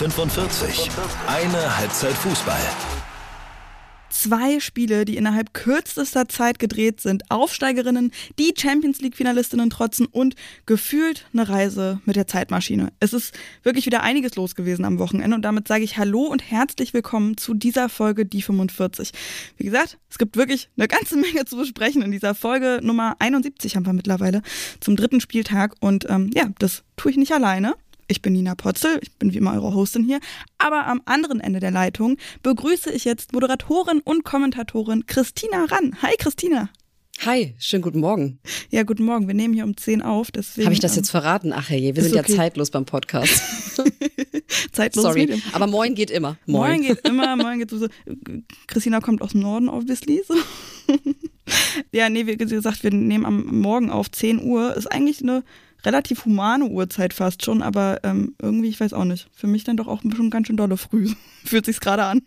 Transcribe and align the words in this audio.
45. 0.00 0.88
Eine 1.26 1.76
Halbzeit 1.76 2.14
Fußball. 2.14 2.58
Zwei 4.08 4.58
Spiele, 4.58 5.04
die 5.04 5.18
innerhalb 5.18 5.52
kürzester 5.52 6.26
Zeit 6.26 6.58
gedreht 6.58 7.02
sind, 7.02 7.30
Aufsteigerinnen, 7.30 8.10
die 8.38 8.54
Champions 8.56 9.02
League-Finalistinnen 9.02 9.68
trotzen 9.68 10.06
und 10.06 10.36
gefühlt 10.64 11.26
eine 11.34 11.50
Reise 11.50 12.00
mit 12.06 12.16
der 12.16 12.26
Zeitmaschine. 12.26 12.94
Es 12.98 13.12
ist 13.12 13.38
wirklich 13.62 13.84
wieder 13.84 14.02
einiges 14.02 14.36
los 14.36 14.54
gewesen 14.54 14.86
am 14.86 14.98
Wochenende 14.98 15.36
und 15.36 15.42
damit 15.42 15.68
sage 15.68 15.84
ich 15.84 15.98
Hallo 15.98 16.22
und 16.22 16.50
herzlich 16.50 16.94
willkommen 16.94 17.36
zu 17.36 17.52
dieser 17.52 17.90
Folge 17.90 18.24
Die 18.24 18.40
45. 18.40 19.12
Wie 19.58 19.64
gesagt, 19.64 19.98
es 20.08 20.16
gibt 20.16 20.38
wirklich 20.38 20.70
eine 20.78 20.88
ganze 20.88 21.16
Menge 21.18 21.44
zu 21.44 21.58
besprechen 21.58 22.00
in 22.00 22.10
dieser 22.10 22.34
Folge 22.34 22.80
Nummer 22.82 23.16
71 23.18 23.76
haben 23.76 23.84
wir 23.84 23.92
mittlerweile 23.92 24.40
zum 24.80 24.96
dritten 24.96 25.20
Spieltag 25.20 25.74
und 25.80 26.08
ähm, 26.08 26.30
ja, 26.32 26.48
das 26.58 26.84
tue 26.96 27.10
ich 27.10 27.18
nicht 27.18 27.32
alleine. 27.32 27.74
Ich 28.10 28.22
bin 28.22 28.32
Nina 28.32 28.56
Potzel, 28.56 28.98
ich 29.02 29.12
bin 29.18 29.32
wie 29.32 29.36
immer 29.36 29.52
eure 29.52 29.72
Hostin 29.72 30.02
hier. 30.02 30.18
Aber 30.58 30.88
am 30.88 31.00
anderen 31.04 31.38
Ende 31.38 31.60
der 31.60 31.70
Leitung 31.70 32.16
begrüße 32.42 32.90
ich 32.90 33.04
jetzt 33.04 33.32
Moderatorin 33.32 34.00
und 34.00 34.24
Kommentatorin 34.24 35.06
Christina 35.06 35.66
Rann. 35.66 35.96
Hi 36.02 36.16
Christina. 36.18 36.70
Hi, 37.24 37.54
schönen 37.60 37.82
guten 37.82 38.00
Morgen. 38.00 38.40
Ja, 38.70 38.82
guten 38.82 39.04
Morgen. 39.04 39.28
Wir 39.28 39.34
nehmen 39.34 39.54
hier 39.54 39.62
um 39.62 39.76
10 39.76 40.02
auf. 40.02 40.32
Deswegen, 40.32 40.64
Habe 40.64 40.74
ich 40.74 40.80
das 40.80 40.94
ähm, 40.94 40.96
jetzt 40.96 41.10
verraten? 41.10 41.52
Ach 41.52 41.70
herrje, 41.70 41.94
wir 41.94 42.02
sind 42.02 42.18
okay. 42.18 42.32
ja 42.32 42.36
zeitlos 42.36 42.72
beim 42.72 42.84
Podcast. 42.84 43.40
zeitlos. 44.72 45.04
Sorry, 45.04 45.20
Medium. 45.20 45.42
aber 45.52 45.68
moin 45.68 45.94
geht 45.94 46.10
immer. 46.10 46.36
Moin, 46.46 46.80
moin 46.80 46.82
geht 46.82 47.06
immer, 47.06 47.36
moin 47.36 47.60
geht 47.60 47.70
so. 47.70 47.86
Christina 48.66 48.98
kommt 48.98 49.22
aus 49.22 49.30
dem 49.32 49.42
Norden, 49.42 49.68
obviously. 49.68 50.20
So. 50.26 50.34
ja, 51.92 52.08
nee, 52.08 52.26
wie 52.26 52.36
gesagt, 52.36 52.82
wir 52.82 52.90
nehmen 52.90 53.24
am 53.24 53.60
Morgen 53.60 53.88
auf 53.88 54.10
10 54.10 54.42
Uhr. 54.42 54.74
Ist 54.74 54.88
eigentlich 54.88 55.22
eine 55.22 55.44
relativ 55.84 56.24
humane 56.24 56.66
Uhrzeit 56.66 57.14
fast 57.14 57.44
schon, 57.44 57.62
aber 57.62 58.00
ähm, 58.02 58.34
irgendwie, 58.40 58.68
ich 58.68 58.80
weiß 58.80 58.92
auch 58.92 59.04
nicht. 59.04 59.28
Für 59.32 59.46
mich 59.46 59.64
dann 59.64 59.76
doch 59.76 59.88
auch 59.88 60.02
schon 60.02 60.30
ganz 60.30 60.46
schön 60.46 60.56
dolle 60.56 60.76
früh. 60.76 61.10
Fühlt 61.44 61.66
sich's 61.66 61.80
gerade 61.80 62.04
an. 62.04 62.22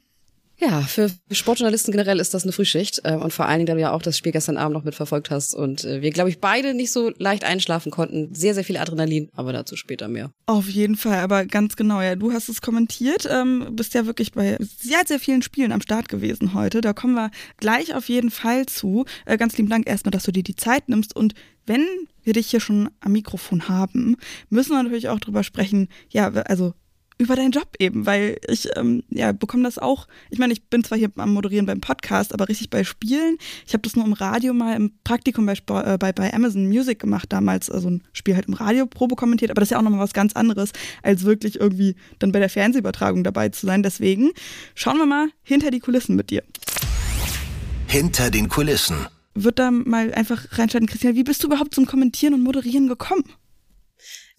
Ja, 0.59 0.81
für 0.81 1.09
Sportjournalisten 1.31 1.91
generell 1.91 2.19
ist 2.19 2.33
das 2.33 2.43
eine 2.43 2.51
Frühschicht 2.51 3.01
äh, 3.03 3.15
und 3.15 3.33
vor 3.33 3.47
allen 3.47 3.59
Dingen, 3.59 3.67
da 3.67 3.73
du 3.73 3.81
ja 3.81 3.91
auch 3.91 4.01
das 4.01 4.17
Spiel 4.17 4.31
gestern 4.31 4.57
Abend 4.57 4.75
noch 4.75 4.83
mitverfolgt 4.83 5.29
hast 5.29 5.55
und 5.55 5.83
äh, 5.83 6.01
wir, 6.01 6.11
glaube 6.11 6.29
ich, 6.29 6.39
beide 6.39 6.73
nicht 6.73 6.91
so 6.91 7.11
leicht 7.17 7.43
einschlafen 7.43 7.91
konnten. 7.91 8.33
Sehr, 8.33 8.53
sehr 8.53 8.63
viel 8.63 8.77
Adrenalin, 8.77 9.29
aber 9.33 9.51
dazu 9.51 9.75
später 9.75 10.07
mehr. 10.07 10.31
Auf 10.45 10.69
jeden 10.69 10.95
Fall, 10.95 11.19
aber 11.19 11.45
ganz 11.45 11.75
genau, 11.75 12.01
ja, 12.01 12.15
du 12.15 12.31
hast 12.31 12.49
es 12.49 12.61
kommentiert, 12.61 13.27
ähm, 13.29 13.69
bist 13.71 13.93
ja 13.93 14.05
wirklich 14.05 14.31
bei 14.31 14.57
sehr, 14.59 15.01
sehr 15.05 15.19
vielen 15.19 15.41
Spielen 15.41 15.71
am 15.71 15.81
Start 15.81 16.07
gewesen 16.07 16.53
heute. 16.53 16.81
Da 16.81 16.93
kommen 16.93 17.15
wir 17.15 17.31
gleich 17.57 17.95
auf 17.95 18.07
jeden 18.07 18.29
Fall 18.29 18.65
zu. 18.67 19.05
Äh, 19.25 19.37
ganz 19.37 19.57
lieben 19.57 19.69
Dank 19.69 19.87
erstmal, 19.87 20.11
dass 20.11 20.23
du 20.23 20.31
dir 20.31 20.43
die 20.43 20.55
Zeit 20.55 20.87
nimmst 20.87 21.15
und 21.15 21.33
wenn 21.65 21.85
wir 22.23 22.33
dich 22.33 22.47
hier 22.47 22.59
schon 22.59 22.89
am 22.99 23.13
Mikrofon 23.13 23.69
haben, 23.69 24.17
müssen 24.49 24.71
wir 24.71 24.83
natürlich 24.83 25.09
auch 25.09 25.19
drüber 25.19 25.43
sprechen, 25.43 25.87
ja, 26.09 26.29
also 26.29 26.73
über 27.17 27.35
deinen 27.35 27.51
Job 27.51 27.67
eben, 27.79 28.05
weil 28.05 28.37
ich 28.47 28.69
ähm, 28.75 29.03
ja 29.09 29.31
bekomme 29.31 29.63
das 29.63 29.77
auch. 29.77 30.07
Ich 30.29 30.39
meine, 30.39 30.53
ich 30.53 30.63
bin 30.63 30.83
zwar 30.83 30.97
hier 30.97 31.11
am 31.15 31.33
Moderieren 31.33 31.65
beim 31.65 31.81
Podcast, 31.81 32.33
aber 32.33 32.49
richtig 32.49 32.69
bei 32.69 32.83
Spielen. 32.83 33.37
Ich 33.65 33.73
habe 33.73 33.81
das 33.81 33.95
nur 33.95 34.05
im 34.05 34.13
Radio 34.13 34.53
mal 34.53 34.75
im 34.75 34.91
Praktikum 35.03 35.45
bei, 35.45 35.53
äh, 35.53 35.97
bei, 35.97 36.11
bei 36.11 36.33
Amazon 36.33 36.67
Music 36.67 36.99
gemacht 36.99 37.31
damals, 37.31 37.69
also 37.69 37.89
ein 37.89 38.03
Spiel 38.13 38.35
halt 38.35 38.47
im 38.47 38.53
Radio 38.53 38.85
Probe 38.85 39.15
kommentiert, 39.15 39.51
aber 39.51 39.61
das 39.61 39.67
ist 39.67 39.71
ja 39.71 39.77
auch 39.77 39.83
nochmal 39.83 39.99
was 39.99 40.13
ganz 40.13 40.33
anderes, 40.33 40.71
als 41.01 41.23
wirklich 41.23 41.59
irgendwie 41.59 41.95
dann 42.19 42.31
bei 42.31 42.39
der 42.39 42.49
Fernsehübertragung 42.49 43.23
dabei 43.23 43.49
zu 43.49 43.65
sein. 43.65 43.83
Deswegen 43.83 44.31
schauen 44.75 44.97
wir 44.97 45.05
mal 45.05 45.29
hinter 45.43 45.71
die 45.71 45.79
Kulissen 45.79 46.15
mit 46.15 46.29
dir. 46.29 46.43
Hinter 47.87 48.31
den 48.31 48.49
Kulissen. 48.49 48.97
Wird 49.35 49.59
da 49.59 49.71
mal 49.71 50.13
einfach 50.13 50.45
reinschalten, 50.51 50.87
Christian, 50.87 51.15
wie 51.15 51.23
bist 51.23 51.43
du 51.43 51.47
überhaupt 51.47 51.73
zum 51.73 51.85
Kommentieren 51.85 52.33
und 52.33 52.43
Moderieren 52.43 52.87
gekommen? 52.87 53.23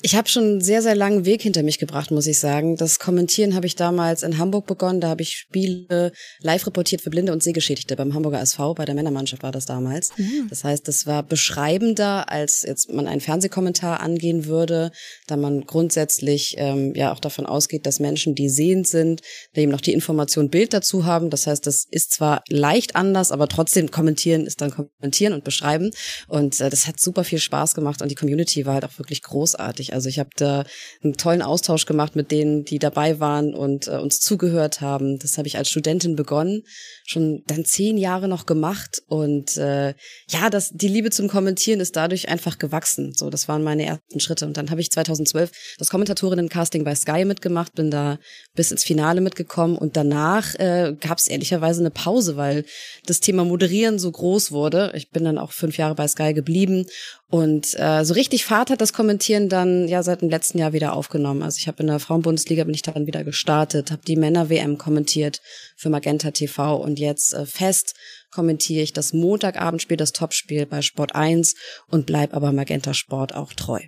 Ich 0.04 0.16
habe 0.16 0.28
schon 0.28 0.44
einen 0.44 0.60
sehr, 0.60 0.82
sehr 0.82 0.94
langen 0.94 1.24
Weg 1.24 1.40
hinter 1.40 1.62
mich 1.62 1.78
gebracht, 1.78 2.10
muss 2.10 2.26
ich 2.26 2.38
sagen. 2.38 2.76
Das 2.76 2.98
Kommentieren 2.98 3.54
habe 3.54 3.64
ich 3.64 3.74
damals 3.74 4.22
in 4.22 4.36
Hamburg 4.36 4.66
begonnen. 4.66 5.00
Da 5.00 5.08
habe 5.08 5.22
ich 5.22 5.30
Spiele 5.30 6.12
live 6.40 6.66
reportiert 6.66 7.00
für 7.00 7.08
Blinde 7.08 7.32
und 7.32 7.42
Sehgeschädigte 7.42 7.96
beim 7.96 8.12
Hamburger 8.12 8.38
SV. 8.42 8.74
Bei 8.74 8.84
der 8.84 8.94
Männermannschaft 8.94 9.42
war 9.42 9.50
das 9.50 9.64
damals. 9.64 10.10
Mhm. 10.18 10.48
Das 10.50 10.62
heißt, 10.62 10.86
das 10.88 11.06
war 11.06 11.22
beschreibender, 11.22 12.30
als 12.30 12.64
jetzt 12.64 12.92
man 12.92 13.06
einen 13.06 13.22
Fernsehkommentar 13.22 14.00
angehen 14.00 14.44
würde, 14.44 14.90
da 15.26 15.38
man 15.38 15.62
grundsätzlich 15.62 16.56
ähm, 16.58 16.92
ja 16.94 17.10
auch 17.10 17.20
davon 17.20 17.46
ausgeht, 17.46 17.86
dass 17.86 17.98
Menschen, 17.98 18.34
die 18.34 18.50
sehend 18.50 18.86
sind, 18.86 19.22
eben 19.54 19.72
noch 19.72 19.80
die 19.80 19.94
Information 19.94 20.50
Bild 20.50 20.74
dazu 20.74 21.06
haben. 21.06 21.30
Das 21.30 21.46
heißt, 21.46 21.66
das 21.66 21.86
ist 21.90 22.12
zwar 22.12 22.42
leicht 22.50 22.94
anders, 22.94 23.32
aber 23.32 23.48
trotzdem 23.48 23.90
kommentieren 23.90 24.44
ist 24.44 24.60
dann 24.60 24.70
kommentieren 24.70 25.32
und 25.32 25.44
beschreiben. 25.44 25.92
Und 26.28 26.60
äh, 26.60 26.68
das 26.68 26.86
hat 26.86 27.00
super 27.00 27.24
viel 27.24 27.38
Spaß 27.38 27.74
gemacht 27.74 28.02
und 28.02 28.10
die 28.10 28.16
Community 28.16 28.66
war 28.66 28.74
halt 28.74 28.84
auch 28.84 28.98
wirklich 28.98 29.22
großartig. 29.22 29.93
Also 29.94 30.08
ich 30.08 30.18
habe 30.18 30.30
da 30.36 30.64
einen 31.02 31.16
tollen 31.16 31.42
Austausch 31.42 31.86
gemacht 31.86 32.16
mit 32.16 32.30
denen, 32.30 32.64
die 32.64 32.78
dabei 32.78 33.20
waren 33.20 33.54
und 33.54 33.88
äh, 33.88 33.96
uns 33.96 34.20
zugehört 34.20 34.80
haben. 34.80 35.18
Das 35.18 35.38
habe 35.38 35.48
ich 35.48 35.56
als 35.56 35.70
Studentin 35.70 36.16
begonnen, 36.16 36.64
schon 37.06 37.42
dann 37.46 37.64
zehn 37.64 37.98
Jahre 37.98 38.28
noch 38.28 38.46
gemacht 38.46 39.02
und 39.08 39.56
äh, 39.58 39.94
ja, 40.28 40.50
das 40.50 40.70
die 40.72 40.88
Liebe 40.88 41.10
zum 41.10 41.28
Kommentieren 41.28 41.80
ist 41.80 41.96
dadurch 41.96 42.28
einfach 42.28 42.58
gewachsen. 42.58 43.12
So, 43.14 43.28
das 43.28 43.46
waren 43.46 43.62
meine 43.62 43.84
ersten 43.84 44.20
Schritte 44.20 44.46
und 44.46 44.56
dann 44.56 44.70
habe 44.70 44.80
ich 44.80 44.90
2012 44.90 45.76
das 45.78 45.90
Kommentatorinnen-Casting 45.90 46.82
bei 46.82 46.94
Sky 46.94 47.26
mitgemacht, 47.26 47.74
bin 47.74 47.90
da 47.90 48.18
bis 48.54 48.70
ins 48.70 48.84
Finale 48.84 49.20
mitgekommen 49.20 49.76
und 49.76 49.96
danach 49.98 50.54
äh, 50.54 50.96
gab 50.98 51.18
es 51.18 51.28
ehrlicherweise 51.28 51.80
eine 51.80 51.90
Pause, 51.90 52.36
weil 52.36 52.64
das 53.04 53.20
Thema 53.20 53.44
Moderieren 53.44 53.98
so 53.98 54.10
groß 54.10 54.50
wurde. 54.50 54.92
Ich 54.94 55.10
bin 55.10 55.24
dann 55.24 55.36
auch 55.36 55.52
fünf 55.52 55.76
Jahre 55.76 55.94
bei 55.94 56.08
Sky 56.08 56.32
geblieben 56.32 56.86
und 57.34 57.74
äh, 57.78 58.04
so 58.04 58.14
richtig 58.14 58.44
Fahrt 58.44 58.70
hat 58.70 58.80
das 58.80 58.92
Kommentieren 58.92 59.48
dann 59.48 59.88
ja 59.88 60.02
seit 60.02 60.22
dem 60.22 60.30
letzten 60.30 60.58
Jahr 60.58 60.72
wieder 60.72 60.94
aufgenommen. 60.94 61.42
Also 61.42 61.58
ich 61.58 61.66
habe 61.66 61.82
in 61.82 61.88
der 61.88 61.98
Frauenbundesliga 61.98 62.64
bin 62.64 62.74
ich 62.74 62.82
dann 62.82 63.06
wieder 63.06 63.24
gestartet, 63.24 63.90
habe 63.90 64.02
die 64.06 64.16
Männer 64.16 64.50
WM 64.50 64.78
kommentiert 64.78 65.40
für 65.84 65.90
Magenta 65.90 66.30
TV 66.30 66.76
und 66.76 66.98
jetzt 66.98 67.34
äh, 67.34 67.44
fest 67.44 67.94
kommentiere 68.30 68.82
ich 68.82 68.94
das 68.94 69.12
Montagabendspiel, 69.12 69.98
das 69.98 70.12
Topspiel 70.12 70.64
bei 70.64 70.80
Sport 70.80 71.14
1 71.14 71.54
und 71.88 72.06
bleib 72.06 72.32
aber 72.32 72.52
Magenta 72.52 72.94
Sport 72.94 73.34
auch 73.34 73.52
treu. 73.52 73.80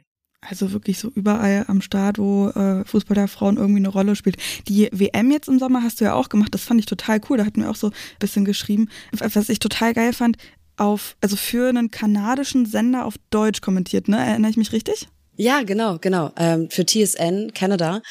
Also 0.42 0.72
wirklich 0.72 0.98
so 0.98 1.08
überall 1.08 1.64
am 1.68 1.80
Start, 1.80 2.18
wo 2.18 2.50
äh, 2.50 2.84
Fußball 2.84 3.14
der 3.14 3.28
Frauen 3.28 3.56
irgendwie 3.56 3.78
eine 3.78 3.88
Rolle 3.88 4.14
spielt. 4.14 4.36
Die 4.68 4.90
WM 4.92 5.30
jetzt 5.30 5.48
im 5.48 5.58
Sommer 5.58 5.82
hast 5.82 6.02
du 6.02 6.04
ja 6.04 6.12
auch 6.12 6.28
gemacht, 6.28 6.52
das 6.52 6.64
fand 6.64 6.80
ich 6.80 6.86
total 6.86 7.18
cool. 7.30 7.38
Da 7.38 7.46
hatten 7.46 7.62
wir 7.62 7.70
auch 7.70 7.76
so 7.76 7.86
ein 7.86 7.94
bisschen 8.18 8.44
geschrieben. 8.44 8.90
Was 9.12 9.48
ich 9.48 9.58
total 9.58 9.94
geil 9.94 10.12
fand, 10.12 10.36
auf, 10.76 11.16
also 11.22 11.36
für 11.36 11.70
einen 11.70 11.90
kanadischen 11.90 12.66
Sender 12.66 13.06
auf 13.06 13.14
Deutsch 13.30 13.62
kommentiert, 13.62 14.06
ne? 14.06 14.18
Erinnere 14.18 14.50
ich 14.50 14.58
mich 14.58 14.72
richtig? 14.72 15.08
Ja, 15.36 15.62
genau, 15.62 15.98
genau. 15.98 16.30
Ähm, 16.36 16.68
für 16.70 16.84
TSN 16.84 17.52
Canada. 17.54 18.02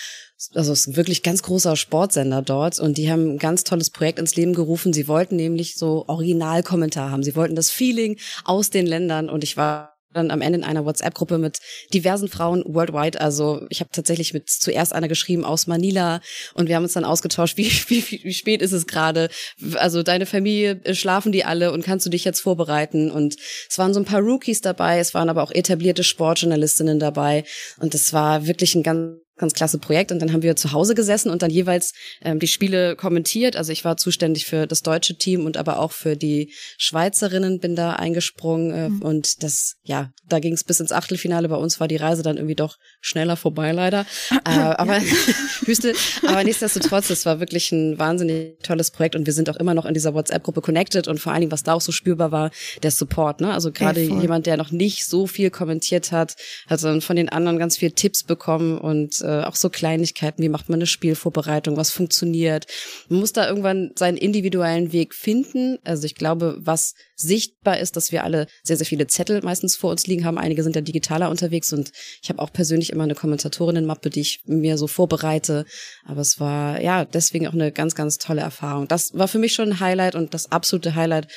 Also 0.53 0.73
es 0.73 0.81
ist 0.81 0.87
ein 0.87 0.95
wirklich 0.95 1.23
ganz 1.23 1.41
großer 1.43 1.75
Sportsender 1.75 2.41
dort 2.41 2.79
und 2.79 2.97
die 2.97 3.11
haben 3.11 3.35
ein 3.35 3.37
ganz 3.37 3.63
tolles 3.63 3.89
Projekt 3.89 4.19
ins 4.19 4.35
Leben 4.35 4.53
gerufen. 4.53 4.93
Sie 4.93 5.07
wollten 5.07 5.35
nämlich 5.35 5.75
so 5.75 6.05
Originalkommentar 6.07 7.11
haben. 7.11 7.23
Sie 7.23 7.35
wollten 7.35 7.55
das 7.55 7.71
Feeling 7.71 8.17
aus 8.43 8.69
den 8.69 8.85
Ländern 8.85 9.29
und 9.29 9.43
ich 9.43 9.57
war 9.57 9.95
dann 10.15 10.31
am 10.31 10.41
Ende 10.41 10.59
in 10.59 10.63
einer 10.63 10.85
WhatsApp-Gruppe 10.85 11.37
mit 11.37 11.59
diversen 11.93 12.27
Frauen 12.27 12.63
worldwide. 12.65 13.19
Also 13.19 13.65
ich 13.69 13.81
habe 13.81 13.89
tatsächlich 13.91 14.33
mit 14.33 14.49
zuerst 14.49 14.93
einer 14.93 15.07
geschrieben 15.07 15.45
aus 15.45 15.67
Manila 15.67 16.21
und 16.53 16.67
wir 16.67 16.75
haben 16.75 16.83
uns 16.83 16.93
dann 16.93 17.05
ausgetauscht, 17.05 17.57
wie, 17.57 17.69
wie, 17.87 18.23
wie 18.23 18.33
spät 18.33 18.61
ist 18.61 18.71
es 18.71 18.87
gerade? 18.87 19.29
Also 19.75 20.03
deine 20.03 20.25
Familie, 20.25 20.81
äh, 20.83 20.95
schlafen 20.95 21.31
die 21.31 21.43
alle 21.43 21.71
und 21.71 21.83
kannst 21.83 22.05
du 22.05 22.09
dich 22.09 22.23
jetzt 22.23 22.41
vorbereiten? 22.41 23.11
Und 23.11 23.35
es 23.69 23.77
waren 23.77 23.93
so 23.93 23.99
ein 23.99 24.05
paar 24.05 24.21
Rookies 24.21 24.61
dabei, 24.61 24.99
es 24.99 25.13
waren 25.13 25.29
aber 25.29 25.43
auch 25.43 25.51
etablierte 25.51 26.03
Sportjournalistinnen 26.03 26.99
dabei 26.99 27.43
und 27.79 27.93
es 27.93 28.13
war 28.13 28.47
wirklich 28.47 28.75
ein 28.75 28.83
ganz 28.83 29.24
ganz 29.37 29.53
klasse 29.53 29.77
Projekt 29.77 30.11
und 30.11 30.19
dann 30.19 30.31
haben 30.31 30.41
wir 30.41 30.55
zu 30.55 30.71
Hause 30.71 30.95
gesessen 30.95 31.29
und 31.29 31.41
dann 31.41 31.51
jeweils 31.51 31.93
ähm, 32.21 32.39
die 32.39 32.47
Spiele 32.47 32.95
kommentiert. 32.95 33.55
Also 33.55 33.71
ich 33.71 33.83
war 33.83 33.97
zuständig 33.97 34.45
für 34.45 34.67
das 34.67 34.81
deutsche 34.81 35.17
Team 35.17 35.45
und 35.45 35.57
aber 35.57 35.79
auch 35.79 35.91
für 35.91 36.15
die 36.15 36.53
Schweizerinnen 36.77 37.59
bin 37.59 37.75
da 37.75 37.93
eingesprungen 37.93 38.71
äh, 38.71 38.89
mhm. 38.89 39.01
und 39.01 39.43
das 39.43 39.75
ja, 39.83 40.11
da 40.27 40.39
ging 40.39 40.53
es 40.53 40.63
bis 40.63 40.79
ins 40.79 40.91
Achtelfinale. 40.91 41.49
Bei 41.49 41.57
uns 41.57 41.79
war 41.79 41.87
die 41.87 41.95
Reise 41.95 42.23
dann 42.23 42.37
irgendwie 42.37 42.55
doch 42.55 42.77
schneller 43.01 43.35
vorbei 43.35 43.71
leider. 43.71 44.05
äh, 44.45 44.49
aber 44.49 45.01
Wüste, 45.65 45.93
aber 46.25 46.43
nichtsdestotrotz, 46.43 47.09
es 47.09 47.25
war 47.25 47.39
wirklich 47.39 47.71
ein 47.71 47.99
wahnsinnig 47.99 48.57
tolles 48.63 48.91
Projekt 48.91 49.15
und 49.15 49.25
wir 49.25 49.33
sind 49.33 49.49
auch 49.49 49.57
immer 49.57 49.73
noch 49.73 49.85
in 49.85 49.93
dieser 49.93 50.13
WhatsApp-Gruppe 50.13 50.61
connected 50.61 51.07
und 51.07 51.19
vor 51.19 51.33
allen 51.33 51.41
Dingen, 51.41 51.51
was 51.51 51.63
da 51.63 51.73
auch 51.73 51.81
so 51.81 51.91
spürbar 51.91 52.31
war, 52.31 52.51
der 52.83 52.91
Support. 52.91 53.41
Ne? 53.41 53.53
Also 53.53 53.71
gerade 53.71 54.01
jemand, 54.01 54.45
der 54.45 54.57
noch 54.57 54.71
nicht 54.71 55.05
so 55.05 55.27
viel 55.27 55.49
kommentiert 55.49 56.11
hat, 56.11 56.35
hat 56.67 56.83
dann 56.83 57.01
von 57.01 57.15
den 57.15 57.29
anderen 57.29 57.57
ganz 57.57 57.77
viel 57.77 57.91
Tipps 57.91 58.23
bekommen 58.23 58.77
und 58.77 59.24
äh, 59.25 59.43
auch 59.43 59.55
so 59.55 59.69
Kleinigkeiten, 59.69 60.41
wie 60.43 60.49
macht 60.49 60.69
man 60.69 60.77
eine 60.77 60.85
Spielvorbereitung, 60.85 61.75
was 61.75 61.91
funktioniert. 61.91 62.67
Man 63.09 63.19
muss 63.19 63.33
da 63.33 63.47
irgendwann 63.47 63.91
seinen 63.95 64.17
individuellen 64.17 64.91
Weg 64.93 65.13
finden. 65.13 65.79
Also 65.83 66.05
ich 66.05 66.15
glaube, 66.15 66.57
was 66.59 66.93
sichtbar 67.15 67.79
ist, 67.79 67.95
dass 67.95 68.11
wir 68.11 68.23
alle 68.23 68.47
sehr, 68.63 68.77
sehr 68.77 68.85
viele 68.85 69.07
Zettel 69.07 69.41
meistens 69.41 69.75
vor 69.75 69.91
uns 69.91 70.05
liegen 70.05 70.25
haben. 70.25 70.37
Einige 70.37 70.63
sind 70.63 70.75
ja 70.75 70.81
digitaler 70.81 71.29
unterwegs 71.29 71.73
und 71.73 71.91
ich 72.21 72.29
habe 72.29 72.39
auch 72.39 72.51
persönlich 72.53 72.91
immer 72.91 73.03
eine 73.03 73.15
Kommentatorinnenmappe, 73.15 74.09
die 74.09 74.21
ich 74.21 74.41
mir 74.45 74.77
so 74.77 74.87
vorbereite. 74.87 75.65
Aber 76.05 76.21
es 76.21 76.39
war 76.39 76.81
ja 76.81 77.05
deswegen 77.05 77.47
auch 77.47 77.53
eine 77.53 77.71
ganz, 77.71 77.95
ganz 77.95 78.17
tolle 78.17 78.41
Erfahrung. 78.41 78.87
Das 78.87 79.13
war 79.13 79.27
für 79.27 79.39
mich 79.39 79.53
schon 79.53 79.69
ein 79.69 79.79
Highlight 79.79 80.15
und 80.15 80.33
das 80.33 80.51
absolute 80.51 80.95
Highlight 80.95 81.27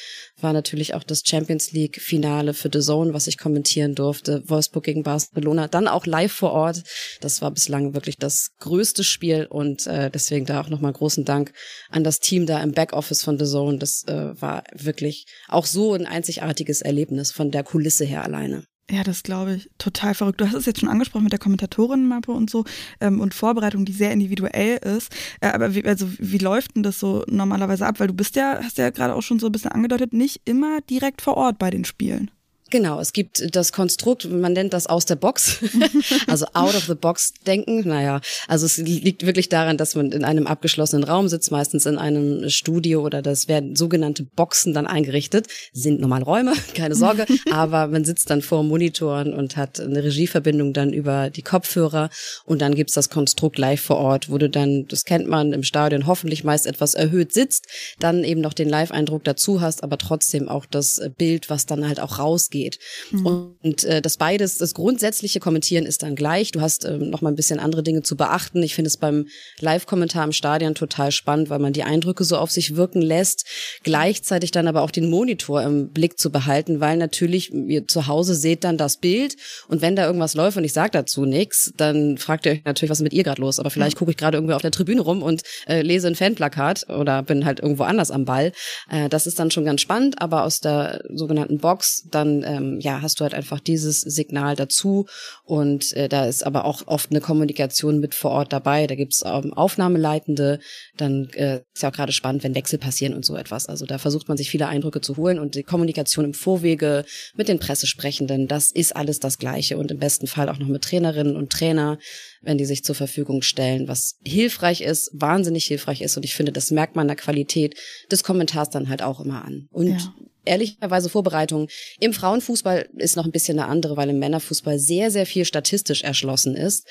war 0.42 0.52
natürlich 0.52 0.94
auch 0.94 1.02
das 1.02 1.22
Champions 1.24 1.72
League 1.72 2.00
Finale 2.00 2.54
für 2.54 2.70
The 2.72 2.80
Zone, 2.80 3.12
was 3.14 3.26
ich 3.26 3.38
kommentieren 3.38 3.94
durfte. 3.94 4.42
Wolfsburg 4.46 4.84
gegen 4.84 5.02
Barcelona, 5.02 5.68
dann 5.68 5.88
auch 5.88 6.06
live 6.06 6.32
vor 6.32 6.52
Ort. 6.52 6.82
Das 7.20 7.42
war 7.42 7.50
bislang 7.50 7.94
wirklich 7.94 8.16
das 8.16 8.50
größte 8.60 9.04
Spiel 9.04 9.46
und 9.46 9.86
äh, 9.86 10.10
deswegen 10.10 10.46
da 10.46 10.60
auch 10.60 10.68
nochmal 10.68 10.92
großen 10.92 11.24
Dank 11.24 11.52
an 11.90 12.04
das 12.04 12.20
Team 12.20 12.46
da 12.46 12.62
im 12.62 12.72
Backoffice 12.72 13.22
von 13.22 13.38
The 13.38 13.46
Zone. 13.46 13.78
Das 13.78 14.04
äh, 14.06 14.40
war 14.40 14.64
wirklich 14.74 15.26
auch 15.48 15.66
so 15.66 15.94
ein 15.94 16.06
einzigartiges 16.06 16.82
Erlebnis 16.82 17.32
von 17.32 17.50
der 17.50 17.64
Kulisse 17.64 18.04
her 18.04 18.22
alleine. 18.22 18.64
Ja, 18.90 19.02
das 19.02 19.22
glaube 19.22 19.54
ich. 19.54 19.70
Total 19.76 20.14
verrückt. 20.14 20.40
Du 20.40 20.46
hast 20.46 20.54
es 20.54 20.64
jetzt 20.64 20.80
schon 20.80 20.88
angesprochen 20.88 21.24
mit 21.24 21.32
der 21.32 21.38
Kommentatorinnenmappe 21.38 22.32
und 22.32 22.48
so 22.48 22.64
ähm, 23.00 23.20
und 23.20 23.34
Vorbereitung, 23.34 23.84
die 23.84 23.92
sehr 23.92 24.12
individuell 24.12 24.78
ist. 24.78 25.14
Äh, 25.40 25.48
aber 25.48 25.74
wie, 25.74 25.84
also, 25.84 26.08
wie 26.18 26.38
läuft 26.38 26.74
denn 26.74 26.82
das 26.82 26.98
so 26.98 27.22
normalerweise 27.28 27.86
ab? 27.86 28.00
Weil 28.00 28.08
du 28.08 28.14
bist 28.14 28.34
ja, 28.36 28.60
hast 28.62 28.78
ja 28.78 28.88
gerade 28.90 29.14
auch 29.14 29.22
schon 29.22 29.38
so 29.38 29.46
ein 29.46 29.52
bisschen 29.52 29.72
angedeutet, 29.72 30.14
nicht 30.14 30.40
immer 30.46 30.80
direkt 30.82 31.20
vor 31.20 31.36
Ort 31.36 31.58
bei 31.58 31.70
den 31.70 31.84
Spielen. 31.84 32.30
Genau, 32.70 33.00
es 33.00 33.14
gibt 33.14 33.56
das 33.56 33.72
Konstrukt, 33.72 34.30
man 34.30 34.52
nennt 34.52 34.74
das 34.74 34.86
aus 34.86 35.06
der 35.06 35.16
Box, 35.16 35.60
also 36.26 36.44
out 36.52 36.74
of 36.74 36.84
the 36.84 36.94
box 36.94 37.32
denken. 37.46 37.88
Naja, 37.88 38.20
also 38.46 38.66
es 38.66 38.76
liegt 38.76 39.24
wirklich 39.24 39.48
daran, 39.48 39.78
dass 39.78 39.94
man 39.94 40.12
in 40.12 40.22
einem 40.22 40.46
abgeschlossenen 40.46 41.04
Raum 41.04 41.28
sitzt, 41.28 41.50
meistens 41.50 41.86
in 41.86 41.96
einem 41.96 42.50
Studio 42.50 43.02
oder 43.02 43.22
das 43.22 43.48
werden 43.48 43.74
sogenannte 43.74 44.24
Boxen 44.24 44.74
dann 44.74 44.86
eingerichtet. 44.86 45.46
Sind 45.72 46.00
normal 46.00 46.22
Räume, 46.22 46.52
keine 46.74 46.94
Sorge, 46.94 47.24
aber 47.50 47.86
man 47.86 48.04
sitzt 48.04 48.28
dann 48.28 48.42
vor 48.42 48.62
Monitoren 48.62 49.32
und 49.32 49.56
hat 49.56 49.80
eine 49.80 50.04
Regieverbindung 50.04 50.74
dann 50.74 50.92
über 50.92 51.30
die 51.30 51.42
Kopfhörer 51.42 52.10
und 52.44 52.60
dann 52.60 52.74
gibt's 52.74 52.94
das 52.94 53.08
Konstrukt 53.08 53.56
live 53.56 53.80
vor 53.80 53.96
Ort, 53.96 54.30
wo 54.30 54.36
du 54.36 54.50
dann, 54.50 54.86
das 54.88 55.04
kennt 55.04 55.26
man 55.26 55.54
im 55.54 55.62
Stadion, 55.62 56.06
hoffentlich 56.06 56.44
meist 56.44 56.66
etwas 56.66 56.92
erhöht 56.92 57.32
sitzt, 57.32 57.66
dann 57.98 58.24
eben 58.24 58.42
noch 58.42 58.52
den 58.52 58.68
Live-Eindruck 58.68 59.24
dazu 59.24 59.62
hast, 59.62 59.82
aber 59.82 59.96
trotzdem 59.96 60.50
auch 60.50 60.66
das 60.66 61.00
Bild, 61.16 61.48
was 61.48 61.64
dann 61.64 61.88
halt 61.88 61.98
auch 62.00 62.18
rausgeht 62.18 62.57
geht. 62.58 62.78
Mhm. 63.10 63.26
Und 63.26 63.84
äh, 63.84 64.02
das 64.02 64.16
beides, 64.16 64.58
das 64.58 64.74
grundsätzliche 64.74 65.40
Kommentieren 65.40 65.86
ist 65.86 66.02
dann 66.02 66.16
gleich. 66.16 66.52
Du 66.52 66.60
hast 66.60 66.84
ähm, 66.84 67.10
noch 67.10 67.22
mal 67.22 67.30
ein 67.30 67.36
bisschen 67.36 67.60
andere 67.60 67.82
Dinge 67.82 68.02
zu 68.02 68.16
beachten. 68.16 68.62
Ich 68.62 68.74
finde 68.74 68.88
es 68.88 68.96
beim 68.96 69.26
Live-Kommentar 69.60 70.24
im 70.24 70.32
Stadion 70.32 70.74
total 70.74 71.12
spannend, 71.12 71.50
weil 71.50 71.58
man 71.58 71.72
die 71.72 71.84
Eindrücke 71.84 72.24
so 72.24 72.36
auf 72.36 72.50
sich 72.50 72.76
wirken 72.76 73.02
lässt, 73.02 73.44
gleichzeitig 73.82 74.50
dann 74.50 74.68
aber 74.68 74.82
auch 74.82 74.90
den 74.90 75.08
Monitor 75.10 75.62
im 75.62 75.90
Blick 75.90 76.18
zu 76.18 76.30
behalten, 76.30 76.80
weil 76.80 76.96
natürlich 76.96 77.52
ihr 77.52 77.86
zu 77.86 78.06
Hause 78.06 78.34
seht 78.34 78.64
dann 78.64 78.76
das 78.76 78.96
Bild 78.96 79.36
und 79.68 79.82
wenn 79.82 79.96
da 79.96 80.06
irgendwas 80.06 80.34
läuft 80.34 80.56
und 80.56 80.64
ich 80.64 80.72
sage 80.72 80.90
dazu 80.92 81.24
nichts, 81.24 81.72
dann 81.76 82.18
fragt 82.18 82.46
ihr 82.46 82.52
euch 82.52 82.64
natürlich, 82.64 82.90
was 82.90 82.98
ist 82.98 83.04
mit 83.04 83.12
ihr 83.12 83.24
gerade 83.24 83.40
los. 83.40 83.58
Aber 83.58 83.70
vielleicht 83.70 83.96
mhm. 83.96 83.98
gucke 83.98 84.10
ich 84.10 84.16
gerade 84.16 84.36
irgendwie 84.36 84.54
auf 84.54 84.62
der 84.62 84.70
Tribüne 84.70 85.00
rum 85.00 85.22
und 85.22 85.42
äh, 85.66 85.82
lese 85.82 86.08
ein 86.08 86.14
Fanplakat 86.14 86.88
oder 86.88 87.22
bin 87.22 87.44
halt 87.44 87.60
irgendwo 87.60 87.84
anders 87.84 88.10
am 88.10 88.24
Ball. 88.24 88.52
Äh, 88.90 89.08
das 89.08 89.26
ist 89.26 89.38
dann 89.38 89.50
schon 89.50 89.64
ganz 89.64 89.80
spannend, 89.80 90.20
aber 90.20 90.44
aus 90.44 90.60
der 90.60 91.02
sogenannten 91.12 91.58
Box 91.58 92.04
dann 92.10 92.42
ähm, 92.48 92.80
ja, 92.80 93.02
hast 93.02 93.20
du 93.20 93.24
halt 93.24 93.34
einfach 93.34 93.60
dieses 93.60 94.00
Signal 94.00 94.56
dazu. 94.56 95.06
Und 95.44 95.92
äh, 95.92 96.08
da 96.08 96.26
ist 96.26 96.44
aber 96.44 96.64
auch 96.64 96.86
oft 96.86 97.10
eine 97.10 97.20
Kommunikation 97.20 98.00
mit 98.00 98.14
vor 98.14 98.30
Ort 98.30 98.52
dabei. 98.52 98.86
Da 98.86 98.94
gibt's 98.94 99.22
ähm, 99.24 99.52
Aufnahmeleitende. 99.52 100.58
Dann 100.96 101.28
äh, 101.34 101.60
ist 101.74 101.82
ja 101.82 101.90
auch 101.90 101.94
gerade 101.94 102.12
spannend, 102.12 102.42
wenn 102.44 102.54
Wechsel 102.54 102.78
passieren 102.78 103.14
und 103.14 103.24
so 103.24 103.36
etwas. 103.36 103.66
Also 103.66 103.86
da 103.86 103.98
versucht 103.98 104.28
man 104.28 104.36
sich 104.36 104.50
viele 104.50 104.66
Eindrücke 104.66 105.00
zu 105.00 105.16
holen 105.16 105.38
und 105.38 105.54
die 105.54 105.62
Kommunikation 105.62 106.24
im 106.24 106.34
Vorwege 106.34 107.04
mit 107.36 107.48
den 107.48 107.58
Pressesprechenden, 107.58 108.48
das 108.48 108.70
ist 108.72 108.96
alles 108.96 109.20
das 109.20 109.38
Gleiche 109.38 109.76
und 109.76 109.90
im 109.90 109.98
besten 109.98 110.26
Fall 110.26 110.48
auch 110.48 110.58
noch 110.58 110.68
mit 110.68 110.82
Trainerinnen 110.82 111.36
und 111.36 111.50
Trainer, 111.50 111.98
wenn 112.42 112.58
die 112.58 112.64
sich 112.64 112.84
zur 112.84 112.94
Verfügung 112.94 113.42
stellen, 113.42 113.88
was 113.88 114.16
hilfreich 114.24 114.80
ist, 114.80 115.10
wahnsinnig 115.12 115.66
hilfreich 115.66 116.00
ist 116.00 116.16
und 116.16 116.24
ich 116.24 116.34
finde, 116.34 116.52
das 116.52 116.70
merkt 116.70 116.96
man 116.96 117.08
der 117.08 117.16
Qualität 117.16 117.76
des 118.10 118.24
Kommentars 118.24 118.70
dann 118.70 118.88
halt 118.88 119.02
auch 119.02 119.20
immer 119.20 119.44
an. 119.44 119.66
Und 119.70 119.88
ja 119.88 120.14
ehrlicherweise 120.48 121.08
Vorbereitung. 121.08 121.68
Im 122.00 122.12
Frauenfußball 122.12 122.88
ist 122.96 123.16
noch 123.16 123.24
ein 123.24 123.32
bisschen 123.32 123.58
eine 123.58 123.68
andere, 123.68 123.96
weil 123.96 124.10
im 124.10 124.18
Männerfußball 124.18 124.78
sehr, 124.78 125.10
sehr 125.10 125.26
viel 125.26 125.44
statistisch 125.44 126.02
erschlossen 126.02 126.56
ist. 126.56 126.86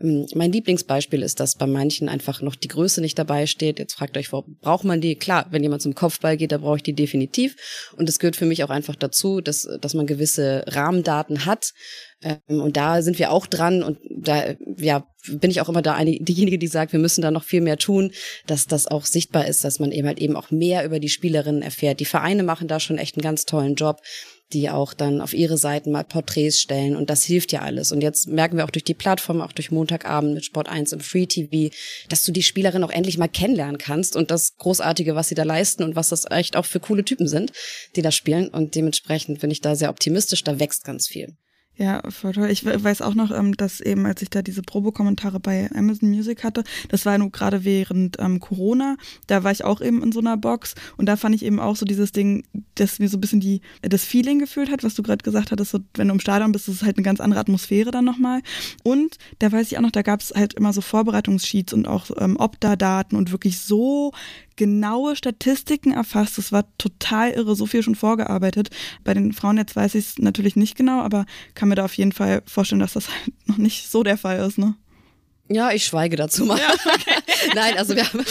Ähm, 0.00 0.26
mein 0.34 0.52
Lieblingsbeispiel 0.52 1.22
ist, 1.22 1.40
dass 1.40 1.56
bei 1.56 1.66
manchen 1.66 2.08
einfach 2.08 2.40
noch 2.40 2.54
die 2.54 2.68
Größe 2.68 3.00
nicht 3.00 3.18
dabei 3.18 3.46
steht. 3.46 3.78
Jetzt 3.78 3.94
fragt 3.94 4.16
euch, 4.16 4.30
braucht 4.30 4.84
man 4.84 5.00
die? 5.00 5.16
Klar, 5.16 5.46
wenn 5.50 5.62
jemand 5.62 5.82
zum 5.82 5.94
Kopfball 5.94 6.36
geht, 6.36 6.52
da 6.52 6.58
brauche 6.58 6.76
ich 6.76 6.82
die 6.82 6.94
definitiv. 6.94 7.56
Und 7.96 8.08
es 8.08 8.18
gehört 8.18 8.36
für 8.36 8.46
mich 8.46 8.64
auch 8.64 8.70
einfach 8.70 8.96
dazu, 8.96 9.40
dass, 9.40 9.68
dass 9.80 9.94
man 9.94 10.06
gewisse 10.06 10.64
Rahmendaten 10.66 11.46
hat. 11.46 11.72
Ähm, 12.22 12.60
und 12.60 12.76
da 12.76 13.02
sind 13.02 13.18
wir 13.18 13.30
auch 13.30 13.46
dran 13.46 13.82
und 13.82 13.98
da 14.10 14.54
ja, 14.76 15.06
bin 15.28 15.50
ich 15.50 15.60
auch 15.60 15.68
immer 15.68 15.82
da 15.82 15.94
eine, 15.94 16.18
diejenige, 16.18 16.58
die 16.58 16.66
sagt, 16.66 16.92
wir 16.92 17.00
müssen 17.00 17.22
da 17.22 17.30
noch 17.30 17.44
viel 17.44 17.60
mehr 17.60 17.78
tun, 17.78 18.12
dass 18.46 18.66
das 18.66 18.86
auch 18.86 19.04
sichtbar 19.04 19.46
ist, 19.46 19.64
dass 19.64 19.78
man 19.78 19.92
eben 19.92 20.06
halt 20.06 20.18
eben 20.18 20.36
auch 20.36 20.50
mehr 20.50 20.84
über 20.84 21.00
die 21.00 21.08
Spielerinnen 21.08 21.62
erfährt. 21.62 22.00
Die 22.00 22.04
Vereine 22.04 22.42
machen 22.42 22.68
da 22.68 22.80
schon 22.80 22.98
echt 22.98 23.16
einen 23.16 23.22
ganz 23.22 23.44
tollen 23.44 23.74
Job 23.74 24.00
die 24.52 24.68
auch 24.68 24.94
dann 24.94 25.20
auf 25.20 25.32
ihre 25.32 25.56
Seiten 25.56 25.92
mal 25.92 26.04
Porträts 26.04 26.60
stellen 26.60 26.96
und 26.96 27.08
das 27.08 27.24
hilft 27.24 27.52
ja 27.52 27.60
alles. 27.60 27.92
Und 27.92 28.00
jetzt 28.00 28.28
merken 28.28 28.56
wir 28.56 28.64
auch 28.64 28.70
durch 28.70 28.84
die 28.84 28.94
Plattform, 28.94 29.40
auch 29.40 29.52
durch 29.52 29.70
Montagabend 29.70 30.34
mit 30.34 30.44
Sport 30.44 30.68
1 30.68 30.92
im 30.92 31.00
Free 31.00 31.26
TV, 31.26 31.74
dass 32.08 32.24
du 32.24 32.32
die 32.32 32.42
Spielerin 32.42 32.82
auch 32.82 32.90
endlich 32.90 33.18
mal 33.18 33.28
kennenlernen 33.28 33.78
kannst 33.78 34.16
und 34.16 34.30
das 34.30 34.56
Großartige, 34.56 35.14
was 35.14 35.28
sie 35.28 35.34
da 35.34 35.44
leisten 35.44 35.82
und 35.82 35.96
was 35.96 36.08
das 36.08 36.24
echt 36.30 36.56
auch 36.56 36.64
für 36.64 36.80
coole 36.80 37.04
Typen 37.04 37.28
sind, 37.28 37.52
die 37.96 38.02
da 38.02 38.10
spielen. 38.10 38.48
Und 38.48 38.74
dementsprechend 38.74 39.40
bin 39.40 39.50
ich 39.50 39.60
da 39.60 39.76
sehr 39.76 39.90
optimistisch, 39.90 40.42
da 40.42 40.58
wächst 40.58 40.84
ganz 40.84 41.06
viel. 41.06 41.36
Ja, 41.80 42.02
voll 42.10 42.32
toll. 42.32 42.50
Ich 42.50 42.66
weiß 42.66 43.00
auch 43.00 43.14
noch, 43.14 43.30
ähm, 43.30 43.56
dass 43.56 43.80
eben, 43.80 44.04
als 44.04 44.20
ich 44.20 44.28
da 44.28 44.42
diese 44.42 44.60
Probekommentare 44.60 45.40
bei 45.40 45.70
Amazon 45.74 46.10
Music 46.10 46.44
hatte, 46.44 46.62
das 46.90 47.06
war 47.06 47.16
nur 47.16 47.30
gerade 47.30 47.64
während 47.64 48.18
ähm, 48.20 48.38
Corona, 48.38 48.98
da 49.28 49.44
war 49.44 49.50
ich 49.50 49.64
auch 49.64 49.80
eben 49.80 50.02
in 50.02 50.12
so 50.12 50.20
einer 50.20 50.36
Box 50.36 50.74
und 50.98 51.06
da 51.06 51.16
fand 51.16 51.34
ich 51.34 51.42
eben 51.42 51.58
auch 51.58 51.76
so 51.76 51.86
dieses 51.86 52.12
Ding, 52.12 52.44
dass 52.74 52.98
mir 52.98 53.08
so 53.08 53.16
ein 53.16 53.22
bisschen 53.22 53.40
die, 53.40 53.62
das 53.80 54.04
Feeling 54.04 54.38
gefühlt 54.38 54.70
hat, 54.70 54.84
was 54.84 54.94
du 54.94 55.02
gerade 55.02 55.24
gesagt 55.24 55.52
hattest, 55.52 55.70
so, 55.70 55.78
wenn 55.94 56.08
du 56.08 56.14
im 56.14 56.20
Stadion 56.20 56.52
bist, 56.52 56.68
ist 56.68 56.74
es 56.74 56.82
halt 56.82 56.98
eine 56.98 57.04
ganz 57.04 57.18
andere 57.18 57.40
Atmosphäre 57.40 57.90
dann 57.90 58.04
nochmal. 58.04 58.42
Und 58.82 59.16
da 59.38 59.50
weiß 59.50 59.72
ich 59.72 59.78
auch 59.78 59.82
noch, 59.82 59.90
da 59.90 60.02
gab 60.02 60.20
es 60.20 60.34
halt 60.36 60.52
immer 60.52 60.74
so 60.74 60.82
Vorbereitungssheets 60.82 61.72
und 61.72 61.88
auch 61.88 62.10
ähm, 62.18 62.36
Opta-Daten 62.36 63.16
und 63.16 63.32
wirklich 63.32 63.58
so 63.58 64.12
genaue 64.60 65.16
Statistiken 65.16 65.90
erfasst. 65.90 66.36
Das 66.36 66.52
war 66.52 66.66
total 66.76 67.30
irre, 67.30 67.56
so 67.56 67.64
viel 67.64 67.82
schon 67.82 67.94
vorgearbeitet. 67.94 68.68
Bei 69.04 69.14
den 69.14 69.32
Frauen 69.32 69.56
jetzt 69.56 69.74
weiß 69.74 69.94
ich 69.94 70.04
es 70.04 70.18
natürlich 70.18 70.54
nicht 70.54 70.76
genau, 70.76 71.00
aber 71.00 71.24
kann 71.54 71.70
mir 71.70 71.76
da 71.76 71.86
auf 71.86 71.94
jeden 71.94 72.12
Fall 72.12 72.42
vorstellen, 72.44 72.80
dass 72.80 72.92
das 72.92 73.08
halt 73.10 73.32
noch 73.46 73.56
nicht 73.56 73.90
so 73.90 74.02
der 74.02 74.18
Fall 74.18 74.38
ist, 74.46 74.58
ne? 74.58 74.74
Ja, 75.52 75.72
ich 75.72 75.84
schweige 75.84 76.14
dazu 76.14 76.44
mal. 76.44 76.58
Ja, 76.58 76.72
okay. 76.72 77.20
Nein, 77.54 77.76
also 77.76 77.96
wir 77.96 78.04
haben 78.04 78.20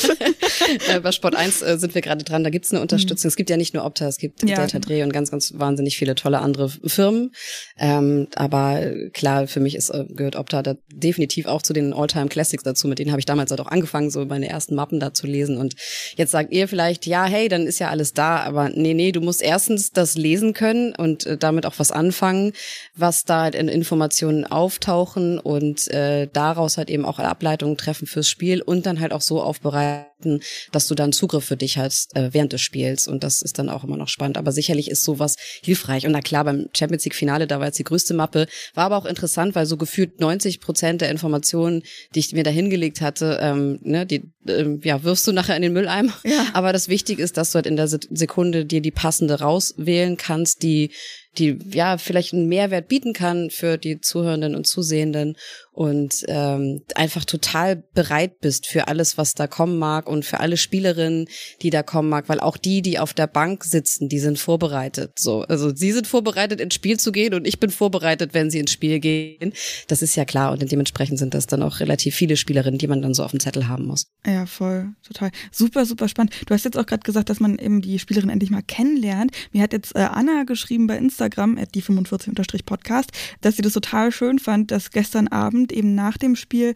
äh, 0.87 0.99
bei 1.01 1.11
Sport 1.11 1.35
1 1.35 1.61
äh, 1.61 1.77
sind 1.77 1.93
wir 1.93 2.01
gerade 2.01 2.23
dran, 2.23 2.45
da 2.45 2.49
gibt's 2.49 2.71
eine 2.71 2.81
Unterstützung. 2.81 3.27
Mhm. 3.27 3.29
Es 3.29 3.35
gibt 3.35 3.49
ja 3.49 3.57
nicht 3.57 3.73
nur 3.73 3.83
Opta, 3.83 4.07
es 4.07 4.17
gibt 4.17 4.47
ja. 4.47 4.55
Delta 4.55 4.79
Dreh 4.79 5.03
und 5.03 5.11
ganz, 5.11 5.29
ganz 5.29 5.53
wahnsinnig 5.57 5.97
viele 5.97 6.15
tolle 6.15 6.39
andere 6.39 6.69
Firmen. 6.69 7.31
Ähm, 7.77 8.27
aber 8.35 8.93
klar, 9.11 9.47
für 9.47 9.59
mich 9.59 9.75
ist, 9.75 9.89
äh, 9.89 10.05
gehört 10.07 10.37
Opta 10.37 10.63
da 10.63 10.75
definitiv 10.93 11.45
auch 11.47 11.61
zu 11.61 11.73
den 11.73 11.93
All-Time 11.93 12.29
Classics 12.29 12.63
dazu. 12.63 12.87
Mit 12.87 12.99
denen 12.99 13.11
habe 13.11 13.19
ich 13.19 13.25
damals 13.25 13.51
halt 13.51 13.59
auch 13.59 13.67
angefangen, 13.67 14.11
so 14.11 14.25
meine 14.25 14.47
ersten 14.47 14.75
Mappen 14.75 15.01
da 15.01 15.13
zu 15.13 15.27
lesen. 15.27 15.57
Und 15.57 15.75
jetzt 16.15 16.31
sagt 16.31 16.53
ihr 16.53 16.69
vielleicht, 16.69 17.05
ja, 17.05 17.25
hey, 17.25 17.49
dann 17.49 17.67
ist 17.67 17.79
ja 17.79 17.89
alles 17.89 18.13
da, 18.13 18.37
aber 18.37 18.69
nee, 18.69 18.93
nee, 18.93 19.11
du 19.11 19.19
musst 19.19 19.41
erstens 19.41 19.91
das 19.91 20.15
lesen 20.15 20.53
können 20.53 20.95
und 20.95 21.25
äh, 21.25 21.37
damit 21.37 21.65
auch 21.65 21.75
was 21.77 21.91
anfangen, 21.91 22.53
was 22.95 23.25
da 23.25 23.41
halt 23.41 23.55
in 23.55 23.67
Informationen 23.67 24.45
auftauchen 24.45 25.37
und 25.37 25.89
äh, 25.89 26.27
daraus 26.31 26.77
halt 26.77 26.89
eben 26.89 27.08
auch 27.09 27.19
Ableitungen 27.19 27.77
treffen 27.77 28.07
fürs 28.07 28.29
Spiel 28.29 28.61
und 28.61 28.85
dann 28.85 28.99
halt 28.99 29.11
auch 29.11 29.21
so 29.21 29.41
aufbereiten, 29.41 30.41
dass 30.71 30.87
du 30.87 30.95
dann 30.95 31.11
Zugriff 31.11 31.45
für 31.45 31.57
dich 31.57 31.77
hast 31.77 32.15
äh, 32.15 32.33
während 32.33 32.53
des 32.53 32.61
Spiels. 32.61 33.07
Und 33.07 33.23
das 33.23 33.41
ist 33.41 33.59
dann 33.59 33.69
auch 33.69 33.83
immer 33.83 33.97
noch 33.97 34.07
spannend. 34.07 34.37
Aber 34.37 34.51
sicherlich 34.51 34.89
ist 34.89 35.03
sowas 35.03 35.35
hilfreich. 35.63 36.05
Und 36.05 36.11
na 36.11 36.21
klar, 36.21 36.43
beim 36.43 36.69
Champions 36.75 37.05
League 37.05 37.15
Finale, 37.15 37.47
da 37.47 37.59
war 37.59 37.67
jetzt 37.67 37.79
die 37.79 37.83
größte 37.83 38.13
Mappe, 38.13 38.47
war 38.73 38.85
aber 38.85 38.97
auch 38.97 39.05
interessant, 39.05 39.55
weil 39.55 39.65
so 39.65 39.77
gefühlt 39.77 40.19
90 40.19 40.61
Prozent 40.61 41.01
der 41.01 41.09
Informationen, 41.09 41.83
die 42.15 42.19
ich 42.19 42.33
mir 42.33 42.43
da 42.43 42.51
hingelegt 42.51 43.01
hatte, 43.01 43.39
ähm, 43.41 43.79
ne, 43.81 44.05
die 44.05 44.31
äh, 44.47 44.77
ja, 44.83 45.03
wirfst 45.03 45.27
du 45.27 45.31
nachher 45.31 45.55
in 45.55 45.61
den 45.61 45.73
Mülleimer. 45.73 46.13
Ja. 46.23 46.47
Aber 46.53 46.73
das 46.73 46.89
Wichtige 46.89 47.23
ist, 47.23 47.37
dass 47.37 47.51
du 47.51 47.55
halt 47.55 47.65
in 47.65 47.75
der 47.75 47.87
Sekunde 47.87 48.65
dir 48.65 48.81
die 48.81 48.91
passende 48.91 49.39
rauswählen 49.39 50.17
kannst, 50.17 50.63
die 50.63 50.91
die 51.37 51.57
ja 51.71 51.97
vielleicht 51.97 52.33
einen 52.33 52.47
Mehrwert 52.47 52.87
bieten 52.87 53.13
kann 53.13 53.49
für 53.49 53.77
die 53.77 54.01
Zuhörenden 54.01 54.55
und 54.55 54.65
Zusehenden 54.65 55.37
und 55.79 56.25
ähm, 56.27 56.81
einfach 56.95 57.23
total 57.23 57.77
bereit 57.77 58.41
bist 58.41 58.67
für 58.67 58.89
alles, 58.89 59.17
was 59.17 59.33
da 59.33 59.47
kommen 59.47 59.79
mag 59.79 60.09
und 60.09 60.25
für 60.25 60.41
alle 60.41 60.57
Spielerinnen, 60.57 61.29
die 61.61 61.69
da 61.69 61.83
kommen 61.83 62.09
mag, 62.09 62.27
weil 62.27 62.41
auch 62.41 62.57
die, 62.57 62.81
die 62.81 62.99
auf 62.99 63.13
der 63.13 63.27
Bank 63.27 63.63
sitzen, 63.63 64.09
die 64.09 64.19
sind 64.19 64.37
vorbereitet. 64.37 65.13
So, 65.17 65.43
also 65.43 65.73
sie 65.73 65.93
sind 65.93 66.05
vorbereitet, 66.05 66.59
ins 66.59 66.73
Spiel 66.73 66.99
zu 66.99 67.13
gehen 67.13 67.33
und 67.33 67.47
ich 67.47 67.61
bin 67.61 67.69
vorbereitet, 67.69 68.33
wenn 68.33 68.51
sie 68.51 68.59
ins 68.59 68.73
Spiel 68.73 68.99
gehen. 68.99 69.53
Das 69.87 70.01
ist 70.01 70.17
ja 70.17 70.25
klar 70.25 70.51
und 70.51 70.69
dementsprechend 70.69 71.17
sind 71.17 71.33
das 71.33 71.47
dann 71.47 71.63
auch 71.63 71.79
relativ 71.79 72.13
viele 72.13 72.35
Spielerinnen, 72.35 72.77
die 72.77 72.87
man 72.87 73.01
dann 73.01 73.13
so 73.13 73.23
auf 73.23 73.31
dem 73.31 73.39
Zettel 73.39 73.69
haben 73.69 73.85
muss. 73.85 74.07
Ja, 74.25 74.47
voll, 74.47 74.89
total. 75.07 75.31
Super, 75.49 75.85
super 75.85 76.09
spannend. 76.09 76.33
Du 76.45 76.53
hast 76.53 76.65
jetzt 76.65 76.77
auch 76.77 76.87
gerade 76.87 77.03
gesagt, 77.03 77.29
dass 77.29 77.39
man 77.39 77.57
eben 77.57 77.81
die 77.81 77.99
Spielerin 77.99 78.29
endlich 78.29 78.51
mal 78.51 78.63
kennenlernt. 78.63 79.31
Mir 79.53 79.63
hat 79.63 79.71
jetzt 79.71 79.95
äh, 79.95 79.99
Anna 79.99 80.43
geschrieben 80.43 80.87
bei 80.87 80.97
Instagram, 80.97 81.57
die 81.73 81.81
45-podcast, 81.81 83.11
dass 83.39 83.55
sie 83.55 83.61
das 83.61 83.71
total 83.71 84.11
schön 84.11 84.39
fand, 84.39 84.71
dass 84.71 84.91
gestern 84.91 85.29
Abend 85.29 85.68
eben 85.71 85.95
nach 85.95 86.17
dem 86.17 86.35
Spiel 86.35 86.73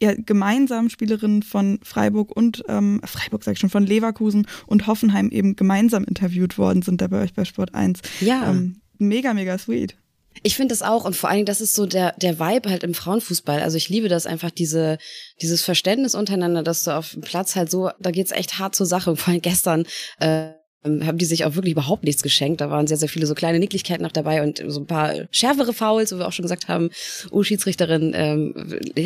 ja, 0.00 0.14
gemeinsam 0.14 0.88
Spielerinnen 0.88 1.42
von 1.42 1.78
Freiburg 1.82 2.34
und 2.34 2.64
ähm, 2.68 3.00
Freiburg 3.04 3.44
sag 3.44 3.52
ich 3.52 3.58
schon, 3.58 3.70
von 3.70 3.84
Leverkusen 3.84 4.46
und 4.66 4.86
Hoffenheim 4.86 5.28
eben 5.30 5.56
gemeinsam 5.56 6.04
interviewt 6.04 6.56
worden 6.56 6.82
sind 6.82 7.02
da 7.02 7.08
bei 7.08 7.22
euch 7.22 7.34
bei 7.34 7.44
Sport 7.44 7.74
1. 7.74 8.00
Ja. 8.20 8.50
Ähm, 8.50 8.80
mega, 8.98 9.34
mega 9.34 9.58
sweet. 9.58 9.96
Ich 10.42 10.56
finde 10.56 10.72
das 10.72 10.82
auch 10.82 11.04
und 11.04 11.16
vor 11.16 11.28
allen 11.28 11.38
Dingen, 11.38 11.46
das 11.46 11.60
ist 11.60 11.74
so 11.74 11.86
der, 11.86 12.12
der 12.12 12.38
Vibe 12.38 12.70
halt 12.70 12.82
im 12.82 12.94
Frauenfußball. 12.94 13.60
Also 13.60 13.76
ich 13.76 13.88
liebe 13.88 14.08
das 14.08 14.26
einfach, 14.26 14.50
diese, 14.50 14.96
dieses 15.42 15.62
Verständnis 15.62 16.14
untereinander, 16.14 16.62
dass 16.62 16.84
du 16.84 16.96
auf 16.96 17.10
dem 17.10 17.20
Platz 17.20 17.56
halt 17.56 17.70
so, 17.70 17.90
da 17.98 18.10
geht's 18.10 18.30
echt 18.30 18.58
hart 18.58 18.74
zur 18.74 18.86
Sache. 18.86 19.16
vor 19.16 19.32
allem 19.32 19.42
gestern, 19.42 19.84
äh, 20.18 20.52
haben 20.82 21.18
die 21.18 21.26
sich 21.26 21.44
auch 21.44 21.56
wirklich 21.56 21.72
überhaupt 21.72 22.04
nichts 22.04 22.22
geschenkt. 22.22 22.62
Da 22.62 22.70
waren 22.70 22.86
sehr, 22.86 22.96
sehr 22.96 23.08
viele 23.08 23.26
so 23.26 23.34
kleine 23.34 23.58
Nicklichkeiten 23.58 24.02
noch 24.02 24.12
dabei 24.12 24.42
und 24.42 24.62
so 24.66 24.80
ein 24.80 24.86
paar 24.86 25.12
schärfere 25.30 25.74
Fouls, 25.74 26.12
wo 26.12 26.18
wir 26.18 26.26
auch 26.26 26.32
schon 26.32 26.44
gesagt 26.44 26.68
haben, 26.68 26.90
oh, 27.30 27.42
Schiedsrichterin, 27.42 28.12
ähm, 28.14 28.54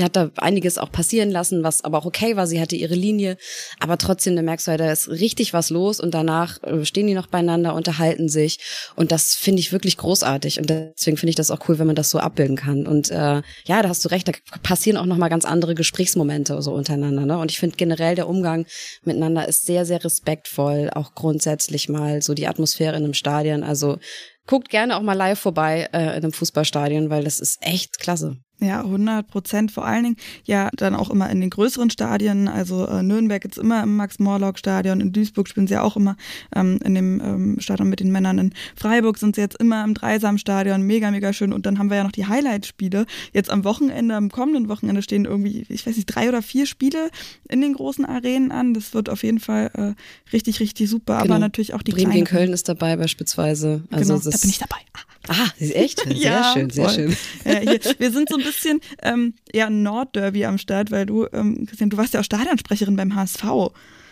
hat 0.00 0.14
da 0.14 0.30
einiges 0.36 0.78
auch 0.78 0.92
passieren 0.92 1.32
lassen, 1.32 1.64
was 1.64 1.82
aber 1.82 1.98
auch 1.98 2.06
okay 2.06 2.36
war. 2.36 2.46
Sie 2.46 2.60
hatte 2.60 2.76
ihre 2.76 2.94
Linie, 2.94 3.36
aber 3.80 3.98
trotzdem, 3.98 4.36
da 4.36 4.42
merkst 4.42 4.68
du 4.68 4.70
halt, 4.70 4.80
da 4.80 4.92
ist 4.92 5.08
richtig 5.08 5.52
was 5.52 5.70
los 5.70 5.98
und 5.98 6.14
danach 6.14 6.62
äh, 6.62 6.84
stehen 6.84 7.08
die 7.08 7.14
noch 7.14 7.26
beieinander, 7.26 7.74
unterhalten 7.74 8.28
sich 8.28 8.58
und 8.94 9.10
das 9.10 9.34
finde 9.34 9.58
ich 9.58 9.72
wirklich 9.72 9.96
großartig 9.96 10.60
und 10.60 10.70
deswegen 10.70 11.16
finde 11.16 11.30
ich 11.30 11.36
das 11.36 11.50
auch 11.50 11.68
cool, 11.68 11.80
wenn 11.80 11.88
man 11.88 11.96
das 11.96 12.10
so 12.10 12.18
abbilden 12.18 12.56
kann. 12.56 12.86
Und 12.86 13.10
äh, 13.10 13.42
ja, 13.64 13.82
da 13.82 13.88
hast 13.88 14.04
du 14.04 14.10
recht, 14.10 14.28
da 14.28 14.32
passieren 14.62 14.96
auch 14.96 15.06
nochmal 15.06 15.28
ganz 15.28 15.44
andere 15.44 15.74
Gesprächsmomente 15.74 16.62
so 16.62 16.72
untereinander. 16.72 17.26
Ne? 17.26 17.38
Und 17.38 17.50
ich 17.50 17.58
finde 17.58 17.76
generell 17.76 18.14
der 18.14 18.28
Umgang 18.28 18.66
miteinander 19.02 19.48
ist 19.48 19.66
sehr, 19.66 19.84
sehr 19.84 20.04
respektvoll, 20.04 20.90
auch 20.94 21.14
grundsätzlich 21.14 21.63
grundsätzlich 21.64 21.88
mal 21.88 22.22
so 22.22 22.34
die 22.34 22.46
Atmosphäre 22.46 22.96
in 22.96 23.04
einem 23.04 23.14
Stadion. 23.14 23.62
Also 23.62 23.98
guckt 24.46 24.68
gerne 24.68 24.96
auch 24.96 25.02
mal 25.02 25.14
live 25.14 25.38
vorbei 25.38 25.88
äh, 25.92 26.16
in 26.16 26.22
einem 26.22 26.32
Fußballstadion, 26.32 27.10
weil 27.10 27.24
das 27.24 27.40
ist 27.40 27.58
echt 27.60 27.98
klasse. 27.98 28.36
Ja, 28.60 28.80
100 28.80 29.26
Prozent. 29.26 29.72
Vor 29.72 29.84
allen 29.84 30.04
Dingen 30.04 30.16
ja 30.44 30.70
dann 30.76 30.94
auch 30.94 31.10
immer 31.10 31.28
in 31.28 31.40
den 31.40 31.50
größeren 31.50 31.90
Stadien. 31.90 32.48
Also 32.48 32.86
äh, 32.86 33.02
Nürnberg 33.02 33.42
jetzt 33.44 33.58
immer 33.58 33.82
im 33.82 33.96
Max-Morlock-Stadion. 33.96 35.00
In 35.00 35.12
Duisburg 35.12 35.48
spielen 35.48 35.66
sie 35.66 35.74
ja 35.74 35.82
auch 35.82 35.96
immer 35.96 36.16
ähm, 36.54 36.78
in 36.84 36.94
dem 36.94 37.20
ähm, 37.20 37.56
Stadion 37.60 37.88
mit 37.88 38.00
den 38.00 38.12
Männern. 38.12 38.38
In 38.38 38.54
Freiburg 38.76 39.18
sind 39.18 39.34
sie 39.34 39.42
jetzt 39.42 39.60
immer 39.60 39.84
im 39.84 39.94
Dreisam-Stadion. 39.94 40.82
Mega, 40.82 41.10
mega 41.10 41.32
schön. 41.32 41.52
Und 41.52 41.66
dann 41.66 41.78
haben 41.78 41.90
wir 41.90 41.96
ja 41.96 42.04
noch 42.04 42.12
die 42.12 42.26
Highlight-Spiele. 42.26 43.06
Jetzt 43.32 43.50
am 43.50 43.64
Wochenende, 43.64 44.14
am 44.14 44.30
kommenden 44.30 44.68
Wochenende 44.68 45.02
stehen 45.02 45.24
irgendwie, 45.24 45.66
ich 45.68 45.86
weiß 45.86 45.96
nicht, 45.96 46.06
drei 46.06 46.28
oder 46.28 46.40
vier 46.40 46.66
Spiele 46.66 47.10
in 47.48 47.60
den 47.60 47.74
großen 47.74 48.04
Arenen 48.04 48.52
an. 48.52 48.72
Das 48.72 48.94
wird 48.94 49.10
auf 49.10 49.24
jeden 49.24 49.40
Fall 49.40 49.70
äh, 49.74 50.32
richtig, 50.32 50.60
richtig 50.60 50.88
super. 50.88 51.20
Genau. 51.22 51.34
Aber 51.34 51.40
natürlich 51.40 51.74
auch 51.74 51.82
die 51.82 51.92
Bremen 51.92 52.12
gegen 52.12 52.26
Köln 52.26 52.52
ist 52.52 52.68
dabei 52.68 52.96
beispielsweise. 52.96 53.82
Also 53.90 54.14
genau, 54.14 54.30
da 54.30 54.38
bin 54.38 54.50
ich 54.50 54.58
dabei. 54.58 54.76
Ah, 55.28 55.48
echt? 55.58 56.00
Sehr 56.04 56.12
ja, 56.14 56.52
schön, 56.52 56.70
sehr 56.70 56.84
voll. 56.84 56.94
schön. 56.94 57.16
Ja, 57.44 57.58
hier, 57.60 57.80
wir 57.98 58.10
sind 58.10 58.28
so 58.28 58.36
ein 58.36 58.43
bisschen 58.44 58.80
ähm, 59.02 59.34
ja, 59.52 59.70
Nordderby 59.70 60.44
am 60.44 60.58
Start, 60.58 60.90
weil 60.90 61.06
du, 61.06 61.26
ähm, 61.32 61.66
Christian, 61.66 61.90
du 61.90 61.96
warst 61.96 62.14
ja 62.14 62.20
auch 62.20 62.24
Stadionsprecherin 62.24 62.96
beim 62.96 63.14
HSV. 63.14 63.44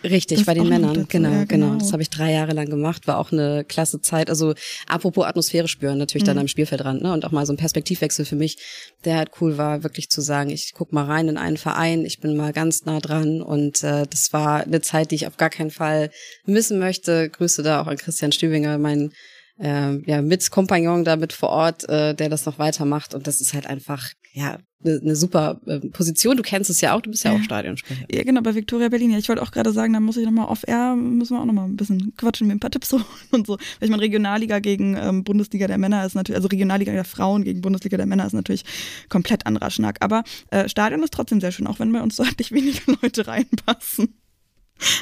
Richtig, 0.03 0.39
das 0.39 0.45
bei 0.45 0.53
den 0.53 0.67
Männern, 0.67 1.05
genau, 1.07 1.29
ja, 1.29 1.43
genau, 1.45 1.67
genau. 1.69 1.75
Das 1.79 1.93
habe 1.93 2.01
ich 2.01 2.09
drei 2.09 2.33
Jahre 2.33 2.51
lang 2.51 2.69
gemacht, 2.69 3.07
war 3.07 3.17
auch 3.17 3.31
eine 3.31 3.63
klasse 3.63 4.01
Zeit. 4.01 4.29
Also 4.29 4.53
apropos 4.85 5.25
Atmosphäre 5.25 5.69
spüren, 5.69 5.97
natürlich 5.97 6.23
mhm. 6.23 6.27
dann 6.27 6.37
am 6.39 6.47
Spielfeldrand, 6.49 7.01
ne? 7.01 7.13
Und 7.13 7.23
auch 7.23 7.31
mal 7.31 7.45
so 7.45 7.53
ein 7.53 7.57
Perspektivwechsel 7.57 8.25
für 8.25 8.35
mich, 8.35 8.57
der 9.05 9.15
halt 9.15 9.31
cool 9.39 9.57
war, 9.57 9.83
wirklich 9.83 10.09
zu 10.09 10.19
sagen, 10.19 10.49
ich 10.49 10.73
guck 10.73 10.91
mal 10.91 11.05
rein 11.05 11.29
in 11.29 11.37
einen 11.37 11.55
Verein, 11.55 12.03
ich 12.03 12.19
bin 12.19 12.35
mal 12.35 12.51
ganz 12.51 12.83
nah 12.83 12.99
dran 12.99 13.41
und 13.41 13.81
äh, 13.83 14.05
das 14.09 14.33
war 14.33 14.63
eine 14.63 14.81
Zeit, 14.81 15.11
die 15.11 15.15
ich 15.15 15.27
auf 15.27 15.37
gar 15.37 15.49
keinen 15.49 15.71
Fall 15.71 16.11
missen 16.45 16.79
möchte. 16.79 17.29
Grüße 17.29 17.63
da 17.63 17.81
auch 17.81 17.87
an 17.87 17.97
Christian 17.97 18.33
Stübinger, 18.33 18.77
mein 18.77 19.13
äh, 19.59 19.99
ja, 20.05 20.21
mit 20.21 20.49
Kompagnon 20.51 21.03
da 21.03 21.15
mit 21.15 21.33
vor 21.33 21.49
Ort, 21.49 21.87
äh, 21.87 22.13
der 22.13 22.29
das 22.29 22.45
noch 22.45 22.59
weitermacht. 22.59 23.13
Und 23.13 23.27
das 23.27 23.41
ist 23.41 23.53
halt 23.53 23.67
einfach, 23.67 24.09
ja, 24.33 24.57
eine 24.83 24.99
ne 25.01 25.15
super 25.15 25.61
äh, 25.65 25.79
Position. 25.79 26.37
Du 26.37 26.43
kennst 26.43 26.69
es 26.69 26.81
ja 26.81 26.95
auch, 26.95 27.01
du 27.01 27.11
bist 27.11 27.23
ja, 27.23 27.31
ja. 27.31 27.37
auch 27.37 27.43
Stadionsprecher. 27.43 28.05
Ja, 28.11 28.23
genau, 28.23 28.41
bei 28.41 28.55
Victoria 28.55 28.89
Berlin. 28.89 29.11
Ja, 29.11 29.17
ich 29.17 29.29
wollte 29.29 29.41
auch 29.41 29.51
gerade 29.51 29.71
sagen, 29.71 29.93
da 29.93 29.99
muss 29.99 30.17
ich 30.17 30.25
nochmal 30.25 30.47
off-air, 30.47 30.95
müssen 30.95 31.35
wir 31.35 31.41
auch 31.41 31.45
nochmal 31.45 31.65
ein 31.65 31.77
bisschen 31.77 32.13
quatschen, 32.17 32.47
mir 32.47 32.53
ein 32.53 32.59
paar 32.59 32.71
Tipps 32.71 32.91
holen 32.91 33.03
und 33.31 33.47
so. 33.47 33.53
Weil 33.53 33.87
ich 33.87 33.89
meine, 33.89 34.01
Regionalliga 34.01 34.59
gegen 34.59 34.97
ähm, 34.97 35.23
Bundesliga 35.23 35.67
der 35.67 35.77
Männer 35.77 36.05
ist 36.05 36.15
natürlich, 36.15 36.37
also 36.37 36.47
Regionalliga 36.47 36.91
der 36.91 37.05
Frauen 37.05 37.43
gegen 37.43 37.61
Bundesliga 37.61 37.97
der 37.97 38.07
Männer 38.07 38.25
ist 38.25 38.33
natürlich 38.33 38.65
komplett 39.07 39.45
anderer 39.45 39.69
Schnack. 39.69 39.97
Aber 40.01 40.23
äh, 40.49 40.67
Stadion 40.67 41.03
ist 41.03 41.13
trotzdem 41.13 41.39
sehr 41.39 41.51
schön, 41.51 41.67
auch 41.67 41.79
wenn 41.79 41.91
bei 41.91 42.01
uns 42.01 42.15
deutlich 42.17 42.51
weniger 42.51 42.97
Leute 43.01 43.27
reinpassen. 43.27 44.15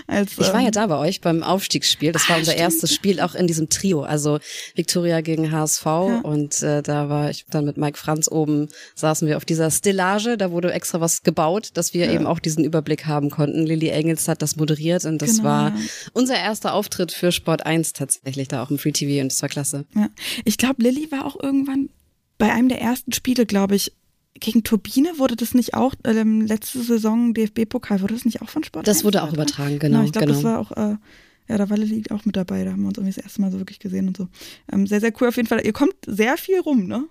Als, 0.08 0.32
ich 0.34 0.48
war 0.54 0.60
ja 0.60 0.68
ähm, 0.68 0.72
da 0.72 0.88
bei 0.88 0.98
euch 0.98 1.22
beim 1.22 1.44
Aufstiegsspiel. 1.44 2.12
Das 2.12 2.28
war 2.30 2.36
ah, 2.36 2.40
unser 2.40 2.52
stimmt. 2.52 2.64
erstes 2.64 2.94
Spiel 2.94 3.20
auch 3.20 3.36
in 3.36 3.48
diesem 3.48 3.70
Trio. 3.70 4.02
Also 4.04 4.40
Victoria 4.76 5.22
gegen 5.22 5.52
HSV 5.52 5.86
ja. 5.86 6.22
und 6.24 6.62
äh, 6.62 6.82
da 6.82 7.10
war 7.10 7.30
ich 7.30 7.46
dann 7.50 7.66
mit 7.66 7.78
Mike 7.78 7.98
Franz 7.98 8.30
oben, 8.30 8.68
saßen 8.96 9.28
wir 9.28 9.38
auf 9.38 9.46
dieser 9.46 9.72
Stillage. 9.72 10.38
Da 10.38 10.52
wurde 10.52 10.74
extra 10.74 11.02
was 11.02 11.24
gebaut, 11.24 11.70
dass 11.74 11.94
wir 11.94 12.06
ja. 12.06 12.14
eben 12.14 12.28
auch 12.28 12.40
diesen 12.40 12.64
Überblick 12.64 13.06
haben 13.06 13.30
konnten. 13.30 13.66
Lilly 13.66 13.90
Engels 13.90 14.28
hat 14.28 14.42
das 14.42 14.56
moderiert 14.56 15.06
und 15.06 15.22
das 15.22 15.38
genau. 15.38 15.44
war 15.44 15.74
unser 16.14 16.36
erster 16.36 16.74
Auftritt 16.74 17.12
für 17.12 17.32
Sport 17.32 17.66
1 17.66 17.94
tatsächlich 17.94 18.48
da 18.48 18.64
auch 18.64 18.72
im 18.72 18.78
Free 18.78 18.92
TV 18.92 19.22
und 19.22 19.32
das 19.32 19.42
war 19.42 19.50
klasse. 19.50 19.86
Ja. 19.96 20.10
Ich 20.46 20.58
glaube, 20.58 20.82
Lilly 20.84 21.12
war 21.12 21.26
auch 21.26 21.42
irgendwann 21.42 21.90
bei 22.38 22.52
einem 22.52 22.70
der 22.70 22.82
ersten 22.82 23.12
Spiele, 23.12 23.46
glaube 23.46 23.76
ich, 23.76 23.94
gegen 24.40 24.64
Turbine 24.64 25.18
wurde 25.18 25.36
das 25.36 25.54
nicht 25.54 25.74
auch 25.74 25.94
ähm, 26.04 26.42
letzte 26.42 26.82
Saison 26.82 27.34
DFB-Pokal, 27.34 28.02
wurde 28.02 28.14
das 28.14 28.26
nicht 28.26 28.42
auch 28.42 28.50
von 28.50 28.64
Sport? 28.64 28.88
Das 28.88 29.04
wurde 29.04 29.24
auch 29.24 29.34
übertragen, 29.34 29.80
genau. 29.80 29.98
genau 29.98 30.04
ich 30.06 30.12
glaube, 30.12 30.28
genau. 30.28 30.38
das 30.38 30.44
war 30.44 30.60
auch, 30.60 30.72
äh, 30.72 30.98
ja, 31.48 31.58
da 31.58 31.70
war 31.70 31.78
Lilly 31.78 32.04
auch 32.10 32.26
mit 32.26 32.36
dabei, 32.36 32.64
da 32.64 32.72
haben 32.72 32.82
wir 32.82 32.88
uns 32.88 32.98
irgendwie 32.98 33.14
das 33.16 33.24
erste 33.24 33.42
Mal 33.42 33.52
so 33.52 33.60
wirklich 33.60 33.80
gesehen 33.80 34.08
und 34.08 34.18
so. 34.18 34.28
Ähm, 34.72 34.88
sehr, 34.88 35.02
sehr 35.02 35.14
cool 35.20 35.28
auf 35.28 35.36
jeden 35.36 35.48
Fall. 35.48 35.66
Ihr 35.66 35.74
kommt 35.74 35.96
sehr 36.08 36.38
viel 36.38 36.60
rum, 36.60 36.88
ne? 36.88 37.06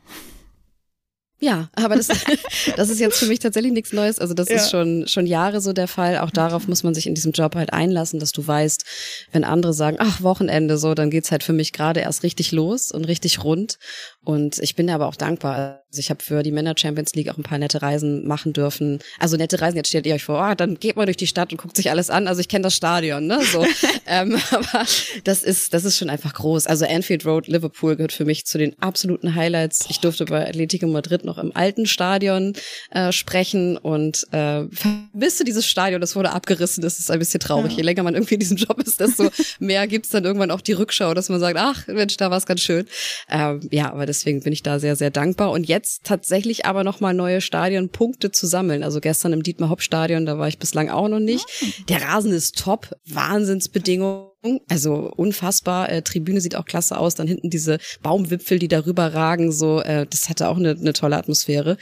Ja, 1.42 1.70
aber 1.72 1.96
das, 1.96 2.08
das 2.76 2.90
ist 2.90 3.00
jetzt 3.00 3.18
für 3.18 3.24
mich 3.24 3.38
tatsächlich 3.38 3.72
nichts 3.72 3.94
Neues. 3.94 4.18
Also 4.18 4.34
das 4.34 4.50
ja. 4.50 4.56
ist 4.56 4.70
schon, 4.70 5.08
schon 5.08 5.26
Jahre 5.26 5.62
so 5.62 5.72
der 5.72 5.88
Fall. 5.88 6.18
Auch 6.18 6.30
darauf 6.30 6.68
muss 6.68 6.82
man 6.82 6.94
sich 6.94 7.06
in 7.06 7.14
diesem 7.14 7.32
Job 7.32 7.54
halt 7.54 7.72
einlassen, 7.72 8.20
dass 8.20 8.32
du 8.32 8.46
weißt, 8.46 8.84
wenn 9.32 9.44
andere 9.44 9.72
sagen, 9.72 9.96
ach, 9.98 10.22
Wochenende 10.22 10.76
so, 10.76 10.94
dann 10.94 11.10
geht's 11.10 11.30
halt 11.32 11.42
für 11.42 11.54
mich 11.54 11.72
gerade 11.72 12.00
erst 12.00 12.22
richtig 12.22 12.52
los 12.52 12.92
und 12.92 13.06
richtig 13.06 13.42
rund. 13.42 13.78
Und 14.22 14.58
ich 14.58 14.76
bin 14.76 14.90
aber 14.90 15.06
auch 15.06 15.16
dankbar. 15.16 15.80
Also 15.90 15.98
ich 15.98 16.10
habe 16.10 16.22
für 16.22 16.42
die 16.42 16.52
Männer 16.52 16.74
Champions 16.76 17.14
League 17.14 17.30
auch 17.30 17.38
ein 17.38 17.42
paar 17.42 17.58
nette 17.58 17.80
Reisen 17.80 18.26
machen 18.28 18.52
dürfen. 18.52 19.00
Also 19.18 19.36
nette 19.36 19.60
Reisen, 19.60 19.76
jetzt 19.76 19.88
stellt 19.88 20.06
ihr 20.06 20.14
euch 20.14 20.24
vor, 20.24 20.46
oh, 20.48 20.54
dann 20.54 20.78
geht 20.78 20.96
man 20.96 21.06
durch 21.06 21.16
die 21.16 21.26
Stadt 21.26 21.50
und 21.50 21.58
guckt 21.58 21.74
sich 21.74 21.90
alles 21.90 22.10
an. 22.10 22.28
Also 22.28 22.40
ich 22.40 22.48
kenne 22.48 22.62
das 22.62 22.76
Stadion, 22.76 23.26
ne? 23.26 23.40
So. 23.42 23.64
ähm, 24.06 24.38
aber 24.50 24.84
das 25.24 25.42
ist, 25.42 25.72
das 25.72 25.84
ist 25.84 25.96
schon 25.96 26.10
einfach 26.10 26.34
groß. 26.34 26.66
Also 26.66 26.86
Anfield 26.86 27.24
Road, 27.24 27.48
Liverpool 27.48 27.96
gehört 27.96 28.12
für 28.12 28.26
mich 28.26 28.44
zu 28.44 28.58
den 28.58 28.80
absoluten 28.80 29.34
Highlights. 29.34 29.86
Ich 29.88 30.00
durfte 30.00 30.26
bei 30.26 30.46
Atletico 30.46 30.86
Madrid 30.86 31.24
noch 31.24 31.38
im 31.38 31.56
alten 31.56 31.86
Stadion 31.86 32.52
äh, 32.90 33.12
sprechen 33.12 33.78
und 33.78 34.26
äh, 34.32 34.66
vermisste 34.70 35.44
dieses 35.44 35.66
Stadion, 35.66 36.00
das 36.00 36.14
wurde 36.14 36.30
abgerissen. 36.30 36.82
Das 36.82 36.98
ist 36.98 37.10
ein 37.10 37.18
bisschen 37.18 37.40
traurig. 37.40 37.72
Ja. 37.72 37.78
Je 37.78 37.84
länger 37.84 38.02
man 38.02 38.14
irgendwie 38.14 38.34
in 38.34 38.40
diesem 38.40 38.58
Job 38.58 38.78
ist, 38.80 39.00
desto 39.00 39.30
mehr 39.58 39.88
gibt's 39.88 40.10
dann 40.10 40.24
irgendwann 40.24 40.50
auch 40.50 40.60
die 40.60 40.72
Rückschau, 40.72 41.14
dass 41.14 41.30
man 41.30 41.40
sagt, 41.40 41.56
ach 41.58 41.88
Mensch, 41.88 42.16
da 42.18 42.30
war's 42.30 42.46
ganz 42.46 42.60
schön. 42.60 42.86
Ähm, 43.28 43.66
ja, 43.72 43.90
aber 43.92 44.09
deswegen 44.10 44.42
bin 44.42 44.52
ich 44.52 44.62
da 44.62 44.78
sehr, 44.78 44.96
sehr 44.96 45.10
dankbar. 45.10 45.52
Und 45.52 45.68
jetzt 45.68 46.04
tatsächlich 46.04 46.66
aber 46.66 46.84
nochmal 46.84 47.14
neue 47.14 47.40
Stadionpunkte 47.40 48.32
zu 48.32 48.46
sammeln. 48.46 48.82
Also 48.82 49.00
gestern 49.00 49.32
im 49.32 49.42
Dietmar-Hopp-Stadion, 49.42 50.26
da 50.26 50.38
war 50.38 50.48
ich 50.48 50.58
bislang 50.58 50.90
auch 50.90 51.08
noch 51.08 51.20
nicht. 51.20 51.46
Ah. 51.46 51.66
Der 51.88 52.02
Rasen 52.02 52.32
ist 52.32 52.58
top, 52.58 52.90
Wahnsinnsbedingungen. 53.06 54.29
Also 54.68 55.12
unfassbar. 55.16 55.90
Äh, 55.90 56.02
Tribüne 56.02 56.40
sieht 56.40 56.56
auch 56.56 56.64
klasse 56.64 56.96
aus. 56.96 57.14
Dann 57.14 57.26
hinten 57.26 57.50
diese 57.50 57.78
Baumwipfel, 58.02 58.58
die 58.58 58.68
darüber 58.68 59.12
ragen. 59.12 59.52
So, 59.52 59.80
äh, 59.80 60.06
das 60.08 60.28
hatte 60.28 60.48
auch 60.48 60.56
eine, 60.56 60.70
eine 60.70 60.92
tolle 60.92 61.16
Atmosphäre 61.16 61.76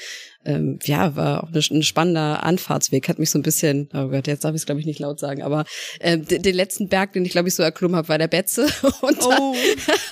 ähm, 0.49 0.79
ja, 0.85 1.15
war 1.15 1.45
auch 1.45 1.51
ein 1.53 1.83
spannender 1.83 2.43
Anfahrtsweg, 2.43 3.09
hat 3.09 3.19
mich 3.19 3.31
so 3.31 3.39
ein 3.39 3.43
bisschen, 3.43 3.89
oh 3.93 4.09
Gott, 4.09 4.27
jetzt 4.27 4.45
darf 4.45 4.55
ich 4.55 4.63
es 4.63 4.67
glaube 4.67 4.81
ich 4.81 4.87
nicht 4.87 4.99
laut 4.99 5.21
sagen, 5.21 5.43
aber 5.43 5.65
äh, 6.01 6.17
den 6.17 6.55
letzten 6.55 6.89
Berg, 6.89 7.13
den 7.13 7.25
ich 7.25 7.33
glaube 7.33 7.49
ich 7.49 7.55
so 7.55 7.63
erklommen 7.63 7.97
habe, 7.97 8.09
war 8.09 8.19
der 8.19 8.29
Betze 8.29 8.67
und 9.03 9.19
oh. 9.21 9.55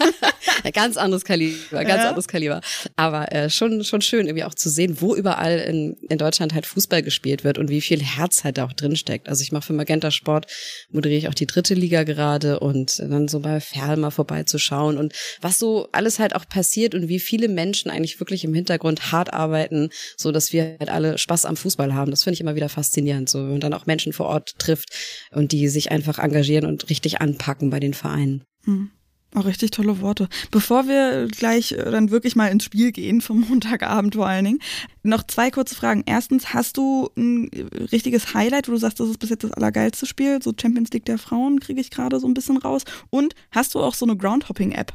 ganz 0.75 0.99
anderes 0.99 1.25
Kaliber, 1.25 1.85
ganz 1.85 2.03
ja. 2.03 2.09
anderes 2.09 2.29
Kaliber. 2.29 2.61
Aber 2.97 3.33
äh, 3.33 3.49
schon 3.49 3.83
schon 3.83 4.03
schön 4.03 4.27
irgendwie 4.27 4.45
auch 4.45 4.55
zu 4.55 4.69
sehen, 4.69 5.01
wo 5.01 5.15
überall 5.15 5.59
in, 5.59 5.97
in 6.11 6.19
Deutschland 6.19 6.53
halt 6.53 6.67
Fußball 6.67 7.03
gespielt 7.03 7.45
wird 7.45 7.57
und 7.57 7.71
wie 7.71 7.81
viel 7.81 8.03
Herz 8.03 8.45
halt 8.45 8.59
da 8.59 8.67
auch 8.67 8.73
drin 8.75 8.97
steckt. 8.97 9.29
Also 9.29 9.43
ich 9.43 9.53
mache 9.53 9.67
für 9.67 9.73
Magenta 9.73 10.11
Sport 10.11 10.47
moderiere 10.91 11.19
ich 11.19 11.29
auch 11.29 11.35
die 11.35 11.47
dritte 11.47 11.75
Liga 11.75 12.03
gerade 12.03 12.36
und 12.45 12.99
dann 12.99 13.29
so 13.29 13.41
bei 13.41 13.61
Ferl 13.61 13.97
mal 13.97 14.11
vorbeizuschauen 14.11 14.99
und 14.99 15.15
was 15.41 15.59
so 15.59 15.89
alles 15.93 16.19
halt 16.19 16.35
auch 16.35 16.49
passiert 16.49 16.95
und 16.95 17.09
wie 17.09 17.21
viele 17.21 17.49
Menschen 17.49 17.91
eigentlich 17.91 18.21
wirklich 18.21 18.45
im 18.45 18.55
Hintergrund 18.55 19.13
hart 19.13 19.33
arbeiten, 19.33 19.91
so 20.17 20.33
dass 20.33 20.53
wir 20.53 20.77
halt 20.79 20.91
alle 20.91 21.19
Spaß 21.19 21.45
am 21.47 21.57
Fußball 21.57 21.95
haben. 21.95 22.11
Das 22.11 22.25
finde 22.25 22.35
ich 22.35 22.41
immer 22.41 22.55
wieder 22.55 22.69
faszinierend, 22.69 23.29
so 23.29 23.39
und 23.39 23.61
dann 23.61 23.75
auch 23.75 23.87
Menschen 23.87 24.13
vor 24.13 24.27
Ort 24.27 24.59
trifft 24.59 24.91
und 25.33 25.53
die 25.53 25.69
sich 25.69 25.91
einfach 25.91 26.19
engagieren 26.19 26.67
und 26.67 26.91
richtig 26.91 27.21
anpacken 27.21 27.71
bei 27.71 27.81
den 27.81 27.95
Vereinen. 27.95 28.45
Hm. 28.65 28.91
Auch 29.37 29.45
richtig 29.45 29.71
tolle 29.71 30.01
Worte. 30.01 30.31
Bevor 30.51 30.89
wir 30.89 31.29
gleich 31.29 31.73
äh, 31.73 31.91
dann 31.91 32.11
wirklich 32.11 32.37
mal 32.37 32.47
ins 32.47 32.65
Spiel 32.65 32.91
gehen, 32.91 33.21
vom 33.21 33.41
Montagabend 33.49 34.15
vor 34.15 34.27
allen 34.27 34.47
Dingen, 34.47 34.61
noch 35.03 35.23
zwei 35.25 35.51
kurze 35.51 35.75
Fragen. 35.75 36.03
Erstens, 36.07 36.55
hast 36.55 36.79
du 36.79 37.11
ein 37.19 37.51
richtiges 37.93 38.33
Highlight, 38.33 38.67
wo 38.67 38.73
du 38.73 38.79
sagst, 38.79 38.99
das 38.99 39.11
ist 39.11 39.19
bis 39.19 39.29
jetzt 39.29 39.45
das 39.45 39.53
allergeilste 39.53 40.07
Spiel? 40.07 40.41
So 40.43 40.55
Champions 40.59 40.91
League 40.93 41.05
der 41.05 41.19
Frauen 41.19 41.61
kriege 41.61 41.83
ich 41.83 41.91
gerade 41.91 42.19
so 42.19 42.27
ein 42.27 42.33
bisschen 42.33 42.57
raus. 42.57 42.85
Und 43.11 43.35
hast 43.51 43.75
du 43.75 43.81
auch 43.81 43.93
so 43.93 44.07
eine 44.07 44.17
Groundhopping-App? 44.17 44.95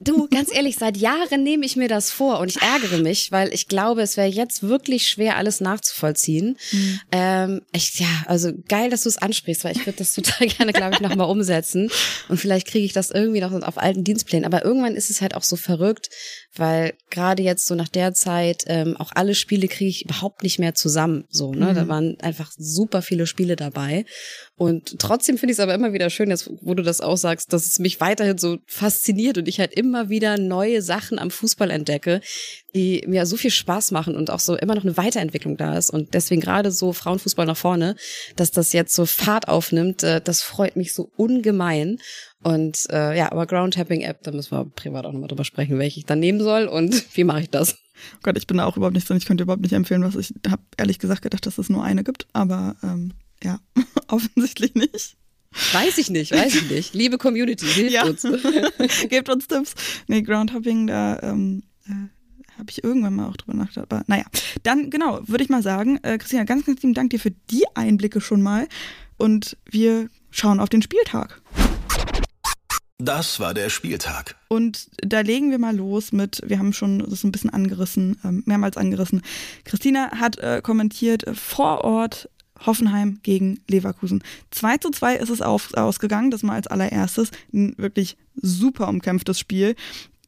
Du, 0.00 0.28
ganz 0.30 0.54
ehrlich, 0.54 0.76
seit 0.76 0.96
Jahren 0.96 1.42
nehme 1.42 1.64
ich 1.66 1.76
mir 1.76 1.88
das 1.88 2.10
vor 2.10 2.40
und 2.40 2.50
ich 2.50 2.62
ärgere 2.62 2.98
mich, 2.98 3.32
weil 3.32 3.52
ich 3.52 3.68
glaube, 3.68 4.02
es 4.02 4.16
wäre 4.16 4.28
jetzt 4.28 4.62
wirklich 4.62 5.08
schwer, 5.08 5.36
alles 5.36 5.60
nachzuvollziehen. 5.60 6.56
Mhm. 6.72 7.00
Ähm, 7.12 7.62
ich, 7.72 7.98
ja, 7.98 8.24
also 8.26 8.52
geil, 8.68 8.90
dass 8.90 9.02
du 9.02 9.08
es 9.08 9.18
ansprichst, 9.18 9.64
weil 9.64 9.76
ich 9.76 9.86
würde 9.86 9.98
das 9.98 10.12
total 10.14 10.48
gerne, 10.48 10.72
glaube 10.72 10.94
ich, 10.94 11.00
nochmal 11.00 11.28
umsetzen. 11.28 11.90
Und 12.28 12.38
vielleicht 12.38 12.66
kriege 12.66 12.84
ich 12.84 12.92
das 12.92 13.10
irgendwie 13.10 13.40
noch 13.40 13.52
auf 13.62 13.78
alten 13.78 14.04
Dienstplänen. 14.04 14.44
Aber 14.44 14.64
irgendwann 14.64 14.94
ist 14.94 15.10
es 15.10 15.20
halt 15.20 15.34
auch 15.34 15.44
so 15.44 15.56
verrückt, 15.56 16.08
weil 16.54 16.94
gerade 17.10 17.42
jetzt 17.42 17.66
so 17.66 17.74
nach 17.74 17.88
der 17.88 18.14
Zeit 18.14 18.64
ähm, 18.66 18.96
auch 18.96 19.12
alle 19.14 19.34
Spiele 19.34 19.68
kriege 19.68 19.90
ich 19.90 20.04
überhaupt 20.04 20.42
nicht 20.42 20.58
mehr 20.58 20.74
zusammen. 20.74 21.24
So, 21.28 21.52
ne? 21.52 21.70
Mhm. 21.70 21.74
Da 21.74 21.88
waren 21.88 22.20
einfach 22.20 22.52
super 22.56 23.02
viele 23.02 23.26
Spiele 23.26 23.56
dabei. 23.56 24.04
Und 24.62 25.00
trotzdem 25.00 25.38
finde 25.38 25.50
ich 25.50 25.56
es 25.56 25.60
aber 25.60 25.74
immer 25.74 25.92
wieder 25.92 26.08
schön, 26.08 26.30
jetzt, 26.30 26.48
wo 26.60 26.74
du 26.74 26.84
das 26.84 27.00
auch 27.00 27.16
sagst, 27.16 27.52
dass 27.52 27.66
es 27.66 27.80
mich 27.80 28.00
weiterhin 28.00 28.38
so 28.38 28.58
fasziniert 28.68 29.36
und 29.36 29.48
ich 29.48 29.58
halt 29.58 29.74
immer 29.74 30.08
wieder 30.08 30.38
neue 30.38 30.82
Sachen 30.82 31.18
am 31.18 31.32
Fußball 31.32 31.68
entdecke, 31.68 32.20
die 32.72 33.02
mir 33.08 33.26
so 33.26 33.36
viel 33.36 33.50
Spaß 33.50 33.90
machen 33.90 34.14
und 34.14 34.30
auch 34.30 34.38
so 34.38 34.54
immer 34.54 34.76
noch 34.76 34.84
eine 34.84 34.96
Weiterentwicklung 34.96 35.56
da 35.56 35.76
ist. 35.76 35.90
Und 35.90 36.14
deswegen 36.14 36.40
gerade 36.40 36.70
so 36.70 36.92
Frauenfußball 36.92 37.44
nach 37.44 37.56
vorne, 37.56 37.96
dass 38.36 38.52
das 38.52 38.72
jetzt 38.72 38.94
so 38.94 39.04
Fahrt 39.04 39.48
aufnimmt, 39.48 40.04
äh, 40.04 40.20
das 40.20 40.42
freut 40.42 40.76
mich 40.76 40.94
so 40.94 41.10
ungemein. 41.16 41.98
Und 42.44 42.86
äh, 42.90 43.18
ja, 43.18 43.32
aber 43.32 43.46
Groundtapping-App, 43.46 44.22
da 44.22 44.30
müssen 44.30 44.56
wir 44.56 44.64
privat 44.64 45.06
auch 45.06 45.12
nochmal 45.12 45.28
drüber 45.28 45.44
sprechen, 45.44 45.80
welche 45.80 45.98
ich 45.98 46.06
dann 46.06 46.20
nehmen 46.20 46.38
soll 46.38 46.66
und 46.68 47.04
wie 47.16 47.24
mache 47.24 47.40
ich 47.40 47.50
das. 47.50 47.78
Oh 48.14 48.18
Gott, 48.22 48.38
ich 48.38 48.46
bin 48.46 48.58
da 48.58 48.66
auch 48.66 48.76
überhaupt 48.76 48.94
nicht 48.94 49.08
drin. 49.08 49.16
Ich 49.16 49.26
könnte 49.26 49.42
überhaupt 49.42 49.62
nicht 49.62 49.72
empfehlen, 49.72 50.04
was 50.04 50.14
ich 50.14 50.32
habe 50.48 50.62
ehrlich 50.76 51.00
gesagt 51.00 51.22
gedacht, 51.22 51.46
dass 51.46 51.58
es 51.58 51.68
nur 51.68 51.82
eine 51.82 52.04
gibt, 52.04 52.28
aber 52.32 52.76
ähm, 52.84 53.12
ja, 53.42 53.60
offensichtlich 54.08 54.74
nicht. 54.74 55.16
Weiß 55.72 55.98
ich 55.98 56.08
nicht, 56.08 56.32
weiß 56.32 56.54
ich 56.54 56.70
nicht. 56.70 56.94
Liebe 56.94 57.18
Community, 57.18 57.66
hilft 57.66 57.92
ja. 57.92 58.04
uns. 58.04 58.22
Gebt 59.08 59.28
uns 59.28 59.46
Tipps. 59.48 59.74
Nee, 60.06 60.22
Groundhopping, 60.22 60.86
da 60.86 61.18
ähm, 61.22 61.62
äh, 61.86 62.08
habe 62.58 62.70
ich 62.70 62.82
irgendwann 62.82 63.16
mal 63.16 63.28
auch 63.28 63.36
drüber 63.36 63.54
nachgedacht. 63.54 63.92
Aber 63.92 64.04
naja, 64.06 64.24
dann 64.62 64.88
genau, 64.88 65.20
würde 65.26 65.44
ich 65.44 65.50
mal 65.50 65.62
sagen, 65.62 65.98
äh, 66.02 66.16
Christina, 66.16 66.44
ganz, 66.44 66.64
ganz 66.64 66.80
lieben 66.82 66.94
Dank 66.94 67.10
dir 67.10 67.20
für 67.20 67.32
die 67.50 67.64
Einblicke 67.74 68.20
schon 68.20 68.40
mal. 68.40 68.66
Und 69.18 69.58
wir 69.70 70.08
schauen 70.30 70.58
auf 70.58 70.70
den 70.70 70.82
Spieltag. 70.82 71.42
Das 72.98 73.40
war 73.40 73.52
der 73.52 73.68
Spieltag. 73.68 74.36
Und 74.46 74.88
da 74.98 75.20
legen 75.20 75.50
wir 75.50 75.58
mal 75.58 75.74
los 75.74 76.12
mit, 76.12 76.40
wir 76.46 76.60
haben 76.60 76.72
schon 76.72 77.00
das 77.00 77.24
ein 77.24 77.32
bisschen 77.32 77.50
angerissen, 77.50 78.16
ähm, 78.24 78.44
mehrmals 78.46 78.76
angerissen. 78.76 79.22
Christina 79.64 80.12
hat 80.20 80.38
äh, 80.38 80.60
kommentiert, 80.62 81.26
äh, 81.26 81.34
vor 81.34 81.82
Ort 81.82 82.28
Hoffenheim 82.66 83.18
gegen 83.22 83.60
Leverkusen. 83.68 84.22
2 84.50 84.78
zu 84.78 84.90
2 84.90 85.16
ist 85.16 85.30
es 85.30 85.42
auf, 85.42 85.74
ausgegangen, 85.74 86.30
das 86.30 86.42
mal 86.42 86.54
als 86.54 86.66
allererstes. 86.66 87.30
Ein 87.52 87.74
wirklich 87.78 88.16
super 88.36 88.88
umkämpftes 88.88 89.38
Spiel 89.38 89.74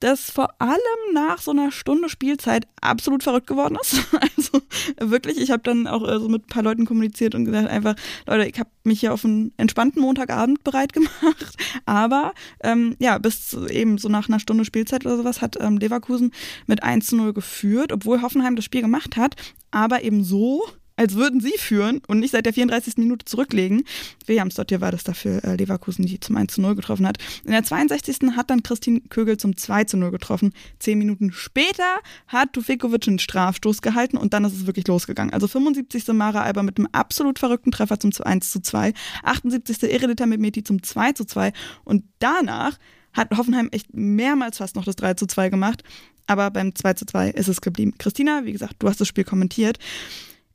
das 0.05 0.31
vor 0.31 0.51
allem 0.59 0.81
nach 1.15 1.41
so 1.41 1.51
einer 1.51 1.73
Stunde 1.73 2.11
Spielzeit 2.11 2.67
absolut 2.81 3.23
verrückt 3.23 3.47
geworden 3.47 3.79
ist. 3.81 4.05
Also 4.37 4.61
wirklich, 5.01 5.39
ich 5.39 5.51
habe 5.51 5.63
dann 5.63 5.87
auch 5.87 6.07
äh, 6.07 6.19
so 6.19 6.29
mit 6.29 6.45
ein 6.45 6.49
paar 6.49 6.63
Leuten 6.63 6.85
kommuniziert 6.85 7.35
und 7.35 7.45
gesagt, 7.47 7.69
einfach, 7.69 7.95
Leute, 8.27 8.49
ich 8.49 8.59
habe 8.59 8.69
mich 8.83 9.01
hier 9.01 9.15
auf 9.15 9.25
einen 9.25 9.53
entspannten 9.57 10.03
Montagabend 10.03 10.63
bereit 10.63 10.93
gemacht. 10.93 11.57
Aber 11.87 12.35
ähm, 12.63 12.97
ja, 12.99 13.19
bis 13.19 13.55
eben 13.55 13.97
so 13.97 14.09
nach 14.09 14.29
einer 14.29 14.41
Stunde 14.41 14.65
Spielzeit 14.65 15.07
oder 15.07 15.17
sowas 15.17 15.41
hat 15.41 15.57
ähm, 15.61 15.79
Leverkusen 15.79 16.33
mit 16.67 16.83
1 16.83 17.07
zu 17.07 17.17
0 17.17 17.33
geführt, 17.33 17.93
obwohl 17.93 18.23
Hoffenheim 18.23 18.57
das 18.57 18.65
Spiel 18.65 18.83
gemacht 18.83 19.17
hat, 19.17 19.37
aber 19.71 20.03
eben 20.03 20.23
so, 20.23 20.65
als 20.97 21.15
würden 21.15 21.41
sie 21.41 21.55
führen 21.59 22.01
und 22.07 22.21
nicht 22.21 22.31
seit 22.31 22.47
der 22.47 22.53
34. 22.53 22.99
Minute 22.99 23.25
zurücklegen. 23.25 23.85
Williamsdottir 24.27 24.81
war 24.81 24.93
das 24.93 25.03
dafür 25.03 25.45
äh, 25.45 25.57
Leverkusen, 25.57 26.07
die 26.07 26.21
zum 26.21 26.37
1 26.37 26.55
zu 26.55 26.61
0 26.61 26.77
getroffen 26.77 27.07
hat. 27.07 27.19
In 27.45 27.51
der 27.51 27.65
62. 27.65 28.37
hat 28.37 28.51
dann 28.51 28.63
Christine 28.63 29.01
Kögel 29.01 29.37
zum 29.37 29.57
2 29.57 29.85
zu 29.85 29.97
0 29.97 30.13
getroffen. 30.13 30.53
Zehn 30.79 30.99
Minuten 30.99 31.33
später 31.33 31.99
hat 32.29 32.53
Tufikovic 32.53 33.09
einen 33.09 33.19
Strafstoß 33.19 33.83
gehalten 33.83 34.17
und 34.17 34.35
dann 34.35 34.45
ist 34.45 34.55
es 34.55 34.67
wirklich 34.67 34.87
losgegangen. 34.87 35.33
Also 35.33 35.49
75. 35.49 36.09
Mara 36.09 36.43
Alba 36.43 36.63
mit 36.63 36.79
einem 36.79 36.89
absolut 36.93 37.39
verrückten 37.39 37.73
Treffer 37.73 37.99
zum 37.99 38.13
1 38.23 38.53
zu 38.53 38.61
2. 38.61 38.93
78. 39.25 39.83
Eredita 39.93 40.27
mit 40.27 40.41
Meti 40.41 40.63
zum 40.63 40.83
2 40.83 41.13
zu 41.13 41.25
2 41.25 41.53
und 41.85 42.05
danach 42.21 42.79
hat 43.13 43.31
Hoffenheim 43.37 43.69
echt 43.73 43.95
mehrmals 43.95 44.59
fast 44.59 44.77
noch 44.77 44.85
das 44.85 44.97
3 44.97 45.15
zu 45.15 45.27
2 45.27 45.49
gemacht. 45.49 45.83
Aber 46.27 46.51
beim 46.51 46.75
2 46.75 46.95
zu 46.95 47.05
2 47.05 47.31
ist 47.31 47.49
es 47.49 47.61
geblieben. 47.61 47.95
Christina, 47.99 48.45
wie 48.45 48.53
gesagt, 48.53 48.77
du 48.79 48.89
hast 48.89 49.01
das 49.01 49.09
Spiel 49.09 49.25
kommentiert 49.25 49.79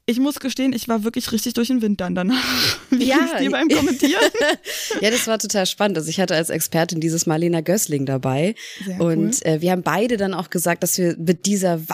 ich 0.10 0.20
muss 0.20 0.40
gestehen, 0.40 0.74
ich 0.74 0.88
war 0.88 1.04
wirklich 1.04 1.32
richtig 1.32 1.54
durch 1.54 1.68
den 1.68 1.84
Wind 1.84 2.02
dann 2.02 2.16
danach. 2.16 2.44
Wie 2.90 3.06
ja, 3.06 3.18
es 3.32 3.40
dir 3.40 3.52
beim 3.52 3.70
Kommentieren? 3.70 4.22
ja, 5.02 5.12
das 5.12 5.28
war 5.28 5.38
total 5.38 5.68
spannend. 5.68 5.98
Also 5.98 6.10
ich 6.10 6.20
hatte 6.20 6.36
als 6.36 6.50
Expertin 6.50 7.00
dieses 7.00 7.28
Mal 7.28 7.38
Lena 7.38 7.62
Gößling 7.62 8.08
dabei. 8.08 8.56
Sehr 8.84 9.00
und 9.00 9.36
cool. 9.36 9.52
äh, 9.52 9.62
wir 9.62 9.72
haben 9.72 9.84
beide 9.84 10.18
dann 10.18 10.34
auch 10.34 10.50
gesagt, 10.50 10.82
dass 10.82 10.98
wir 10.98 11.16
mit 11.18 11.46
dieser 11.46 11.90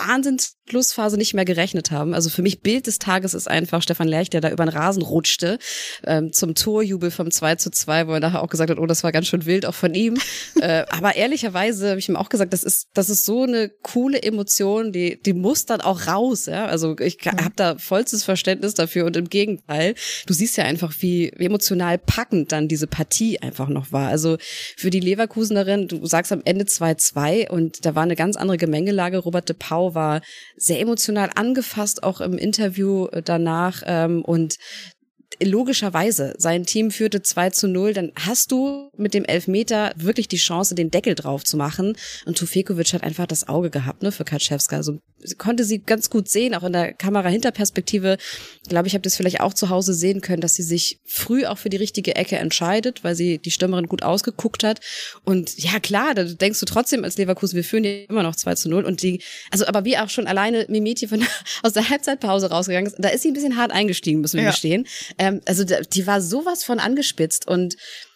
Wahnsinns-Schlussphase 0.65 1.17
nicht 1.17 1.33
mehr 1.33 1.45
gerechnet 1.45 1.91
haben. 1.91 2.13
Also 2.13 2.29
für 2.29 2.41
mich 2.41 2.61
Bild 2.61 2.87
des 2.87 2.99
Tages 2.99 3.33
ist 3.33 3.49
einfach 3.49 3.81
Stefan 3.81 4.07
Lerch, 4.07 4.29
der 4.29 4.41
da 4.41 4.49
über 4.49 4.65
den 4.65 4.69
Rasen 4.69 5.01
rutschte, 5.01 5.59
ähm, 6.05 6.33
zum 6.33 6.55
Torjubel 6.55 7.11
vom 7.11 7.31
2 7.31 7.55
zu 7.55 7.71
2, 7.71 8.07
wo 8.07 8.13
er 8.13 8.19
nachher 8.19 8.41
auch 8.41 8.49
gesagt 8.49 8.69
hat, 8.69 8.79
oh, 8.79 8.85
das 8.85 9.03
war 9.03 9.11
ganz 9.11 9.27
schön 9.27 9.45
wild, 9.45 9.65
auch 9.65 9.73
von 9.73 9.93
ihm. 9.93 10.17
äh, 10.61 10.85
aber 10.89 11.15
ehrlicherweise 11.15 11.89
habe 11.89 11.99
ich 11.99 12.09
ihm 12.09 12.15
auch 12.15 12.29
gesagt, 12.29 12.53
das 12.53 12.63
ist, 12.63 12.87
das 12.93 13.09
ist 13.09 13.25
so 13.25 13.43
eine 13.43 13.69
coole 13.81 14.21
Emotion, 14.21 14.91
die, 14.91 15.21
die 15.21 15.33
muss 15.33 15.65
dann 15.65 15.81
auch 15.81 16.07
raus. 16.07 16.45
Ja? 16.47 16.65
Also 16.65 16.97
ich 16.99 17.17
ja. 17.23 17.31
habe 17.31 17.53
da 17.55 17.77
voll 17.77 17.95
vollstes 17.95 18.25
Verständnis 18.25 18.73
dafür 18.73 19.05
und 19.05 19.15
im 19.15 19.29
Gegenteil, 19.29 19.95
du 20.27 20.33
siehst 20.33 20.57
ja 20.57 20.65
einfach, 20.65 20.93
wie, 20.99 21.31
wie 21.37 21.45
emotional 21.45 21.97
packend 21.97 22.51
dann 22.51 22.67
diese 22.67 22.87
Partie 22.87 23.39
einfach 23.39 23.69
noch 23.69 23.93
war. 23.93 24.09
Also 24.09 24.37
für 24.75 24.89
die 24.89 24.99
Leverkusenerin, 24.99 25.87
du 25.87 26.05
sagst 26.05 26.33
am 26.33 26.41
Ende 26.43 26.65
2-2 26.65 27.49
und 27.49 27.85
da 27.85 27.95
war 27.95 28.03
eine 28.03 28.17
ganz 28.17 28.35
andere 28.35 28.57
Gemengelage. 28.57 29.17
Robert 29.17 29.47
de 29.47 29.55
Pau 29.57 29.95
war 29.95 30.19
sehr 30.57 30.79
emotional 30.79 31.29
angefasst, 31.35 32.03
auch 32.03 32.21
im 32.21 32.37
Interview 32.37 33.07
danach 33.23 33.83
ähm, 33.85 34.23
und 34.23 34.57
logischerweise, 35.41 36.33
sein 36.37 36.65
Team 36.65 36.91
führte 36.91 37.21
2 37.21 37.49
zu 37.51 37.67
0, 37.67 37.93
dann 37.93 38.11
hast 38.15 38.51
du 38.51 38.89
mit 38.97 39.13
dem 39.13 39.25
Elfmeter 39.25 39.93
wirklich 39.95 40.27
die 40.27 40.37
Chance, 40.37 40.75
den 40.75 40.91
Deckel 40.91 41.15
drauf 41.15 41.43
zu 41.43 41.57
machen. 41.57 41.97
Und 42.25 42.37
Tufekovic 42.37 42.93
hat 42.93 43.03
einfach 43.03 43.27
das 43.27 43.47
Auge 43.47 43.69
gehabt, 43.69 44.03
ne, 44.03 44.11
für 44.11 44.25
Kaczewska. 44.25 44.77
Also 44.77 44.99
konnte 45.37 45.63
sie 45.63 45.79
ganz 45.79 46.09
gut 46.09 46.29
sehen, 46.29 46.53
auch 46.53 46.63
in 46.63 46.73
der 46.73 46.93
Kamera-Hinterperspektive. 46.93 48.17
Ich 48.63 48.69
glaube, 48.69 48.87
ich 48.87 48.93
habe 48.93 49.01
das 49.01 49.15
vielleicht 49.15 49.41
auch 49.41 49.53
zu 49.53 49.69
Hause 49.69 49.93
sehen 49.93 50.21
können, 50.21 50.41
dass 50.41 50.55
sie 50.55 50.63
sich 50.63 50.99
früh 51.03 51.45
auch 51.45 51.57
für 51.57 51.69
die 51.69 51.77
richtige 51.77 52.15
Ecke 52.15 52.37
entscheidet, 52.37 53.03
weil 53.03 53.15
sie 53.15 53.39
die 53.39 53.51
Stürmerin 53.51 53.87
gut 53.87 54.03
ausgeguckt 54.03 54.63
hat. 54.63 54.79
Und 55.23 55.57
ja, 55.57 55.79
klar, 55.79 56.13
da 56.13 56.23
denkst 56.23 56.59
du 56.59 56.65
trotzdem 56.65 57.03
als 57.03 57.17
Leverkusen, 57.17 57.55
wir 57.55 57.63
führen 57.63 57.83
hier 57.83 58.09
immer 58.09 58.23
noch 58.23 58.35
2 58.35 58.55
zu 58.55 58.69
0. 58.69 58.85
Und 58.85 59.01
die, 59.01 59.21
also 59.51 59.65
aber 59.65 59.85
wie 59.85 59.97
auch 59.97 60.09
schon 60.09 60.27
alleine 60.27 60.65
Mimeti 60.69 61.07
von, 61.07 61.25
aus 61.63 61.73
der 61.73 61.89
Halbzeitpause 61.89 62.49
rausgegangen 62.49 62.91
ist, 62.91 62.97
da 62.99 63.09
ist 63.09 63.23
sie 63.23 63.29
ein 63.29 63.33
bisschen 63.33 63.57
hart 63.57 63.71
eingestiegen, 63.71 64.21
müssen 64.21 64.37
wir 64.37 64.43
ja. 64.43 64.51
gestehen. 64.51 64.85
Ähm, 65.17 65.41
also 65.45 65.63
die 65.63 66.07
war 66.07 66.21
sowas 66.21 66.63
von 66.63 66.79
angespitzt 66.79 67.47
und 67.47 67.75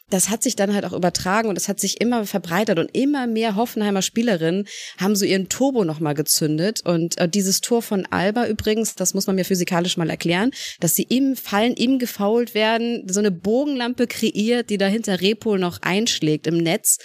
das 0.10 0.30
hat 0.30 0.44
sich 0.44 0.56
dann 0.56 0.74
halt 0.74 0.86
auch 0.86 0.94
übertragen 0.94 1.50
und 1.50 1.58
es 1.58 1.68
hat 1.68 1.80
sich 1.80 2.02
immer 2.02 2.26
verbreitert 2.26 2.80
und 2.80 2.90
immer 2.96 3.28
mehr 3.28 3.56
Hoffenheimer 3.56 4.02
Spielerinnen 4.02 4.68
haben 4.98 5.16
so 5.16 5.26
ihren 5.26 5.50
Turbo 5.50 5.84
nochmal 5.84 6.16
gezündet 6.16 6.82
und 6.86 7.18
äh, 7.20 7.30
dieses 7.30 7.62
Tor 7.62 7.82
von 7.82 8.06
Alba 8.10 8.48
übrigens, 8.48 8.96
das 8.96 9.14
muss 9.14 9.28
man 9.28 9.36
mir 9.36 9.46
physikalisch 9.46 9.98
mal 9.98 10.10
erklären, 10.10 10.52
dass 10.80 10.96
sie 10.96 11.04
im 11.04 11.36
Fallen, 11.36 11.74
im 11.74 12.00
gefault 12.00 12.54
werden, 12.54 13.08
so 13.08 13.20
eine 13.20 13.32
Bogenlampe 13.32 14.08
kreiert, 14.08 14.70
die 14.70 14.78
dahinter 14.78 15.22
Repol 15.22 15.60
noch 15.60 15.82
einschlägt 15.82 16.48
im 16.48 16.58
Netz 16.58 16.98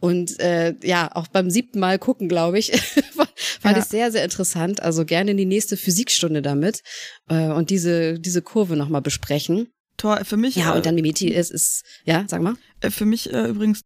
und 0.00 0.38
äh, 0.40 0.74
ja, 0.82 1.10
auch 1.14 1.28
beim 1.28 1.50
siebten 1.50 1.80
Mal 1.80 1.98
gucken, 1.98 2.28
glaube 2.28 2.58
ich, 2.58 2.72
fand 3.60 3.76
ja. 3.76 3.82
ich 3.82 3.88
sehr, 3.88 4.12
sehr 4.12 4.24
interessant, 4.24 4.82
also 4.82 5.04
gerne 5.04 5.32
in 5.32 5.36
die 5.36 5.46
nächste 5.46 5.76
Physikstunde 5.76 6.42
damit 6.42 6.82
äh, 7.28 7.48
und 7.48 7.70
diese, 7.70 8.18
diese 8.18 8.42
Kurve 8.42 8.76
nochmal 8.76 9.02
besprechen. 9.02 9.68
Tor 9.96 10.24
für 10.24 10.36
mich. 10.36 10.56
Ja, 10.56 10.72
und 10.72 10.86
dann 10.86 10.94
Mimeti 10.94 11.28
ist, 11.28 11.50
ist, 11.50 11.84
ja, 12.04 12.24
sag 12.28 12.42
mal. 12.42 12.54
Äh, 12.80 12.90
für 12.90 13.04
mich 13.04 13.32
äh, 13.32 13.48
übrigens 13.48 13.82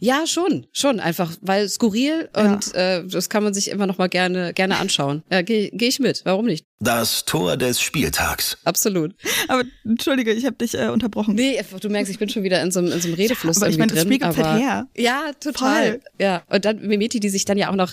ja, 0.00 0.26
schon, 0.26 0.66
schon 0.72 1.00
einfach, 1.00 1.32
weil 1.40 1.68
skurril 1.68 2.28
ja. 2.34 2.52
und 2.52 2.74
äh, 2.74 3.04
das 3.06 3.28
kann 3.28 3.42
man 3.42 3.54
sich 3.54 3.70
immer 3.70 3.86
noch 3.86 3.98
mal 3.98 4.08
gerne 4.08 4.52
gerne 4.54 4.76
anschauen. 4.76 5.22
Ja, 5.30 5.42
gehe 5.42 5.70
geh 5.72 5.88
ich 5.88 5.98
mit. 5.98 6.22
Warum 6.24 6.46
nicht? 6.46 6.66
Das 6.80 7.24
Tor 7.24 7.56
des 7.56 7.80
Spieltags. 7.80 8.58
Absolut. 8.64 9.14
Aber 9.48 9.62
entschuldige, 9.84 10.32
ich 10.32 10.46
habe 10.46 10.56
dich 10.56 10.74
äh, 10.74 10.88
unterbrochen. 10.88 11.34
Nee, 11.34 11.60
du 11.80 11.88
merkst, 11.88 12.10
ich 12.10 12.18
bin 12.18 12.28
schon 12.28 12.44
wieder 12.44 12.62
in 12.62 12.70
so, 12.70 12.78
einem 12.78 12.92
in 12.92 13.00
so 13.00 13.08
einem 13.08 13.14
Redefluss 13.14 13.56
ja, 13.56 13.62
aber 13.62 13.70
ich 13.70 13.78
meine, 13.78 13.92
das 13.92 14.02
Spiel 14.02 14.18
gibt's 14.18 14.36
halt 14.36 14.60
her. 14.60 14.86
Ja, 14.96 15.32
total. 15.40 15.90
Voll. 15.90 16.00
Ja, 16.20 16.42
und 16.48 16.64
dann 16.64 16.80
Mimeti, 16.86 17.20
die 17.20 17.30
sich 17.30 17.44
dann 17.44 17.58
ja 17.58 17.70
auch 17.70 17.76
noch 17.76 17.92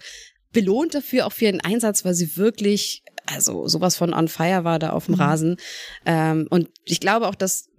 belohnt 0.55 0.95
dafür 0.95 1.27
auch 1.27 1.33
für 1.33 1.45
ihren 1.45 1.61
Einsatz, 1.61 2.05
weil 2.05 2.13
sie 2.13 2.37
wirklich 2.37 3.03
also 3.25 3.67
sowas 3.67 3.95
von 3.95 4.13
on 4.13 4.27
fire 4.27 4.63
war 4.63 4.79
da 4.79 4.91
auf 4.91 5.05
dem 5.05 5.15
mhm. 5.15 5.21
Rasen. 5.21 5.57
Ähm, 6.05 6.47
und 6.49 6.69
ich 6.83 6.99
glaube 6.99 7.27
auch, 7.27 7.35
dass 7.35 7.69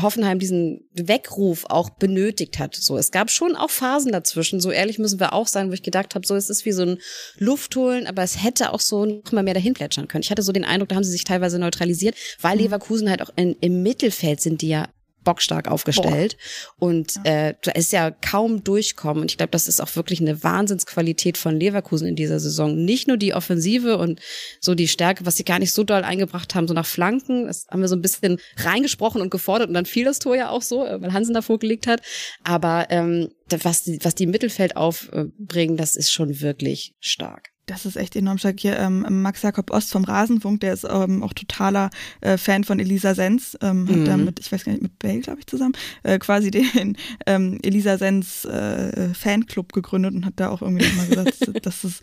Hoffenheim 0.00 0.38
diesen 0.38 0.88
Weckruf 0.94 1.64
auch 1.68 1.90
benötigt 1.90 2.58
hat. 2.58 2.74
So, 2.74 2.96
es 2.96 3.10
gab 3.10 3.30
schon 3.30 3.56
auch 3.56 3.70
Phasen 3.70 4.12
dazwischen. 4.12 4.60
So 4.60 4.70
ehrlich 4.70 4.98
müssen 4.98 5.20
wir 5.20 5.32
auch 5.32 5.46
sein, 5.46 5.68
wo 5.68 5.72
ich 5.72 5.82
gedacht 5.82 6.14
habe, 6.14 6.26
so 6.26 6.34
es 6.34 6.50
ist 6.50 6.64
wie 6.64 6.72
so 6.72 6.82
ein 6.82 6.98
Luftholen, 7.38 8.06
aber 8.06 8.22
es 8.22 8.42
hätte 8.42 8.72
auch 8.72 8.80
so 8.80 9.04
noch 9.04 9.32
mal 9.32 9.42
mehr 9.42 9.54
dahin 9.54 9.74
plätschern 9.74 10.08
können. 10.08 10.22
Ich 10.22 10.30
hatte 10.30 10.42
so 10.42 10.52
den 10.52 10.64
Eindruck, 10.64 10.88
da 10.88 10.96
haben 10.96 11.04
sie 11.04 11.10
sich 11.10 11.24
teilweise 11.24 11.58
neutralisiert, 11.58 12.16
weil 12.40 12.56
mhm. 12.56 12.62
Leverkusen 12.62 13.10
halt 13.10 13.22
auch 13.22 13.30
in, 13.36 13.56
im 13.60 13.82
Mittelfeld 13.82 14.40
sind 14.40 14.62
die 14.62 14.68
ja 14.68 14.88
bockstark 15.24 15.68
aufgestellt. 15.68 16.36
Boah. 16.78 16.88
Und 16.88 17.14
äh, 17.24 17.54
da 17.62 17.72
ist 17.72 17.92
ja 17.92 18.10
kaum 18.10 18.64
durchkommen. 18.64 19.22
Und 19.22 19.30
ich 19.30 19.36
glaube, 19.36 19.50
das 19.50 19.68
ist 19.68 19.80
auch 19.80 19.94
wirklich 19.96 20.20
eine 20.20 20.42
Wahnsinnsqualität 20.42 21.38
von 21.38 21.58
Leverkusen 21.58 22.08
in 22.08 22.16
dieser 22.16 22.40
Saison. 22.40 22.84
Nicht 22.84 23.08
nur 23.08 23.16
die 23.16 23.34
Offensive 23.34 23.98
und 23.98 24.20
so 24.60 24.74
die 24.74 24.88
Stärke, 24.88 25.26
was 25.26 25.36
sie 25.36 25.44
gar 25.44 25.58
nicht 25.58 25.72
so 25.72 25.84
doll 25.84 26.02
eingebracht 26.02 26.54
haben, 26.54 26.68
so 26.68 26.74
nach 26.74 26.86
Flanken. 26.86 27.46
Das 27.46 27.66
haben 27.70 27.80
wir 27.80 27.88
so 27.88 27.96
ein 27.96 28.02
bisschen 28.02 28.38
reingesprochen 28.56 29.20
und 29.20 29.30
gefordert 29.30 29.68
und 29.68 29.74
dann 29.74 29.86
fiel 29.86 30.04
das 30.04 30.18
Tor 30.18 30.36
ja 30.36 30.50
auch 30.50 30.62
so, 30.62 30.86
äh, 30.86 31.00
weil 31.00 31.12
Hansen 31.12 31.34
davor 31.34 31.58
gelegt 31.58 31.86
hat. 31.86 32.00
Aber 32.44 32.86
ähm, 32.90 33.28
was 33.48 33.84
die, 33.84 33.98
was 34.02 34.14
die 34.14 34.26
Mittelfeld 34.26 34.76
aufbringen, 34.76 35.76
das 35.76 35.96
ist 35.96 36.12
schon 36.12 36.40
wirklich 36.40 36.94
stark. 37.00 37.50
Das 37.70 37.86
ist 37.86 37.94
echt 37.94 38.16
enorm 38.16 38.36
stark. 38.36 38.58
Hier 38.58 38.76
ähm, 38.80 39.06
Max 39.22 39.42
Jakob 39.42 39.70
Ost 39.70 39.92
vom 39.92 40.02
Rasenfunk, 40.02 40.58
der 40.58 40.72
ist 40.72 40.84
ähm, 40.90 41.22
auch 41.22 41.32
totaler 41.32 41.90
äh, 42.20 42.36
Fan 42.36 42.64
von 42.64 42.80
Elisa 42.80 43.14
Sens, 43.14 43.56
ähm, 43.62 43.88
hat 43.88 43.96
mhm. 43.96 44.04
da 44.06 44.16
mit, 44.16 44.40
ich 44.40 44.50
weiß 44.50 44.64
gar 44.64 44.72
nicht, 44.72 44.82
mit 44.82 44.98
Bale, 44.98 45.20
glaube 45.20 45.38
ich, 45.38 45.46
zusammen, 45.46 45.74
äh, 46.02 46.18
quasi 46.18 46.50
den 46.50 46.96
ähm, 47.26 47.60
Elisa 47.62 47.96
Sens 47.96 48.44
äh, 48.44 49.14
Fanclub 49.14 49.72
gegründet 49.72 50.14
und 50.14 50.26
hat 50.26 50.32
da 50.34 50.48
auch 50.48 50.62
irgendwie 50.62 50.84
nochmal 50.84 51.06
gesagt, 51.06 51.60
das 51.64 51.84
ist 51.84 52.02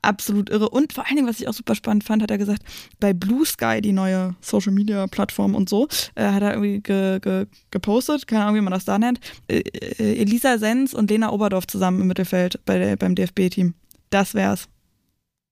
absolut 0.00 0.48
irre. 0.48 0.70
Und 0.70 0.94
vor 0.94 1.06
allen 1.06 1.16
Dingen, 1.16 1.28
was 1.28 1.40
ich 1.40 1.46
auch 1.46 1.52
super 1.52 1.74
spannend 1.74 2.04
fand, 2.04 2.22
hat 2.22 2.30
er 2.30 2.38
gesagt, 2.38 2.62
bei 2.98 3.12
Blue 3.12 3.44
Sky, 3.44 3.82
die 3.82 3.92
neue 3.92 4.34
Social 4.40 4.72
Media 4.72 5.06
Plattform 5.08 5.54
und 5.54 5.68
so, 5.68 5.88
äh, 6.14 6.24
hat 6.24 6.42
er 6.42 6.52
irgendwie 6.52 6.80
ge, 6.80 7.20
ge, 7.20 7.46
gepostet, 7.70 8.26
keine 8.26 8.44
Ahnung, 8.44 8.54
wie 8.54 8.60
man 8.62 8.72
das 8.72 8.86
da 8.86 8.98
nennt, 8.98 9.20
äh, 9.48 9.58
äh, 9.58 10.22
Elisa 10.22 10.56
Sens 10.56 10.94
und 10.94 11.10
Lena 11.10 11.30
Oberdorf 11.32 11.66
zusammen 11.66 12.00
im 12.00 12.06
Mittelfeld 12.06 12.64
bei 12.64 12.78
der, 12.78 12.96
beim 12.96 13.14
DFB-Team. 13.14 13.74
Das 14.08 14.32
wär's. 14.32 14.71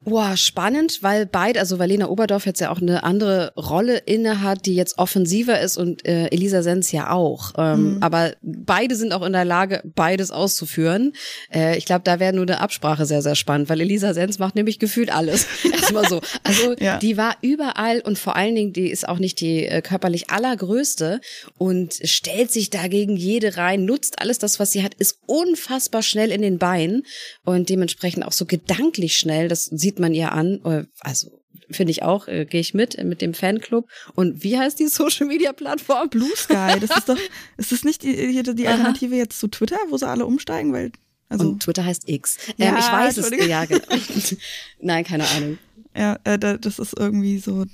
Boah, 0.03 0.35
spannend, 0.39 1.03
weil 1.03 1.27
beide, 1.27 1.61
also 1.61 1.79
weil 1.79 1.91
Lena 1.91 2.09
Oberdorf 2.09 2.47
jetzt 2.47 2.61
ja 2.61 2.71
auch 2.71 2.81
eine 2.81 3.05
andere 3.05 3.53
Rolle 3.55 3.99
inne 3.99 4.41
hat, 4.41 4.65
die 4.65 4.75
jetzt 4.75 4.97
offensiver 4.97 5.61
ist 5.61 5.77
und 5.77 6.07
äh, 6.07 6.29
Elisa 6.29 6.63
Sens 6.63 6.91
ja 6.91 7.11
auch. 7.11 7.53
Ähm, 7.59 7.97
mhm. 7.97 8.03
Aber 8.03 8.33
beide 8.41 8.97
sind 8.97 9.13
auch 9.13 9.21
in 9.21 9.35
der 9.35 9.45
Lage, 9.45 9.83
beides 9.95 10.31
auszuführen. 10.31 11.13
Äh, 11.53 11.77
ich 11.77 11.85
glaube, 11.85 12.01
da 12.05 12.19
wäre 12.19 12.33
nur 12.33 12.47
eine 12.47 12.61
Absprache 12.61 13.05
sehr, 13.05 13.21
sehr 13.21 13.35
spannend, 13.35 13.69
weil 13.69 13.79
Elisa 13.83 14.15
Sens 14.15 14.39
macht 14.39 14.55
nämlich 14.55 14.79
gefühlt 14.79 15.15
alles. 15.15 15.47
Erstmal 15.71 16.09
so. 16.09 16.23
Also 16.45 16.75
ja. 16.81 16.99
die 16.99 17.19
war 17.19 17.37
überall 17.43 18.01
und 18.01 18.19
vor 18.19 18.37
allen 18.37 18.55
Dingen, 18.55 18.73
die 18.73 18.89
ist 18.89 19.07
auch 19.07 19.19
nicht 19.19 19.39
die 19.43 19.67
äh, 19.67 19.83
körperlich 19.83 20.31
allergrößte 20.31 21.21
und 21.59 21.93
stellt 22.05 22.51
sich 22.51 22.71
dagegen 22.71 23.17
jede 23.17 23.59
rein, 23.59 23.85
nutzt 23.85 24.19
alles 24.19 24.39
das, 24.39 24.59
was 24.59 24.73
sie 24.73 24.83
hat, 24.83 24.95
ist 24.95 25.19
unfassbar 25.27 26.01
schnell 26.03 26.31
in 26.31 26.41
den 26.41 26.57
Beinen 26.57 27.03
und 27.45 27.69
dementsprechend 27.69 28.25
auch 28.25 28.33
so 28.33 28.47
gedanklich 28.47 29.17
schnell. 29.17 29.49
Das 29.49 29.67
sieht 29.67 29.90
sieht 29.91 29.99
man 29.99 30.15
ihr 30.15 30.31
an. 30.31 30.61
Äh, 30.65 30.85
also 31.01 31.43
finde 31.69 31.91
ich 31.91 32.05
auch, 32.05 32.29
äh, 32.29 32.45
gehe 32.45 32.61
ich 32.61 32.75
mit 32.75 32.97
äh, 32.97 33.03
mit 33.03 33.21
dem 33.21 33.35
Fanclub. 33.35 33.89
Und 34.15 34.45
wie 34.45 34.57
heißt 34.57 34.79
die 34.79 34.87
Social 35.01 35.27
Media 35.27 35.53
Plattform? 35.53 36.09
Blue 36.09 36.31
Sky. 36.37 36.79
Das 36.81 36.97
ist 36.97 37.09
doch, 37.09 37.19
ist 37.57 37.73
das 37.73 37.83
nicht 37.83 38.05
die, 38.05 38.43
die 38.55 38.69
Alternative 38.69 39.15
Aha. 39.15 39.21
jetzt 39.21 39.41
zu 39.41 39.49
Twitter, 39.49 39.79
wo 39.89 39.97
sie 39.97 40.07
alle 40.07 40.27
umsteigen? 40.27 40.73
Weil 40.73 40.93
also 41.29 41.49
und 41.49 41.63
Twitter 41.63 41.85
heißt 41.85 42.09
X. 42.09 42.39
Ja, 42.57 42.69
ähm, 42.69 42.77
ich 42.79 42.85
weiß 42.85 43.17
es. 43.17 43.47
Ja, 43.49 43.65
genau. 43.65 43.83
Nein, 44.81 45.05
keine 45.05 45.29
Ahnung. 45.29 45.59
Ja, 45.97 46.19
äh, 46.23 46.39
das 46.39 46.79
ist 46.79 46.97
irgendwie 46.97 47.39
so, 47.39 47.67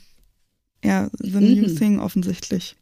ja, 0.82 1.10
the 1.18 1.38
new 1.38 1.68
mhm. 1.68 1.76
thing 1.76 1.98
offensichtlich. 2.00 2.76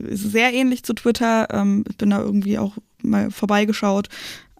Ist 0.00 0.32
sehr 0.32 0.52
ähnlich 0.52 0.82
zu 0.82 0.94
Twitter. 0.94 1.48
Ähm, 1.52 1.84
ich 1.88 1.96
bin 1.96 2.10
da 2.10 2.20
irgendwie 2.20 2.58
auch 2.58 2.76
mal 3.02 3.30
vorbeigeschaut. 3.30 4.08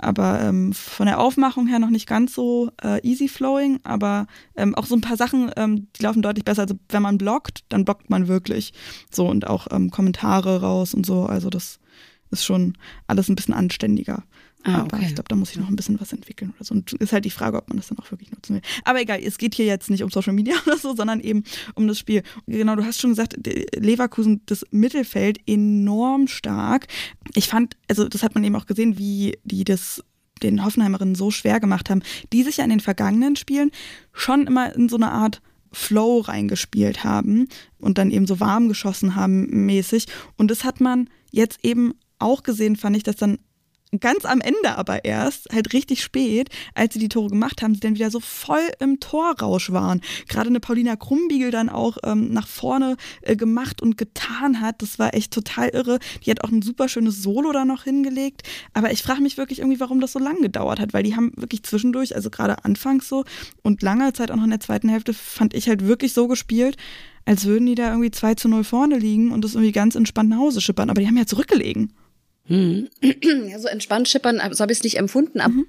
Aber 0.01 0.41
ähm, 0.41 0.73
von 0.73 1.07
der 1.07 1.21
Aufmachung 1.21 1.67
her 1.67 1.79
noch 1.79 1.91
nicht 1.91 2.07
ganz 2.07 2.35
so 2.35 2.71
äh, 2.83 3.07
easy 3.07 3.29
flowing, 3.29 3.81
aber 3.85 4.27
ähm, 4.57 4.75
auch 4.75 4.87
so 4.87 4.95
ein 4.95 5.01
paar 5.01 5.17
Sachen, 5.17 5.51
ähm, 5.57 5.89
die 5.97 6.03
laufen 6.03 6.23
deutlich 6.23 6.45
besser. 6.45 6.63
Also 6.63 6.77
wenn 6.89 7.03
man 7.03 7.19
bloggt, 7.19 7.65
dann 7.69 7.85
bloggt 7.85 8.09
man 8.11 8.29
wirklich. 8.29 8.73
So 9.11 9.29
und 9.29 9.47
auch 9.47 9.67
ähm, 9.71 9.91
Kommentare 9.91 10.61
raus 10.61 10.95
und 10.95 11.05
so. 11.05 11.27
Also 11.27 11.51
das 11.51 11.79
ist 12.31 12.45
schon 12.45 12.77
alles 13.07 13.29
ein 13.29 13.37
bisschen 13.37 13.55
anständiger. 13.55 14.25
Ah, 14.63 14.81
aber 14.81 14.99
okay. 14.99 15.07
ich 15.07 15.15
glaube, 15.15 15.29
da 15.29 15.37
muss 15.37 15.51
ich 15.51 15.57
noch 15.57 15.69
ein 15.69 15.77
bisschen 15.77 16.01
was 16.01 16.13
entwickeln 16.13 16.53
oder 16.57 16.65
so. 16.65 16.75
Und 16.75 16.93
ist 16.93 17.13
halt 17.13 17.25
die 17.25 17.31
Frage, 17.31 17.57
ob 17.57 17.69
man 17.69 17.79
das 17.79 17.89
dann 17.89 17.99
auch 17.99 18.11
wirklich 18.11 18.31
nutzen 18.31 18.57
will. 18.57 18.63
Aber 18.85 19.01
egal, 19.01 19.21
es 19.23 19.39
geht 19.39 19.55
hier 19.55 19.65
jetzt 19.65 19.89
nicht 19.89 20.03
um 20.03 20.11
Social 20.11 20.35
Media 20.35 20.55
oder 20.67 20.77
so, 20.77 20.95
sondern 20.95 21.21
eben 21.21 21.45
um 21.75 21.89
das 21.89 21.99
Spiel. 21.99 22.23
Genau, 22.47 22.77
du 22.77 22.85
hast 22.85 23.01
schon 23.01 23.11
gesagt, 23.11 23.37
Leverkusen, 23.77 24.43
das 24.47 24.65
Mittelfeld 24.71 25.39
enorm 25.47 26.29
stark. 26.29 26.89
Ich 27.35 27.49
fand, 27.49 27.77
also 27.89 28.09
das 28.09 28.23
hat 28.23 28.35
man 28.35 28.45
eben 28.45 28.57
auch 28.57 28.67
gesehen, 28.67 28.99
wie 28.99 29.39
die 29.45 29.65
das 29.65 30.03
den 30.43 30.65
Hoffenheimerinnen 30.65 31.15
so 31.15 31.31
schwer 31.31 31.61
gemacht 31.61 31.91
haben, 31.91 32.03
die 32.33 32.43
sich 32.43 32.59
ja 32.59 32.65
in 32.65 32.71
den 32.71 32.81
vergangenen 32.81 33.37
Spielen 33.37 33.71
schon 34.13 34.47
immer 34.47 34.75
in 34.75 34.89
so 34.89 34.97
eine 34.97 35.11
Art 35.11 35.43
Flow 35.73 36.21
reingespielt 36.21 37.05
haben 37.05 37.49
und 37.79 37.99
dann 37.99 38.11
eben 38.11 38.27
so 38.27 38.41
warm 38.41 38.69
geschossen 38.69 39.15
haben 39.15 39.67
mäßig. 39.67 40.07
Und 40.37 40.51
das 40.51 40.65
hat 40.65 40.81
man 40.81 41.09
jetzt 41.31 41.65
eben 41.65 41.95
auch 42.19 42.43
gesehen, 42.43 42.77
fand 42.77 42.97
ich, 42.97 43.03
dass 43.03 43.17
dann 43.17 43.39
ganz 43.99 44.25
am 44.25 44.41
Ende 44.41 44.77
aber 44.77 45.05
erst, 45.05 45.49
halt 45.53 45.73
richtig 45.73 46.03
spät, 46.03 46.49
als 46.75 46.95
sie 46.95 47.01
die 47.01 47.09
Tore 47.09 47.29
gemacht 47.29 47.63
haben, 47.63 47.75
sie 47.75 47.81
dann 47.81 47.95
wieder 47.95 48.11
so 48.11 48.21
voll 48.21 48.63
im 48.79 49.01
Torrausch 49.01 49.73
waren. 49.73 50.01
Gerade 50.29 50.49
eine 50.49 50.61
Paulina 50.61 50.97
Krumbiegel 50.97 51.51
dann 51.51 51.69
auch 51.69 51.99
ähm, 52.05 52.33
nach 52.33 52.47
vorne 52.47 52.97
äh, 53.23 53.35
gemacht 53.35 53.83
und 53.83 53.97
getan 53.97 54.61
hat. 54.61 54.83
Das 54.83 54.99
war 54.99 55.15
echt 55.15 55.33
total 55.33 55.71
irre. 55.71 55.99
Die 56.25 56.31
hat 56.31 56.45
auch 56.45 56.51
ein 56.51 56.63
super 56.63 56.89
schönes 56.89 57.23
Solo 57.23 57.53
da 57.53 57.65
noch 57.65 57.85
hingelegt. 57.85 58.43
Aber 58.75 58.93
ich 58.93 59.03
frage 59.03 59.23
mich 59.23 59.37
wirklich 59.37 59.59
irgendwie, 59.59 59.81
warum 59.81 60.01
das 60.01 60.13
so 60.13 60.19
lange 60.19 60.41
gedauert 60.41 60.79
hat, 60.79 60.93
weil 60.93 61.03
die 61.03 61.17
haben 61.17 61.33
wirklich 61.37 61.65
zwischendurch, 61.65 62.15
also 62.15 62.31
gerade 62.31 62.65
anfangs 62.65 63.09
so 63.09 63.25
und 63.63 63.83
lange 63.83 64.13
Zeit 64.13 64.31
auch 64.31 64.37
noch 64.37 64.45
in 64.45 64.51
der 64.51 64.61
zweiten 64.61 64.89
Hälfte, 64.89 65.15
fand 65.15 65.55
ich 65.55 65.69
halt 65.69 65.87
wirklich 65.87 66.13
so 66.13 66.29
gespielt, 66.29 66.77
als 67.25 67.45
würden 67.45 67.67
die 67.67 67.75
da 67.75 67.91
irgendwie 67.91 68.11
2 68.11 68.35
zu 68.35 68.49
0 68.49 68.65
vorne 68.65 68.99
liegen 68.99 69.33
und 69.33 69.45
das 69.45 69.55
irgendwie 69.55 69.73
ganz 69.73 69.95
entspannt 69.95 70.31
nach 70.31 70.39
Hause 70.39 70.61
schippern. 70.61 70.91
Aber 70.91 71.01
die 71.01 71.07
haben 71.07 71.17
ja 71.17 71.27
zurückgelegen. 71.27 71.93
Hm. 72.51 72.89
Ja, 73.49 73.59
so 73.59 73.69
entspannt 73.69 74.09
schippern, 74.09 74.41
so 74.51 74.63
habe 74.63 74.73
ich 74.73 74.79
es 74.79 74.85
nicht 74.85 74.99
empfunden. 74.99 75.39
Mhm. 75.39 75.67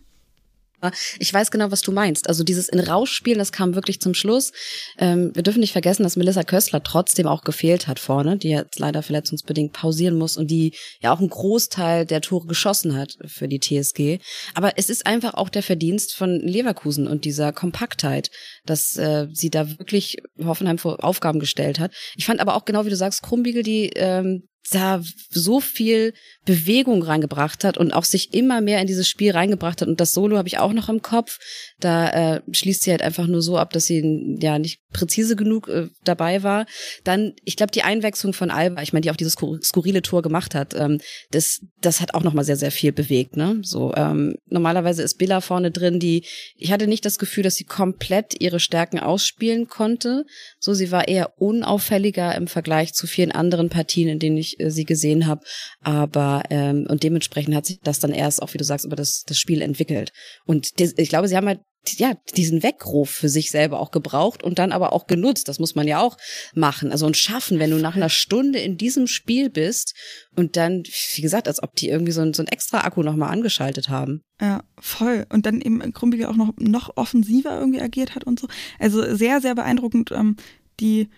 Ich 1.20 1.32
weiß 1.32 1.52
genau, 1.52 1.70
was 1.70 1.82
du 1.82 1.92
meinst. 1.92 2.28
Also 2.28 2.44
dieses 2.44 2.68
in 2.68 2.80
Rausch 2.80 3.12
spielen, 3.12 3.38
das 3.38 3.52
kam 3.52 3.76
wirklich 3.76 4.02
zum 4.02 4.16
Schluss. 4.16 4.52
Ähm, 4.98 5.32
wir 5.36 5.44
dürfen 5.44 5.60
nicht 5.60 5.74
vergessen, 5.74 6.02
dass 6.02 6.16
Melissa 6.16 6.44
Köstler 6.44 6.82
trotzdem 6.82 7.28
auch 7.28 7.44
gefehlt 7.44 7.88
hat 7.88 8.00
vorne, 8.00 8.38
die 8.38 8.50
jetzt 8.50 8.80
leider 8.80 9.04
verletzungsbedingt 9.04 9.74
pausieren 9.74 10.18
muss 10.18 10.38
und 10.38 10.50
die 10.50 10.74
ja 11.00 11.14
auch 11.14 11.20
einen 11.20 11.30
Großteil 11.30 12.08
der 12.08 12.22
Tore 12.22 12.48
geschossen 12.48 12.98
hat 12.98 13.16
für 13.26 13.48
die 13.48 13.60
TSG. 13.60 14.18
Aber 14.56 14.74
es 14.78 14.90
ist 14.90 15.06
einfach 15.06 15.36
auch 15.36 15.50
der 15.50 15.62
Verdienst 15.62 16.16
von 16.16 16.40
Leverkusen 16.40 17.08
und 17.08 17.26
dieser 17.26 17.54
Kompaktheit, 17.54 18.32
dass 18.66 18.98
äh, 18.98 19.28
sie 19.32 19.52
da 19.52 19.70
wirklich 19.78 20.18
Hoffenheim 20.44 20.80
vor 20.80 21.04
Aufgaben 21.04 21.40
gestellt 21.40 21.80
hat. 21.80 21.94
Ich 22.16 22.26
fand 22.26 22.40
aber 22.40 22.56
auch 22.56 22.66
genau, 22.66 22.86
wie 22.86 22.90
du 22.90 22.96
sagst, 22.96 23.22
Krumbiegel, 23.22 23.62
die 23.62 23.92
ähm, 23.96 24.48
da 24.70 25.02
so 25.30 25.60
viel 25.60 26.14
Bewegung 26.46 27.04
reingebracht 27.04 27.64
hat 27.64 27.78
und 27.78 27.94
auch 27.94 28.04
sich 28.04 28.34
immer 28.34 28.62
mehr 28.62 28.80
in 28.80 28.88
dieses 28.88 29.08
Spiel 29.10 29.32
reingebracht 29.32 29.82
hat. 29.82 29.88
Und 29.88 30.00
das 30.00 30.14
Solo 30.14 30.38
habe 30.38 30.48
ich 30.48 30.60
auch 30.60 30.74
noch 30.74 30.90
im 30.90 31.02
Kopf. 31.02 31.40
Da 31.80 32.36
äh, 32.36 32.42
schließt 32.52 32.84
sie 32.84 32.92
halt 32.92 33.02
einfach 33.02 33.28
nur 33.28 33.42
so 33.42 33.58
ab, 33.58 33.72
dass 33.74 33.86
sie 33.86 34.38
ja 34.40 34.60
nicht 34.60 34.81
präzise 34.92 35.36
genug 35.36 35.68
äh, 35.68 35.88
dabei 36.04 36.44
war. 36.44 36.66
Dann, 37.04 37.34
ich 37.44 37.56
glaube, 37.56 37.72
die 37.72 37.84
Einwechslung 37.84 38.34
von 38.34 38.52
Alba, 38.52 38.82
ich 38.82 38.94
meine, 38.94 39.02
die 39.02 39.12
auch 39.12 39.16
dieses 39.16 39.34
skurrile 39.34 40.02
Tor 40.02 40.22
gemacht 40.22 40.56
hat, 40.56 40.74
ähm, 40.74 41.00
das, 41.32 41.62
das 41.82 42.02
hat 42.02 42.14
auch 42.14 42.24
nochmal 42.24 42.46
sehr, 42.46 42.58
sehr 42.58 42.72
viel 42.72 42.92
bewegt. 42.92 43.38
Ne? 43.38 43.60
So 43.64 43.94
ähm, 43.96 44.36
normalerweise 44.48 45.04
ist 45.04 45.18
Billa 45.18 45.42
vorne 45.42 45.72
drin, 45.72 46.00
die 46.00 46.26
ich 46.56 46.72
hatte 46.72 46.88
nicht 46.88 47.06
das 47.06 47.20
Gefühl, 47.20 47.44
dass 47.44 47.56
sie 47.56 47.64
komplett 47.64 48.40
ihre 48.40 48.60
Stärken 48.60 49.00
ausspielen 49.00 49.68
konnte. 49.68 50.26
So, 50.60 50.74
sie 50.74 50.92
war 50.92 51.08
eher 51.08 51.40
unauffälliger 51.40 52.36
im 52.36 52.48
Vergleich 52.48 52.94
zu 52.94 53.08
vielen 53.08 53.32
anderen 53.32 53.70
Partien, 53.70 54.10
in 54.10 54.20
denen 54.20 54.38
ich 54.38 54.60
äh, 54.60 54.70
sie 54.70 54.86
gesehen 54.86 55.28
habe. 55.28 55.42
Aber 55.82 56.44
ähm, 56.50 56.86
und 56.88 57.04
dementsprechend 57.04 57.56
hat 57.56 57.66
sich 57.66 57.80
das 57.84 58.00
dann 58.00 58.12
erst 58.12 58.42
auch, 58.42 58.54
wie 58.54 58.58
du 58.58 58.64
sagst, 58.64 58.86
über 58.86 58.96
das, 58.96 59.24
das 59.26 59.38
Spiel 59.38 59.62
entwickelt. 59.62 60.12
Und 60.46 60.80
des, 60.80 60.94
ich 60.98 61.10
glaube, 61.10 61.28
sie 61.28 61.36
haben 61.36 61.48
halt 61.48 61.62
ja, 61.90 62.14
diesen 62.36 62.64
Weckruf 62.64 63.10
für 63.10 63.30
sich 63.30 63.52
selber 63.52 63.80
auch 63.80 63.92
gebraucht 63.92 64.44
und 64.44 64.60
dann 64.60 64.72
aber 64.72 64.94
auch 64.94 65.08
genutzt. 65.08 65.48
Das 65.48 65.60
muss 65.60 65.76
man 65.76 65.88
ja 65.88 66.00
auch 66.00 66.18
machen. 66.54 66.92
Also 66.92 67.06
und 67.06 67.18
schaffen, 67.18 67.60
wenn 67.60 67.72
du 67.72 67.78
nach 67.78 67.96
einer 67.96 68.10
Stunde 68.10 68.60
in 68.60 68.78
diesem 68.78 69.08
Spiel 69.08 69.50
bist 69.50 69.96
und 70.36 70.58
dann, 70.58 70.84
wie 71.16 71.22
gesagt, 71.22 71.48
als 71.48 71.62
ob 71.62 71.76
die 71.76 71.90
irgendwie 71.90 72.12
so 72.12 72.22
ein, 72.22 72.34
so 72.34 72.44
ein 72.44 72.48
extra 72.48 72.82
Akku 72.82 73.02
nochmal 73.04 73.32
angeschaltet 73.32 73.90
haben. 73.90 74.22
Ja, 74.40 74.64
voll. 74.80 75.26
Und 75.30 75.46
dann 75.46 75.62
eben 75.62 75.94
Krumbiegel 75.94 76.28
auch 76.28 76.36
noch, 76.36 76.54
noch 76.58 76.98
offensiver 76.98 77.58
irgendwie 77.60 77.82
agiert 77.82 78.16
hat 78.16 78.24
und 78.26 78.40
so. 78.40 78.48
Also 78.80 79.16
sehr, 79.16 79.42
sehr 79.42 79.56
beeindruckend, 79.56 80.12
ähm, 80.12 80.36
die 80.80 81.10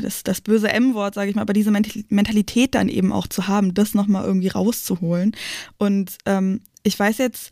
das, 0.00 0.22
das 0.22 0.40
böse 0.40 0.70
M-Wort, 0.70 1.14
sage 1.14 1.28
ich 1.28 1.36
mal, 1.36 1.42
aber 1.42 1.52
diese 1.52 1.70
Mentalität 1.70 2.74
dann 2.74 2.88
eben 2.88 3.12
auch 3.12 3.26
zu 3.26 3.48
haben, 3.48 3.74
das 3.74 3.94
nochmal 3.94 4.24
irgendwie 4.24 4.48
rauszuholen. 4.48 5.36
Und 5.76 6.16
ähm, 6.24 6.62
ich 6.82 6.98
weiß 6.98 7.18
jetzt 7.18 7.50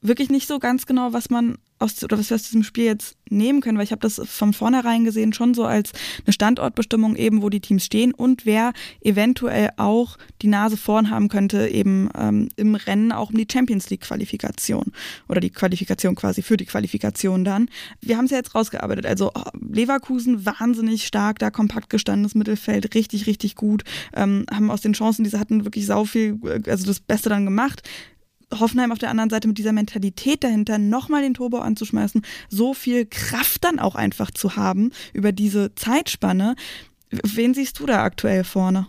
wirklich 0.00 0.30
nicht 0.30 0.46
so 0.46 0.58
ganz 0.58 0.86
genau, 0.86 1.12
was 1.12 1.30
man 1.30 1.58
aus, 1.78 2.02
oder 2.02 2.18
was 2.18 2.30
wir 2.30 2.34
aus 2.34 2.42
diesem 2.42 2.62
Spiel 2.62 2.84
jetzt 2.84 3.16
nehmen 3.30 3.60
können, 3.60 3.78
weil 3.78 3.84
ich 3.84 3.92
habe 3.92 4.00
das 4.00 4.20
von 4.24 4.52
vornherein 4.52 5.04
gesehen 5.04 5.32
schon 5.32 5.54
so 5.54 5.64
als 5.64 5.92
eine 6.24 6.32
Standortbestimmung 6.32 7.16
eben, 7.16 7.42
wo 7.42 7.50
die 7.50 7.60
Teams 7.60 7.84
stehen 7.84 8.12
und 8.12 8.46
wer 8.46 8.72
eventuell 9.00 9.70
auch 9.76 10.16
die 10.42 10.48
Nase 10.48 10.76
vorn 10.76 11.10
haben 11.10 11.28
könnte, 11.28 11.68
eben 11.68 12.08
ähm, 12.16 12.48
im 12.56 12.74
Rennen 12.74 13.12
auch 13.12 13.30
um 13.30 13.36
die 13.36 13.46
Champions 13.50 13.90
League 13.90 14.02
Qualifikation 14.02 14.92
oder 15.28 15.40
die 15.40 15.50
Qualifikation 15.50 16.14
quasi 16.14 16.42
für 16.42 16.56
die 16.56 16.66
Qualifikation 16.66 17.44
dann. 17.44 17.68
Wir 18.00 18.16
haben 18.16 18.24
es 18.24 18.30
ja 18.30 18.38
jetzt 18.38 18.54
rausgearbeitet, 18.54 19.06
also 19.06 19.30
oh, 19.34 19.42
Leverkusen 19.60 20.44
wahnsinnig 20.46 21.06
stark, 21.06 21.38
da 21.38 21.50
kompakt 21.50 21.90
gestandenes 21.90 22.34
Mittelfeld, 22.34 22.94
richtig, 22.94 23.26
richtig 23.26 23.54
gut, 23.54 23.84
ähm, 24.14 24.46
haben 24.50 24.70
aus 24.70 24.80
den 24.80 24.94
Chancen, 24.94 25.24
die 25.24 25.30
sie 25.30 25.38
hatten, 25.38 25.64
wirklich 25.64 25.86
sau 25.86 26.04
viel, 26.04 26.38
äh, 26.44 26.70
also 26.70 26.86
das 26.86 27.00
Beste 27.00 27.28
dann 27.28 27.44
gemacht. 27.44 27.82
Hoffenheim 28.52 28.92
auf 28.92 28.98
der 28.98 29.10
anderen 29.10 29.30
Seite 29.30 29.48
mit 29.48 29.58
dieser 29.58 29.72
Mentalität 29.72 30.42
dahinter, 30.44 30.78
nochmal 30.78 31.22
den 31.22 31.34
Turbo 31.34 31.58
anzuschmeißen, 31.58 32.22
so 32.48 32.74
viel 32.74 33.06
Kraft 33.06 33.64
dann 33.64 33.78
auch 33.78 33.94
einfach 33.94 34.30
zu 34.30 34.56
haben 34.56 34.90
über 35.12 35.32
diese 35.32 35.74
Zeitspanne. 35.74 36.56
Wen 37.10 37.54
siehst 37.54 37.78
du 37.80 37.86
da 37.86 38.02
aktuell 38.02 38.44
vorne? 38.44 38.86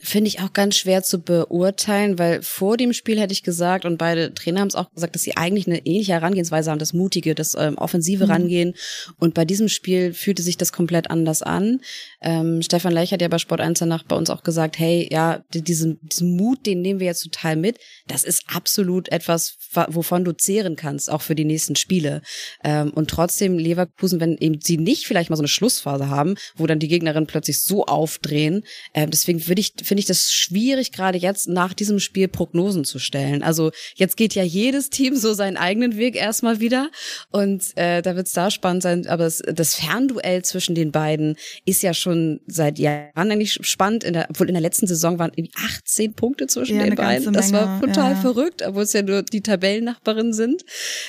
Finde 0.00 0.28
ich 0.28 0.40
auch 0.40 0.52
ganz 0.52 0.76
schwer 0.76 1.02
zu 1.02 1.18
beurteilen, 1.18 2.20
weil 2.20 2.40
vor 2.42 2.76
dem 2.76 2.92
Spiel 2.92 3.18
hätte 3.18 3.32
ich 3.32 3.42
gesagt, 3.42 3.84
und 3.84 3.98
beide 3.98 4.32
Trainer 4.32 4.60
haben 4.60 4.68
es 4.68 4.76
auch 4.76 4.92
gesagt, 4.92 5.16
dass 5.16 5.22
sie 5.22 5.36
eigentlich 5.36 5.66
eine 5.66 5.84
ähnliche 5.86 6.12
Herangehensweise 6.12 6.70
haben, 6.70 6.78
das 6.78 6.92
Mutige, 6.92 7.34
das 7.34 7.56
ähm, 7.58 7.76
Offensive 7.78 8.26
mhm. 8.26 8.30
rangehen. 8.30 8.74
Und 9.18 9.34
bei 9.34 9.44
diesem 9.44 9.68
Spiel 9.68 10.14
fühlte 10.14 10.42
sich 10.42 10.56
das 10.56 10.72
komplett 10.72 11.10
anders 11.10 11.42
an. 11.42 11.80
Ähm, 12.20 12.62
Stefan 12.62 12.92
Leich 12.92 13.12
hat 13.12 13.20
ja 13.20 13.28
bei 13.28 13.38
Sport 13.38 13.60
1 13.60 13.80
danach 13.80 14.04
bei 14.04 14.14
uns 14.14 14.30
auch 14.30 14.44
gesagt, 14.44 14.78
hey, 14.78 15.08
ja, 15.10 15.42
diesen, 15.52 15.98
diesen 16.02 16.36
Mut, 16.36 16.64
den 16.64 16.80
nehmen 16.80 17.00
wir 17.00 17.08
jetzt 17.08 17.24
total 17.24 17.56
mit. 17.56 17.78
Das 18.06 18.22
ist 18.22 18.44
absolut 18.46 19.10
etwas, 19.10 19.56
wovon 19.88 20.24
du 20.24 20.30
zehren 20.30 20.76
kannst, 20.76 21.10
auch 21.10 21.22
für 21.22 21.34
die 21.34 21.44
nächsten 21.44 21.74
Spiele. 21.74 22.22
Ähm, 22.62 22.90
und 22.90 23.10
trotzdem 23.10 23.58
Leverkusen, 23.58 24.20
wenn 24.20 24.38
eben 24.38 24.60
sie 24.60 24.76
nicht 24.76 25.06
vielleicht 25.06 25.28
mal 25.28 25.36
so 25.36 25.42
eine 25.42 25.48
Schlussphase 25.48 26.08
haben, 26.08 26.36
wo 26.54 26.68
dann 26.68 26.78
die 26.78 26.88
Gegnerinnen 26.88 27.26
plötzlich 27.26 27.60
so 27.60 27.84
aufdrehen, 27.84 28.62
äh, 28.92 29.08
deswegen 29.08 29.46
würde 29.48 29.60
ich, 29.60 29.72
finde 29.88 30.00
ich 30.00 30.06
das 30.06 30.32
schwierig, 30.32 30.92
gerade 30.92 31.18
jetzt 31.18 31.48
nach 31.48 31.72
diesem 31.72 31.98
Spiel 31.98 32.28
Prognosen 32.28 32.84
zu 32.84 32.98
stellen. 32.98 33.42
Also 33.42 33.72
jetzt 33.96 34.16
geht 34.16 34.34
ja 34.34 34.42
jedes 34.42 34.90
Team 34.90 35.16
so 35.16 35.32
seinen 35.32 35.56
eigenen 35.56 35.96
Weg 35.96 36.14
erstmal 36.14 36.60
wieder. 36.60 36.90
Und 37.30 37.76
äh, 37.76 38.02
da 38.02 38.14
wird 38.14 38.26
es 38.26 38.34
da 38.34 38.50
spannend 38.50 38.82
sein. 38.82 39.06
Aber 39.06 39.24
das, 39.24 39.38
das 39.38 39.74
Fernduell 39.74 40.44
zwischen 40.44 40.74
den 40.74 40.92
beiden 40.92 41.36
ist 41.64 41.82
ja 41.82 41.94
schon 41.94 42.40
seit 42.46 42.78
Jahren 42.78 43.10
eigentlich 43.14 43.58
spannend. 43.62 44.04
In 44.04 44.12
der, 44.12 44.26
obwohl 44.30 44.48
in 44.48 44.54
der 44.54 44.60
letzten 44.60 44.86
Saison 44.86 45.18
waren 45.18 45.32
irgendwie 45.34 45.52
18 45.56 46.12
Punkte 46.12 46.46
zwischen 46.46 46.76
ja, 46.76 46.84
den 46.84 46.94
beiden. 46.94 47.32
Das 47.32 47.52
war 47.52 47.80
total 47.80 48.12
ja. 48.12 48.20
verrückt, 48.20 48.62
obwohl 48.64 48.82
es 48.82 48.92
ja 48.92 49.02
nur 49.02 49.22
die 49.22 49.40
Tabellennachbarin 49.40 50.32
sind. 50.32 50.64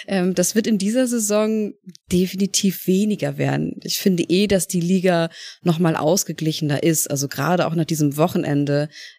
Ähm, 0.07 0.33
das 0.33 0.55
wird 0.55 0.65
in 0.65 0.77
dieser 0.77 1.05
Saison 1.05 1.73
definitiv 2.11 2.87
weniger 2.87 3.37
werden. 3.37 3.79
Ich 3.83 3.99
finde 3.99 4.23
eh, 4.23 4.47
dass 4.47 4.67
die 4.67 4.81
Liga 4.81 5.29
nochmal 5.63 5.95
ausgeglichener 5.95 6.81
ist. 6.81 7.11
Also 7.11 7.27
gerade 7.27 7.67
auch 7.67 7.75
nach 7.75 7.85
diesem 7.85 8.15
Wochenende 8.17 8.68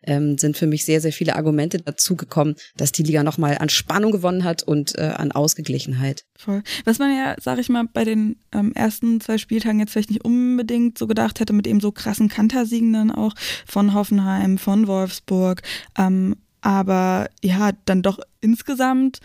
ähm, 0.02 0.38
sind 0.38 0.56
für 0.56 0.66
mich 0.66 0.84
sehr, 0.84 1.00
sehr 1.00 1.12
viele 1.12 1.36
Argumente 1.36 1.78
dazu 1.78 2.16
gekommen, 2.16 2.54
dass 2.76 2.92
die 2.92 3.02
Liga 3.02 3.22
nochmal 3.22 3.58
an 3.58 3.68
Spannung 3.68 4.12
gewonnen 4.12 4.44
hat 4.44 4.62
und 4.62 4.96
äh, 4.98 5.02
an 5.02 5.32
Ausgeglichenheit. 5.32 6.24
Voll. 6.36 6.62
Was 6.84 6.98
man 6.98 7.16
ja, 7.16 7.34
sag 7.40 7.58
ich 7.58 7.68
mal, 7.68 7.84
bei 7.92 8.04
den 8.04 8.36
ähm, 8.52 8.72
ersten 8.74 9.20
zwei 9.20 9.38
Spieltagen 9.38 9.80
jetzt 9.80 9.92
vielleicht 9.92 10.10
nicht 10.10 10.24
unbedingt 10.24 10.98
so 10.98 11.06
gedacht 11.06 11.40
hätte, 11.40 11.52
mit 11.52 11.66
eben 11.66 11.80
so 11.80 11.92
krassen 11.92 12.28
Kantersiegen 12.28 12.92
dann 12.92 13.10
auch 13.10 13.34
von 13.66 13.94
Hoffenheim, 13.94 14.58
von 14.58 14.86
Wolfsburg. 14.86 15.62
Ähm, 15.98 16.36
aber 16.60 17.30
ja, 17.42 17.70
dann 17.84 18.02
doch 18.02 18.18
insgesamt 18.40 19.20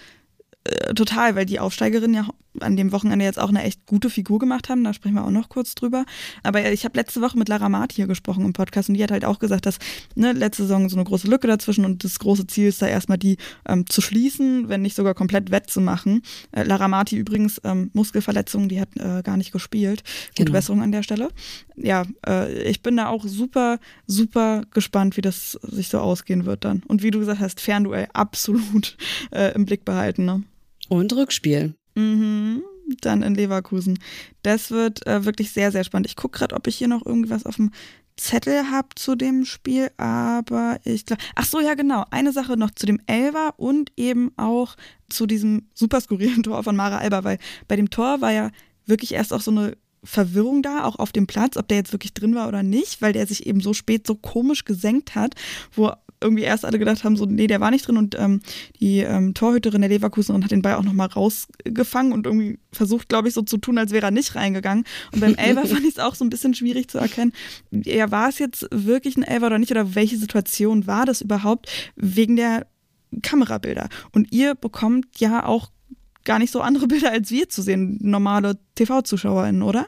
äh, 0.63 0.93
total, 0.93 1.35
weil 1.35 1.45
die 1.45 1.59
Aufsteigerinnen 1.59 2.15
ja 2.15 2.27
an 2.61 2.75
dem 2.75 2.91
Wochenende 2.91 3.25
jetzt 3.25 3.39
auch 3.39 3.49
eine 3.49 3.63
echt 3.63 3.85
gute 3.85 4.09
Figur 4.09 4.39
gemacht 4.39 4.69
haben. 4.69 4.83
Da 4.83 4.93
sprechen 4.93 5.15
wir 5.15 5.25
auch 5.25 5.31
noch 5.31 5.49
kurz 5.49 5.75
drüber. 5.75 6.05
Aber 6.43 6.71
ich 6.71 6.85
habe 6.85 6.97
letzte 6.97 7.21
Woche 7.21 7.37
mit 7.37 7.49
Lara 7.49 7.69
Mart 7.69 7.93
hier 7.93 8.07
gesprochen 8.07 8.45
im 8.45 8.53
Podcast 8.53 8.89
und 8.89 8.95
die 8.95 9.03
hat 9.03 9.11
halt 9.11 9.25
auch 9.25 9.39
gesagt, 9.39 9.65
dass 9.65 9.77
ne, 10.15 10.31
letzte 10.33 10.63
Saison 10.63 10.89
so 10.89 10.95
eine 10.95 11.05
große 11.05 11.27
Lücke 11.27 11.47
dazwischen 11.47 11.85
und 11.85 12.03
das 12.03 12.19
große 12.19 12.47
Ziel 12.47 12.67
ist 12.67 12.81
da 12.81 12.87
erstmal 12.87 13.17
die 13.17 13.37
ähm, 13.67 13.85
zu 13.87 14.01
schließen, 14.01 14.69
wenn 14.69 14.81
nicht 14.81 14.95
sogar 14.95 15.13
komplett 15.13 15.51
wettzumachen. 15.51 16.21
Äh, 16.51 16.63
Lara 16.63 16.87
Marti 16.87 17.17
übrigens 17.17 17.61
ähm, 17.63 17.91
Muskelverletzung, 17.93 18.69
die 18.69 18.79
hat 18.79 18.89
äh, 18.97 19.21
gar 19.23 19.37
nicht 19.37 19.51
gespielt. 19.51 20.03
Gute 20.29 20.45
genau. 20.45 20.57
Besserung 20.57 20.81
an 20.81 20.91
der 20.91 21.03
Stelle. 21.03 21.29
Ja, 21.75 22.05
äh, 22.27 22.63
ich 22.63 22.81
bin 22.81 22.97
da 22.97 23.07
auch 23.07 23.25
super, 23.25 23.79
super 24.07 24.63
gespannt, 24.71 25.17
wie 25.17 25.21
das 25.21 25.53
sich 25.63 25.89
so 25.89 25.99
ausgehen 25.99 26.45
wird 26.45 26.65
dann. 26.65 26.83
Und 26.87 27.03
wie 27.03 27.11
du 27.11 27.19
gesagt 27.19 27.39
hast, 27.39 27.59
Fernduell 27.59 28.07
absolut 28.13 28.97
äh, 29.31 29.53
im 29.53 29.65
Blick 29.65 29.85
behalten. 29.85 30.25
Ne? 30.25 30.43
Und 30.89 31.13
Rückspiel. 31.13 31.75
Mhm, 31.95 32.63
dann 33.01 33.23
in 33.23 33.35
Leverkusen. 33.35 33.99
Das 34.43 34.71
wird 34.71 35.05
äh, 35.07 35.25
wirklich 35.25 35.51
sehr, 35.51 35.71
sehr 35.71 35.83
spannend. 35.83 36.07
Ich 36.07 36.15
gucke 36.15 36.37
gerade, 36.37 36.55
ob 36.55 36.67
ich 36.67 36.75
hier 36.75 36.87
noch 36.87 37.05
irgendwas 37.05 37.45
auf 37.45 37.55
dem 37.55 37.71
Zettel 38.17 38.71
habe 38.71 38.89
zu 38.95 39.15
dem 39.15 39.43
Spiel, 39.43 39.91
aber 39.97 40.79
ich 40.83 41.05
glaube. 41.05 41.21
Ach 41.35 41.45
so, 41.45 41.59
ja, 41.59 41.73
genau. 41.73 42.05
Eine 42.11 42.31
Sache 42.31 42.55
noch 42.55 42.71
zu 42.71 42.85
dem 42.85 43.01
Elver 43.07 43.55
und 43.57 43.91
eben 43.97 44.31
auch 44.37 44.75
zu 45.09 45.25
diesem 45.25 45.67
super 45.73 45.99
skurrilen 45.99 46.43
Tor 46.43 46.63
von 46.63 46.75
Mara 46.75 46.99
Alba, 46.99 47.23
weil 47.23 47.39
bei 47.67 47.75
dem 47.75 47.89
Tor 47.89 48.21
war 48.21 48.31
ja 48.31 48.51
wirklich 48.85 49.13
erst 49.13 49.33
auch 49.33 49.41
so 49.41 49.51
eine 49.51 49.77
Verwirrung 50.05 50.61
da, 50.61 50.85
auch 50.85 50.97
auf 50.97 51.11
dem 51.11 51.27
Platz, 51.27 51.57
ob 51.57 51.67
der 51.67 51.77
jetzt 51.77 51.93
wirklich 51.93 52.13
drin 52.13 52.35
war 52.35 52.47
oder 52.47 52.63
nicht, 52.63 53.01
weil 53.01 53.13
der 53.13 53.27
sich 53.27 53.45
eben 53.45 53.59
so 53.59 53.73
spät 53.73 54.07
so 54.07 54.15
komisch 54.15 54.65
gesenkt 54.65 55.15
hat, 55.15 55.35
wo 55.73 55.91
irgendwie 56.21 56.43
erst 56.43 56.65
alle 56.65 56.79
gedacht 56.79 57.03
haben, 57.03 57.17
so, 57.17 57.25
nee, 57.25 57.47
der 57.47 57.59
war 57.59 57.71
nicht 57.71 57.87
drin 57.87 57.97
und 57.97 58.15
ähm, 58.17 58.41
die 58.79 58.99
ähm, 58.99 59.33
Torhüterin 59.33 59.81
der 59.81 59.89
Leverkusenerin 59.89 60.43
hat 60.43 60.51
den 60.51 60.61
Ball 60.61 60.75
auch 60.75 60.83
nochmal 60.83 61.07
rausgefangen 61.07 62.13
und 62.13 62.25
irgendwie 62.25 62.59
versucht, 62.71 63.09
glaube 63.09 63.27
ich, 63.27 63.33
so 63.33 63.41
zu 63.41 63.57
tun, 63.57 63.77
als 63.77 63.91
wäre 63.91 64.07
er 64.07 64.11
nicht 64.11 64.35
reingegangen. 64.35 64.85
Und 65.11 65.19
beim 65.19 65.35
Elber 65.35 65.65
fand 65.67 65.83
ich 65.83 65.91
es 65.91 65.99
auch 65.99 66.15
so 66.15 66.25
ein 66.25 66.29
bisschen 66.29 66.53
schwierig 66.53 66.89
zu 66.89 66.97
erkennen, 66.97 67.33
ja, 67.71 68.11
war 68.11 68.29
es 68.29 68.39
jetzt 68.39 68.67
wirklich 68.71 69.17
ein 69.17 69.23
Elber 69.23 69.47
oder 69.47 69.59
nicht 69.59 69.71
oder 69.71 69.95
welche 69.95 70.17
Situation 70.17 70.87
war 70.87 71.05
das 71.05 71.21
überhaupt 71.21 71.69
wegen 71.95 72.35
der 72.35 72.67
Kamerabilder. 73.21 73.89
Und 74.11 74.31
ihr 74.31 74.55
bekommt 74.55 75.19
ja 75.19 75.45
auch 75.45 75.69
gar 76.25 76.39
nicht 76.39 76.51
so 76.51 76.61
andere 76.61 76.87
Bilder 76.89 77.11
als 77.11 77.31
wir 77.31 77.47
zu 77.49 77.61
sehen, 77.61 77.97
normale 78.01 78.57
TV-ZuschauerInnen, 78.75 79.63
oder? 79.63 79.87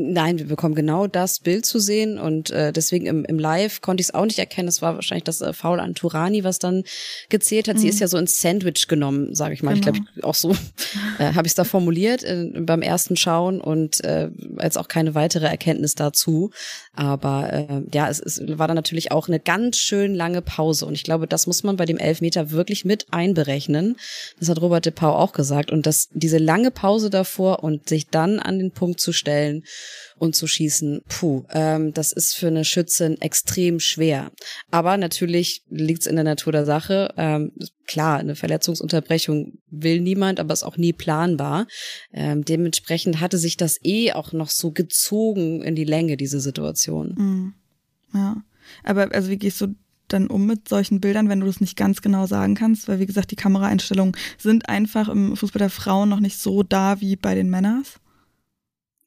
Nein, 0.00 0.38
wir 0.38 0.46
bekommen 0.46 0.76
genau 0.76 1.08
das 1.08 1.40
Bild 1.40 1.66
zu 1.66 1.80
sehen 1.80 2.20
und 2.20 2.50
äh, 2.50 2.72
deswegen 2.72 3.06
im, 3.06 3.24
im 3.24 3.36
Live 3.36 3.80
konnte 3.80 4.00
ich 4.00 4.06
es 4.06 4.14
auch 4.14 4.26
nicht 4.26 4.38
erkennen. 4.38 4.68
Es 4.68 4.80
war 4.80 4.94
wahrscheinlich 4.94 5.24
das 5.24 5.40
äh, 5.40 5.52
Foul 5.52 5.80
an 5.80 5.96
Turani, 5.96 6.44
was 6.44 6.60
dann 6.60 6.84
gezählt 7.30 7.66
hat. 7.66 7.74
Mhm. 7.74 7.80
Sie 7.80 7.88
ist 7.88 7.98
ja 7.98 8.06
so 8.06 8.16
ins 8.16 8.40
Sandwich 8.40 8.86
genommen, 8.86 9.34
sage 9.34 9.54
ich 9.54 9.62
mal. 9.64 9.74
Genau. 9.74 9.90
Ich 9.90 10.02
glaube, 10.04 10.26
auch 10.28 10.36
so 10.36 10.52
äh, 11.18 11.34
habe 11.34 11.48
ich 11.48 11.50
es 11.50 11.54
da 11.56 11.64
formuliert 11.64 12.22
äh, 12.22 12.48
beim 12.60 12.80
ersten 12.80 13.16
Schauen 13.16 13.60
und 13.60 14.04
äh, 14.04 14.30
jetzt 14.62 14.78
auch 14.78 14.86
keine 14.86 15.16
weitere 15.16 15.46
Erkenntnis 15.46 15.96
dazu. 15.96 16.52
Aber 16.92 17.52
äh, 17.52 17.82
ja, 17.92 18.08
es, 18.08 18.20
es 18.20 18.40
war 18.56 18.68
dann 18.68 18.76
natürlich 18.76 19.10
auch 19.10 19.26
eine 19.26 19.40
ganz 19.40 19.78
schön 19.78 20.14
lange 20.14 20.42
Pause 20.42 20.86
und 20.86 20.94
ich 20.94 21.02
glaube, 21.02 21.26
das 21.26 21.48
muss 21.48 21.64
man 21.64 21.76
bei 21.76 21.86
dem 21.86 21.98
Elfmeter 21.98 22.52
wirklich 22.52 22.84
mit 22.84 23.06
einberechnen. 23.10 23.96
Das 24.38 24.48
hat 24.48 24.60
Robert 24.60 24.86
de 24.86 24.92
Pau 24.92 25.16
auch 25.16 25.32
gesagt 25.32 25.72
und 25.72 25.86
dass 25.86 26.08
diese 26.12 26.38
lange 26.38 26.70
Pause 26.70 27.10
davor 27.10 27.64
und 27.64 27.88
sich 27.88 28.06
dann 28.10 28.38
an 28.38 28.60
den 28.60 28.70
Punkt 28.70 29.00
zu 29.00 29.12
stellen 29.12 29.64
und 30.16 30.34
zu 30.34 30.46
schießen, 30.46 31.02
puh, 31.08 31.44
ähm, 31.50 31.92
das 31.92 32.12
ist 32.12 32.34
für 32.34 32.48
eine 32.48 32.64
Schützin 32.64 33.20
extrem 33.20 33.80
schwer. 33.80 34.32
Aber 34.70 34.96
natürlich 34.96 35.62
liegt 35.68 36.02
es 36.02 36.06
in 36.06 36.16
der 36.16 36.24
Natur 36.24 36.52
der 36.52 36.64
Sache. 36.64 37.12
Ähm, 37.16 37.52
klar, 37.86 38.18
eine 38.18 38.34
Verletzungsunterbrechung 38.34 39.58
will 39.70 40.00
niemand, 40.00 40.40
aber 40.40 40.52
ist 40.52 40.64
auch 40.64 40.76
nie 40.76 40.92
planbar. 40.92 41.66
Ähm, 42.12 42.44
dementsprechend 42.44 43.20
hatte 43.20 43.38
sich 43.38 43.56
das 43.56 43.78
eh 43.82 44.12
auch 44.12 44.32
noch 44.32 44.50
so 44.50 44.72
gezogen 44.72 45.62
in 45.62 45.74
die 45.74 45.84
Länge, 45.84 46.16
diese 46.16 46.40
Situation. 46.40 47.14
Mhm. 47.16 47.54
Ja. 48.14 48.42
Aber 48.84 49.12
also 49.12 49.30
wie 49.30 49.38
gehst 49.38 49.60
du 49.60 49.74
dann 50.08 50.28
um 50.28 50.46
mit 50.46 50.68
solchen 50.68 51.00
Bildern, 51.00 51.28
wenn 51.28 51.40
du 51.40 51.46
das 51.46 51.60
nicht 51.60 51.76
ganz 51.76 52.02
genau 52.02 52.26
sagen 52.26 52.54
kannst? 52.54 52.88
Weil 52.88 52.98
wie 52.98 53.06
gesagt, 53.06 53.30
die 53.30 53.36
Kameraeinstellungen 53.36 54.16
sind 54.38 54.68
einfach 54.68 55.08
im 55.08 55.36
Fußball 55.36 55.60
der 55.60 55.70
Frauen 55.70 56.08
noch 56.08 56.20
nicht 56.20 56.38
so 56.38 56.62
da 56.62 57.00
wie 57.00 57.16
bei 57.16 57.34
den 57.34 57.50
Männern. 57.50 57.84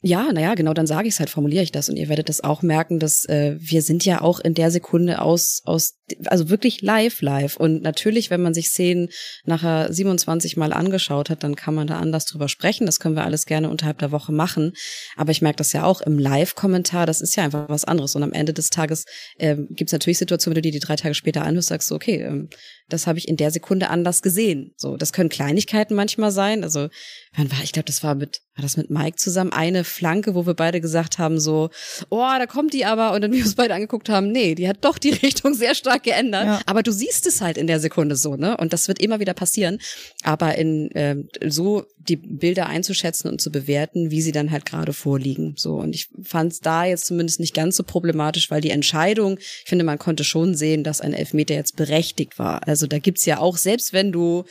Ja, 0.04 0.34
naja, 0.34 0.56
genau, 0.56 0.74
dann 0.74 0.88
sage 0.88 1.08
ich 1.08 1.14
es 1.14 1.20
halt, 1.20 1.30
formuliere 1.30 1.64
ich 1.64 1.72
das. 1.72 1.88
Und 1.88 1.96
ihr 1.96 2.10
werdet 2.10 2.28
das 2.28 2.44
auch 2.44 2.64
merken, 2.64 2.98
dass 2.98 3.24
äh, 3.26 3.56
wir 3.60 3.84
sind 3.84 4.04
ja 4.04 4.22
auch 4.22 4.40
in 4.40 4.56
der 4.56 4.72
Sekunde 4.72 5.22
aus, 5.22 5.62
aus, 5.64 6.00
also 6.26 6.50
wirklich 6.50 6.82
live, 6.82 7.22
live. 7.22 7.58
Und 7.58 7.82
natürlich, 7.82 8.30
wenn 8.30 8.42
man 8.42 8.54
sich 8.54 8.70
Szenen 8.70 9.10
nachher 9.46 9.92
27 9.92 10.58
Mal 10.58 10.74
angeschaut 10.74 11.30
hat, 11.30 11.44
dann 11.44 11.56
kann 11.56 11.76
man 11.76 11.88
da 11.88 12.00
anders 12.00 12.26
drüber 12.26 12.50
sprechen. 12.50 12.86
Das 12.86 13.00
können 13.00 13.16
wir 13.16 13.24
alles 13.24 13.46
gerne 13.46 13.70
unterhalb 13.70 14.00
der 14.00 14.12
Woche 14.12 14.32
machen. 14.32 14.74
Aber 15.16 15.32
ich 15.32 15.42
merke 15.42 15.58
das 15.58 15.74
ja 15.74 15.84
auch 15.84 16.02
im 16.02 16.18
Live-Kommentar, 16.18 17.06
das 17.06 17.22
ist 17.22 17.36
ja 17.36 17.44
einfach 17.44 17.70
was 17.70 17.86
anderes. 17.86 18.16
Und 18.16 18.24
am 18.24 18.34
Ende 18.34 18.54
des 18.54 18.70
Tages 18.70 19.06
äh, 19.38 19.56
gibt 19.70 19.92
natürlich 19.92 20.18
Situationen, 20.18 20.56
wenn 20.56 20.64
du 20.64 20.70
die, 20.70 20.80
die 20.80 20.86
drei 20.86 20.96
Tage 20.96 21.16
später 21.16 21.44
anhörst, 21.44 21.70
sagst 21.70 21.92
du, 21.92 21.96
okay, 21.96 22.22
ähm, 22.22 22.50
das 22.92 23.08
habe 23.08 23.20
ich 23.20 23.28
in 23.28 23.38
der 23.38 23.52
Sekunde 23.52 23.90
anders 23.90 24.22
gesehen. 24.22 24.74
So, 24.78 24.98
das 24.98 25.14
können 25.14 25.30
Kleinigkeiten 25.30 25.96
manchmal 25.96 26.32
sein. 26.32 26.64
Also, 26.64 26.90
wann 27.36 27.52
war, 27.52 27.64
ich 27.64 27.72
glaube, 27.72 27.86
das 27.86 28.04
war 28.04 28.16
mit, 28.16 28.42
war 28.56 28.64
das 28.64 28.78
mit 28.78 28.90
Mike 28.90 29.18
zusammen, 29.18 29.54
eine 29.54 29.84
Flanke, 29.84 30.36
wo 30.36 30.46
wir 30.46 30.54
beide 30.54 30.82
gesagt 30.82 31.18
haben, 31.18 31.40
so, 31.40 31.70
oh, 32.10 32.18
da 32.20 32.46
kommt 32.46 32.74
die 32.74 32.86
aber, 32.86 33.14
und 33.14 33.22
dann 33.22 33.32
wir 33.32 33.44
uns 33.44 33.56
beide 33.56 33.74
angeguckt 33.74 34.10
haben, 34.10 34.32
nee, 34.32 34.56
die 34.56 34.68
hat 34.68 34.84
doch 34.84 34.98
die 34.98 35.10
Richtung 35.24 35.54
sehr 35.54 35.76
stark 35.76 36.01
Tag 36.02 36.04
geändert. 36.04 36.46
Ja. 36.46 36.62
Aber 36.66 36.84
du 36.84 36.92
siehst 36.92 37.28
es 37.28 37.42
halt 37.42 37.58
in 37.58 37.68
der 37.68 37.80
Sekunde 37.80 38.16
so, 38.16 38.36
ne? 38.36 38.58
Und 38.58 38.74
das 38.74 38.88
wird 38.88 39.00
immer 39.00 39.20
wieder 39.20 39.34
passieren. 39.34 39.80
Aber 40.24 40.58
in 40.58 40.92
äh, 40.92 41.18
so 41.48 41.86
die 41.98 42.16
Bilder 42.16 42.68
einzuschätzen 42.68 43.30
und 43.30 43.42
zu 43.42 43.52
bewerten, 43.52 44.12
wie 44.12 44.22
sie 44.22 44.32
dann 44.32 44.52
halt 44.52 44.66
gerade 44.66 44.94
vorliegen. 44.94 45.54
So. 45.58 45.76
Und 45.76 45.94
ich 45.94 46.10
fand 46.24 46.54
es 46.54 46.60
da 46.60 46.86
jetzt 46.86 47.06
zumindest 47.06 47.40
nicht 47.40 47.54
ganz 47.54 47.76
so 47.76 47.84
problematisch, 47.84 48.50
weil 48.50 48.62
die 48.62 48.72
Entscheidung, 48.72 49.38
ich 49.40 49.66
finde, 49.70 49.86
man 49.86 50.00
konnte 50.00 50.24
schon 50.24 50.56
sehen, 50.56 50.84
dass 50.84 51.02
ein 51.02 51.14
Elfmeter 51.14 51.54
jetzt 51.54 51.76
berechtigt 51.76 52.40
war. 52.40 52.68
Also 52.68 52.88
da 52.88 53.00
gibt's 53.00 53.26
ja 53.26 53.40
auch, 53.40 53.58
selbst 53.58 53.94
wenn 53.94 54.12
du 54.12 54.46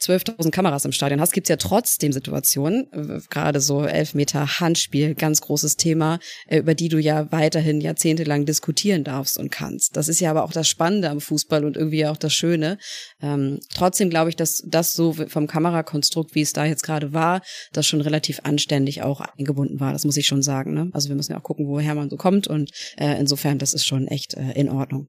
12.000 0.00 0.50
Kameras 0.50 0.84
im 0.84 0.92
Stadion 0.92 1.20
hast, 1.20 1.32
gibt's 1.32 1.48
ja 1.48 1.56
trotzdem 1.56 2.12
Situationen, 2.12 2.92
äh, 2.92 3.20
gerade 3.30 3.60
so 3.60 3.84
Elfmeter 3.84 4.60
Handspiel, 4.60 5.14
ganz 5.14 5.40
großes 5.40 5.76
Thema, 5.76 6.18
äh, 6.46 6.58
über 6.58 6.74
die 6.74 6.88
du 6.88 6.98
ja 6.98 7.30
weiterhin 7.32 7.80
jahrzehntelang 7.80 8.46
diskutieren 8.46 9.04
darfst 9.04 9.38
und 9.38 9.50
kannst. 9.50 9.96
Das 9.96 10.08
ist 10.08 10.20
ja 10.20 10.30
aber 10.30 10.44
auch 10.44 10.52
das 10.52 10.68
Spannende 10.68 11.10
am 11.10 11.20
Fußball 11.20 11.64
und 11.64 11.76
irgendwie 11.76 12.06
auch 12.06 12.16
das 12.16 12.32
Schöne. 12.32 12.78
Ähm, 13.20 13.60
trotzdem 13.74 14.10
glaube 14.10 14.30
ich, 14.30 14.36
dass 14.36 14.62
das 14.66 14.92
so 14.92 15.12
vom 15.12 15.46
Kamerakonstrukt, 15.46 16.34
wie 16.34 16.42
es 16.42 16.52
da 16.52 16.64
jetzt 16.64 16.82
gerade 16.82 17.12
war, 17.12 17.42
das 17.72 17.86
schon 17.86 18.00
relativ 18.00 18.40
anständig 18.44 19.02
auch 19.02 19.20
eingebunden 19.20 19.80
war. 19.80 19.92
Das 19.92 20.04
muss 20.04 20.16
ich 20.16 20.26
schon 20.26 20.42
sagen. 20.42 20.74
Ne? 20.74 20.90
Also 20.92 21.08
wir 21.08 21.16
müssen 21.16 21.32
ja 21.32 21.38
auch 21.38 21.42
gucken, 21.42 21.66
woher 21.66 21.94
man 21.94 22.10
so 22.10 22.16
kommt 22.16 22.46
und 22.46 22.70
äh, 22.96 23.18
insofern, 23.18 23.58
das 23.58 23.74
ist 23.74 23.86
schon 23.86 24.06
echt 24.06 24.34
äh, 24.34 24.52
in 24.52 24.68
Ordnung. 24.68 25.08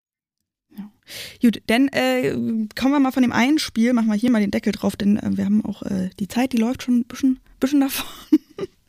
Gut, 1.42 1.62
dann 1.68 1.88
äh, 1.90 2.32
kommen 2.76 2.94
wir 2.94 3.00
mal 3.00 3.12
von 3.12 3.24
dem 3.24 3.32
einen 3.32 3.60
Spiel, 3.60 3.94
machen 3.94 4.08
wir 4.08 4.16
hier 4.16 4.32
mal 4.32 4.42
den 4.42 4.52
Deckel 4.52 4.74
drauf, 4.74 4.96
denn 4.96 5.18
äh, 5.18 5.38
wir 5.38 5.46
haben 5.46 5.64
auch 5.66 5.84
äh, 5.84 6.10
die 6.20 6.28
Zeit, 6.28 6.54
die 6.54 6.58
läuft 6.58 6.84
schon 6.84 7.00
ein 7.00 7.06
bisschen, 7.06 7.40
bisschen 7.60 7.82
davon. 7.82 8.40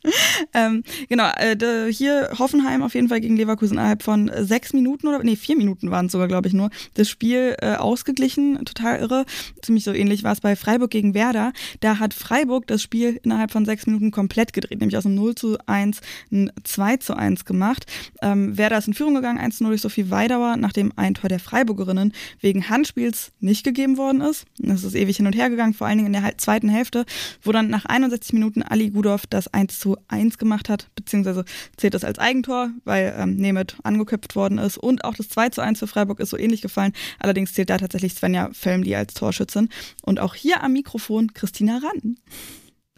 ähm, 0.53 0.83
genau, 1.09 1.29
äh, 1.37 1.91
hier 1.91 2.31
Hoffenheim 2.39 2.81
auf 2.81 2.95
jeden 2.95 3.09
Fall 3.09 3.21
gegen 3.21 3.37
Leverkusen 3.37 3.77
innerhalb 3.77 4.03
von 4.03 4.31
sechs 4.39 4.73
Minuten 4.73 5.07
oder 5.07 5.23
nee, 5.23 5.35
vier 5.35 5.55
Minuten 5.55 5.91
waren 5.91 6.07
es 6.07 6.11
sogar, 6.11 6.27
glaube 6.27 6.47
ich, 6.47 6.53
nur. 6.53 6.69
Das 6.95 7.09
Spiel 7.09 7.55
äh, 7.61 7.75
ausgeglichen, 7.75 8.63
total 8.65 8.99
irre. 8.99 9.25
Ziemlich 9.61 9.83
so 9.83 9.93
ähnlich 9.93 10.23
war 10.23 10.33
es 10.33 10.41
bei 10.41 10.55
Freiburg 10.55 10.91
gegen 10.91 11.13
Werder. 11.13 11.53
Da 11.79 11.99
hat 11.99 12.13
Freiburg 12.13 12.67
das 12.67 12.81
Spiel 12.81 13.19
innerhalb 13.23 13.51
von 13.51 13.65
sechs 13.65 13.85
Minuten 13.85 14.11
komplett 14.11 14.53
gedreht, 14.53 14.79
nämlich 14.79 14.97
aus 14.97 15.05
einem 15.05 15.15
0 15.15 15.35
zu 15.35 15.57
1 15.65 16.01
ein 16.31 16.51
2 16.63 16.97
zu 16.97 17.15
1 17.15 17.45
gemacht. 17.45 17.85
Ähm, 18.21 18.57
Werder 18.57 18.77
ist 18.77 18.87
in 18.87 18.93
Führung 18.93 19.15
gegangen, 19.15 19.39
1 19.39 19.57
zu 19.57 19.63
0 19.63 19.71
durch 19.71 19.81
Sophie 19.81 20.09
Weidauer, 20.09 20.57
nachdem 20.57 20.91
ein 20.95 21.13
Tor 21.13 21.29
der 21.29 21.39
Freiburgerinnen 21.39 22.13
wegen 22.39 22.69
Handspiels 22.69 23.31
nicht 23.39 23.63
gegeben 23.63 23.97
worden 23.97 24.21
ist. 24.21 24.45
Das 24.57 24.83
ist 24.83 24.95
ewig 24.95 25.17
hin 25.17 25.27
und 25.27 25.33
her 25.33 25.49
gegangen, 25.49 25.73
vor 25.73 25.87
allen 25.87 25.97
Dingen 25.97 26.13
in 26.13 26.21
der 26.21 26.37
zweiten 26.37 26.69
Hälfte, 26.69 27.05
wo 27.43 27.51
dann 27.51 27.69
nach 27.69 27.85
61 27.85 28.33
Minuten 28.33 28.63
Ali 28.63 28.89
Gudov 28.89 29.27
das 29.27 29.47
1 29.47 29.79
zu 29.79 29.90
1 30.07 30.37
gemacht 30.37 30.69
hat, 30.69 30.89
beziehungsweise 30.95 31.45
zählt 31.77 31.93
das 31.93 32.03
als 32.03 32.19
Eigentor, 32.19 32.71
weil 32.83 33.15
ähm, 33.17 33.35
Nemeth 33.35 33.77
angeköpft 33.83 34.35
worden 34.35 34.57
ist. 34.57 34.77
Und 34.77 35.03
auch 35.03 35.15
das 35.15 35.29
2 35.29 35.49
zu 35.49 35.61
1 35.61 35.79
für 35.79 35.87
Freiburg 35.87 36.19
ist 36.19 36.29
so 36.29 36.37
ähnlich 36.37 36.61
gefallen. 36.61 36.93
Allerdings 37.19 37.53
zählt 37.53 37.69
da 37.69 37.77
tatsächlich 37.77 38.13
Svenja 38.13 38.49
Felmli 38.53 38.95
als 38.95 39.13
Torschützin. 39.13 39.69
Und 40.03 40.19
auch 40.19 40.35
hier 40.35 40.63
am 40.63 40.73
Mikrofon 40.73 41.33
Christina 41.33 41.79
Rann. 41.79 42.17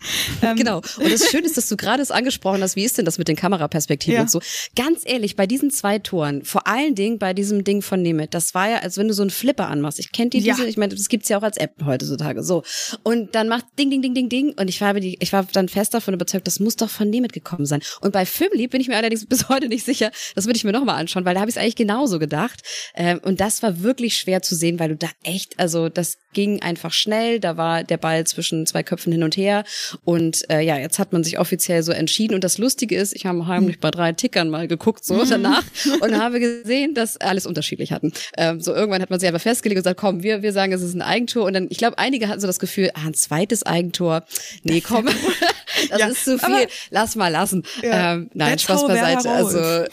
Ähm, 0.41 0.57
genau. 0.57 0.77
Und 0.97 1.11
das 1.11 1.29
Schöne 1.29 1.45
ist, 1.45 1.55
dass 1.55 1.69
du 1.69 1.77
gerade 1.77 2.01
es 2.01 2.11
angesprochen 2.11 2.61
hast, 2.61 2.75
wie 2.75 2.83
ist 2.83 2.97
denn 2.97 3.05
das 3.05 3.17
mit 3.17 3.27
den 3.27 3.35
Kameraperspektiven 3.35 4.15
ja. 4.15 4.21
und 4.23 4.31
so. 4.31 4.41
Ganz 4.75 5.01
ehrlich, 5.05 5.35
bei 5.35 5.47
diesen 5.47 5.71
zwei 5.71 5.99
Toren, 5.99 6.43
vor 6.43 6.67
allen 6.67 6.95
Dingen 6.95 7.17
bei 7.17 7.33
diesem 7.33 7.63
Ding 7.63 7.81
von 7.81 8.01
Nemeth, 8.01 8.33
das 8.33 8.53
war 8.53 8.69
ja, 8.69 8.79
als 8.79 8.97
wenn 8.97 9.07
du 9.07 9.13
so 9.13 9.21
einen 9.21 9.29
Flipper 9.29 9.67
anmachst. 9.67 9.99
Ich 9.99 10.11
kenne 10.11 10.31
die 10.31 10.39
ja. 10.39 10.55
diese, 10.55 10.67
ich 10.67 10.75
meine, 10.75 10.95
das 10.95 11.07
gibt's 11.07 11.29
ja 11.29 11.37
auch 11.37 11.43
als 11.43 11.57
App 11.57 11.75
heutzutage. 11.85 12.43
So. 12.43 12.63
Und 13.03 13.35
dann 13.35 13.47
macht 13.47 13.65
Ding, 13.79 13.89
Ding, 13.89 14.01
Ding, 14.01 14.13
Ding, 14.13 14.27
Ding. 14.27 14.53
Und 14.53 14.67
ich 14.67 14.81
war, 14.81 14.93
die, 14.95 15.17
ich 15.21 15.31
war 15.31 15.45
dann 15.51 15.69
fest 15.69 15.93
davon 15.93 16.13
überzeugt, 16.13 16.47
das 16.47 16.59
muss 16.59 16.75
doch 16.75 16.89
von 16.89 17.09
Nemeth 17.09 17.33
gekommen 17.33 17.65
sein. 17.65 17.81
Und 18.01 18.11
bei 18.11 18.25
Filmly 18.25 18.67
bin 18.67 18.81
ich 18.81 18.87
mir 18.87 18.97
allerdings 18.97 19.25
bis 19.33 19.49
heute 19.49 19.67
nicht 19.69 19.85
sicher. 19.85 20.11
Das 20.35 20.45
würde 20.45 20.57
ich 20.57 20.63
mir 20.63 20.73
nochmal 20.73 20.99
anschauen, 20.99 21.25
weil 21.25 21.35
da 21.35 21.41
habe 21.41 21.49
ich 21.49 21.55
es 21.55 21.61
eigentlich 21.61 21.75
genauso 21.75 22.19
gedacht. 22.19 22.61
Ähm, 22.95 23.19
und 23.23 23.39
das 23.39 23.63
war 23.63 23.81
wirklich 23.81 24.17
schwer 24.17 24.41
zu 24.41 24.55
sehen, 24.55 24.79
weil 24.79 24.89
du 24.89 24.95
da 24.97 25.07
echt, 25.23 25.59
also 25.59 25.89
das 25.89 26.17
ging 26.33 26.61
einfach 26.61 26.91
schnell. 26.91 27.39
Da 27.39 27.57
war 27.57 27.83
der 27.83 27.97
Ball 27.97 28.25
zwischen 28.25 28.65
zwei 28.65 28.83
Köpfen 28.83 29.11
hin 29.11 29.23
und 29.23 29.37
her. 29.37 29.63
Und 30.03 30.49
äh, 30.49 30.61
ja, 30.61 30.77
jetzt 30.77 30.99
hat 30.99 31.13
man 31.13 31.23
sich 31.23 31.39
offiziell 31.39 31.83
so 31.83 31.91
entschieden. 31.91 32.35
Und 32.35 32.43
das 32.43 32.57
Lustige 32.57 32.95
ist, 32.95 33.13
ich 33.15 33.25
habe 33.25 33.47
heimlich 33.47 33.79
bei 33.79 33.91
drei 33.91 34.13
Tickern 34.13 34.49
mal 34.49 34.67
geguckt, 34.67 35.05
so 35.05 35.15
mhm. 35.15 35.29
danach, 35.29 35.63
und 36.01 36.17
habe 36.17 36.39
gesehen, 36.39 36.93
dass 36.93 37.17
alles 37.17 37.45
unterschiedlich 37.45 37.91
hatten. 37.91 38.13
Ähm, 38.37 38.61
so 38.61 38.73
irgendwann 38.73 39.01
hat 39.01 39.09
man 39.09 39.19
sich 39.19 39.29
aber 39.29 39.39
festgelegt 39.39 39.77
und 39.77 39.83
gesagt, 39.83 39.99
komm, 39.99 40.23
wir, 40.23 40.41
wir 40.41 40.53
sagen, 40.53 40.73
es 40.73 40.81
ist 40.81 40.93
ein 40.93 41.01
Eigentor. 41.01 41.45
Und 41.45 41.53
dann, 41.53 41.67
ich 41.69 41.77
glaube, 41.77 41.97
einige 41.97 42.27
hatten 42.27 42.41
so 42.41 42.47
das 42.47 42.59
Gefühl, 42.59 42.91
ah, 42.93 43.07
ein 43.07 43.13
zweites 43.13 43.63
Eigentor. 43.63 44.23
Nee, 44.63 44.81
komm, 44.81 45.05
das 45.89 45.99
ja, 45.99 46.07
ist 46.07 46.25
zu 46.25 46.39
viel. 46.39 46.67
Lass 46.89 47.15
mal 47.15 47.29
lassen. 47.29 47.63
Ja, 47.81 48.13
ähm, 48.13 48.29
nein, 48.33 48.59
Spaß 48.59 48.87
beiseite. 48.87 49.29
Also 49.29 49.85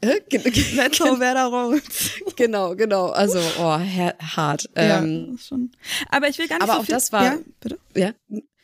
go 0.00 0.10
Werder 1.20 1.80
genau, 2.36 2.74
genau. 2.74 3.06
Also, 3.06 3.38
oh, 3.58 3.78
hart. 4.36 4.68
Ja, 4.76 4.98
ähm, 4.98 5.38
schon. 5.42 5.70
Aber 6.10 6.28
ich 6.28 6.38
will 6.38 6.48
gar 6.48 6.56
nicht 6.56 6.62
aber 6.62 6.74
so 6.74 6.80
auch 6.80 6.86
das 6.86 7.12
war. 7.12 7.24
Ja, 7.24 7.38
bitte? 7.60 7.78
Ja. 7.94 8.12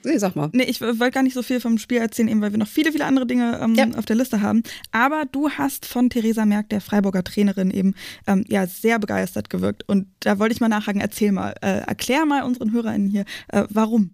Nee, 0.04 0.18
sag 0.18 0.36
mal. 0.36 0.50
Nee, 0.52 0.64
ich 0.64 0.80
wollte 0.80 1.10
gar 1.10 1.22
nicht 1.22 1.34
so 1.34 1.42
viel 1.42 1.60
vom 1.60 1.78
Spiel 1.78 1.98
erzählen, 1.98 2.28
eben 2.28 2.40
weil 2.40 2.52
wir 2.52 2.58
noch 2.58 2.68
viele, 2.68 2.92
viele 2.92 3.04
andere 3.04 3.26
Dinge 3.26 3.58
ähm, 3.62 3.74
ja. 3.74 3.86
auf 3.96 4.04
der 4.04 4.16
Liste 4.16 4.42
haben. 4.42 4.62
Aber 4.90 5.24
du 5.30 5.50
hast 5.50 5.86
von 5.86 6.10
Theresa 6.10 6.44
Merck, 6.44 6.68
der 6.70 6.80
Freiburger 6.80 7.24
Trainerin, 7.24 7.70
eben 7.70 7.94
ähm, 8.26 8.44
ja 8.48 8.66
sehr 8.66 8.98
begeistert 8.98 9.50
gewirkt. 9.50 9.88
Und 9.88 10.06
da 10.20 10.38
wollte 10.38 10.54
ich 10.54 10.60
mal 10.60 10.68
nachhaken, 10.68 11.00
erzähl 11.00 11.32
mal, 11.32 11.54
äh, 11.60 11.80
erklär 11.80 12.26
mal 12.26 12.42
unseren 12.42 12.72
HörerInnen 12.72 13.08
hier, 13.08 13.24
äh, 13.48 13.64
warum. 13.70 14.12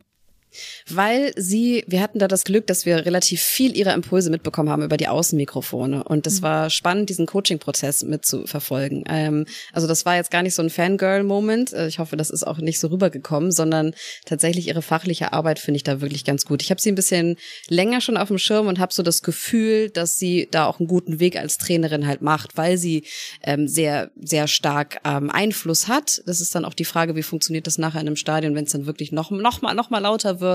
Weil 0.88 1.32
sie, 1.36 1.84
wir 1.86 2.00
hatten 2.00 2.18
da 2.18 2.28
das 2.28 2.44
Glück, 2.44 2.66
dass 2.66 2.86
wir 2.86 3.04
relativ 3.06 3.42
viel 3.42 3.76
ihrer 3.76 3.94
Impulse 3.94 4.30
mitbekommen 4.30 4.70
haben 4.70 4.82
über 4.82 4.96
die 4.96 5.08
Außenmikrofone. 5.08 6.04
Und 6.04 6.26
das 6.26 6.40
mhm. 6.40 6.44
war 6.44 6.70
spannend, 6.70 7.10
diesen 7.10 7.26
Coaching-Prozess 7.26 8.02
mitzuverfolgen. 8.04 9.04
Ähm, 9.08 9.46
also 9.72 9.86
das 9.86 10.06
war 10.06 10.16
jetzt 10.16 10.30
gar 10.30 10.42
nicht 10.42 10.54
so 10.54 10.62
ein 10.62 10.70
Fangirl-Moment. 10.70 11.72
Äh, 11.72 11.88
ich 11.88 11.98
hoffe, 11.98 12.16
das 12.16 12.30
ist 12.30 12.46
auch 12.46 12.58
nicht 12.58 12.80
so 12.80 12.88
rübergekommen, 12.88 13.52
sondern 13.52 13.94
tatsächlich 14.24 14.68
ihre 14.68 14.82
fachliche 14.82 15.32
Arbeit 15.32 15.58
finde 15.58 15.76
ich 15.76 15.84
da 15.84 16.00
wirklich 16.00 16.24
ganz 16.24 16.44
gut. 16.44 16.62
Ich 16.62 16.70
habe 16.70 16.80
sie 16.80 16.90
ein 16.90 16.94
bisschen 16.94 17.36
länger 17.68 18.00
schon 18.00 18.16
auf 18.16 18.28
dem 18.28 18.38
Schirm 18.38 18.66
und 18.66 18.78
habe 18.78 18.92
so 18.92 19.02
das 19.02 19.22
Gefühl, 19.22 19.90
dass 19.90 20.18
sie 20.18 20.48
da 20.50 20.66
auch 20.66 20.78
einen 20.78 20.88
guten 20.88 21.20
Weg 21.20 21.36
als 21.36 21.58
Trainerin 21.58 22.06
halt 22.06 22.22
macht, 22.22 22.56
weil 22.56 22.78
sie 22.78 23.04
ähm, 23.42 23.68
sehr, 23.68 24.10
sehr 24.20 24.48
stark 24.48 25.00
ähm, 25.04 25.30
Einfluss 25.30 25.88
hat. 25.88 26.22
Das 26.26 26.40
ist 26.40 26.54
dann 26.54 26.64
auch 26.64 26.74
die 26.74 26.84
Frage, 26.84 27.16
wie 27.16 27.22
funktioniert 27.22 27.66
das 27.66 27.78
nachher 27.78 28.00
in 28.00 28.06
einem 28.06 28.16
Stadion, 28.16 28.54
wenn 28.54 28.64
es 28.64 28.72
dann 28.72 28.86
wirklich 28.86 29.12
noch, 29.12 29.30
noch 29.30 29.62
mal, 29.62 29.74
noch 29.74 29.90
mal 29.90 29.98
lauter 29.98 30.40
wird. 30.40 30.47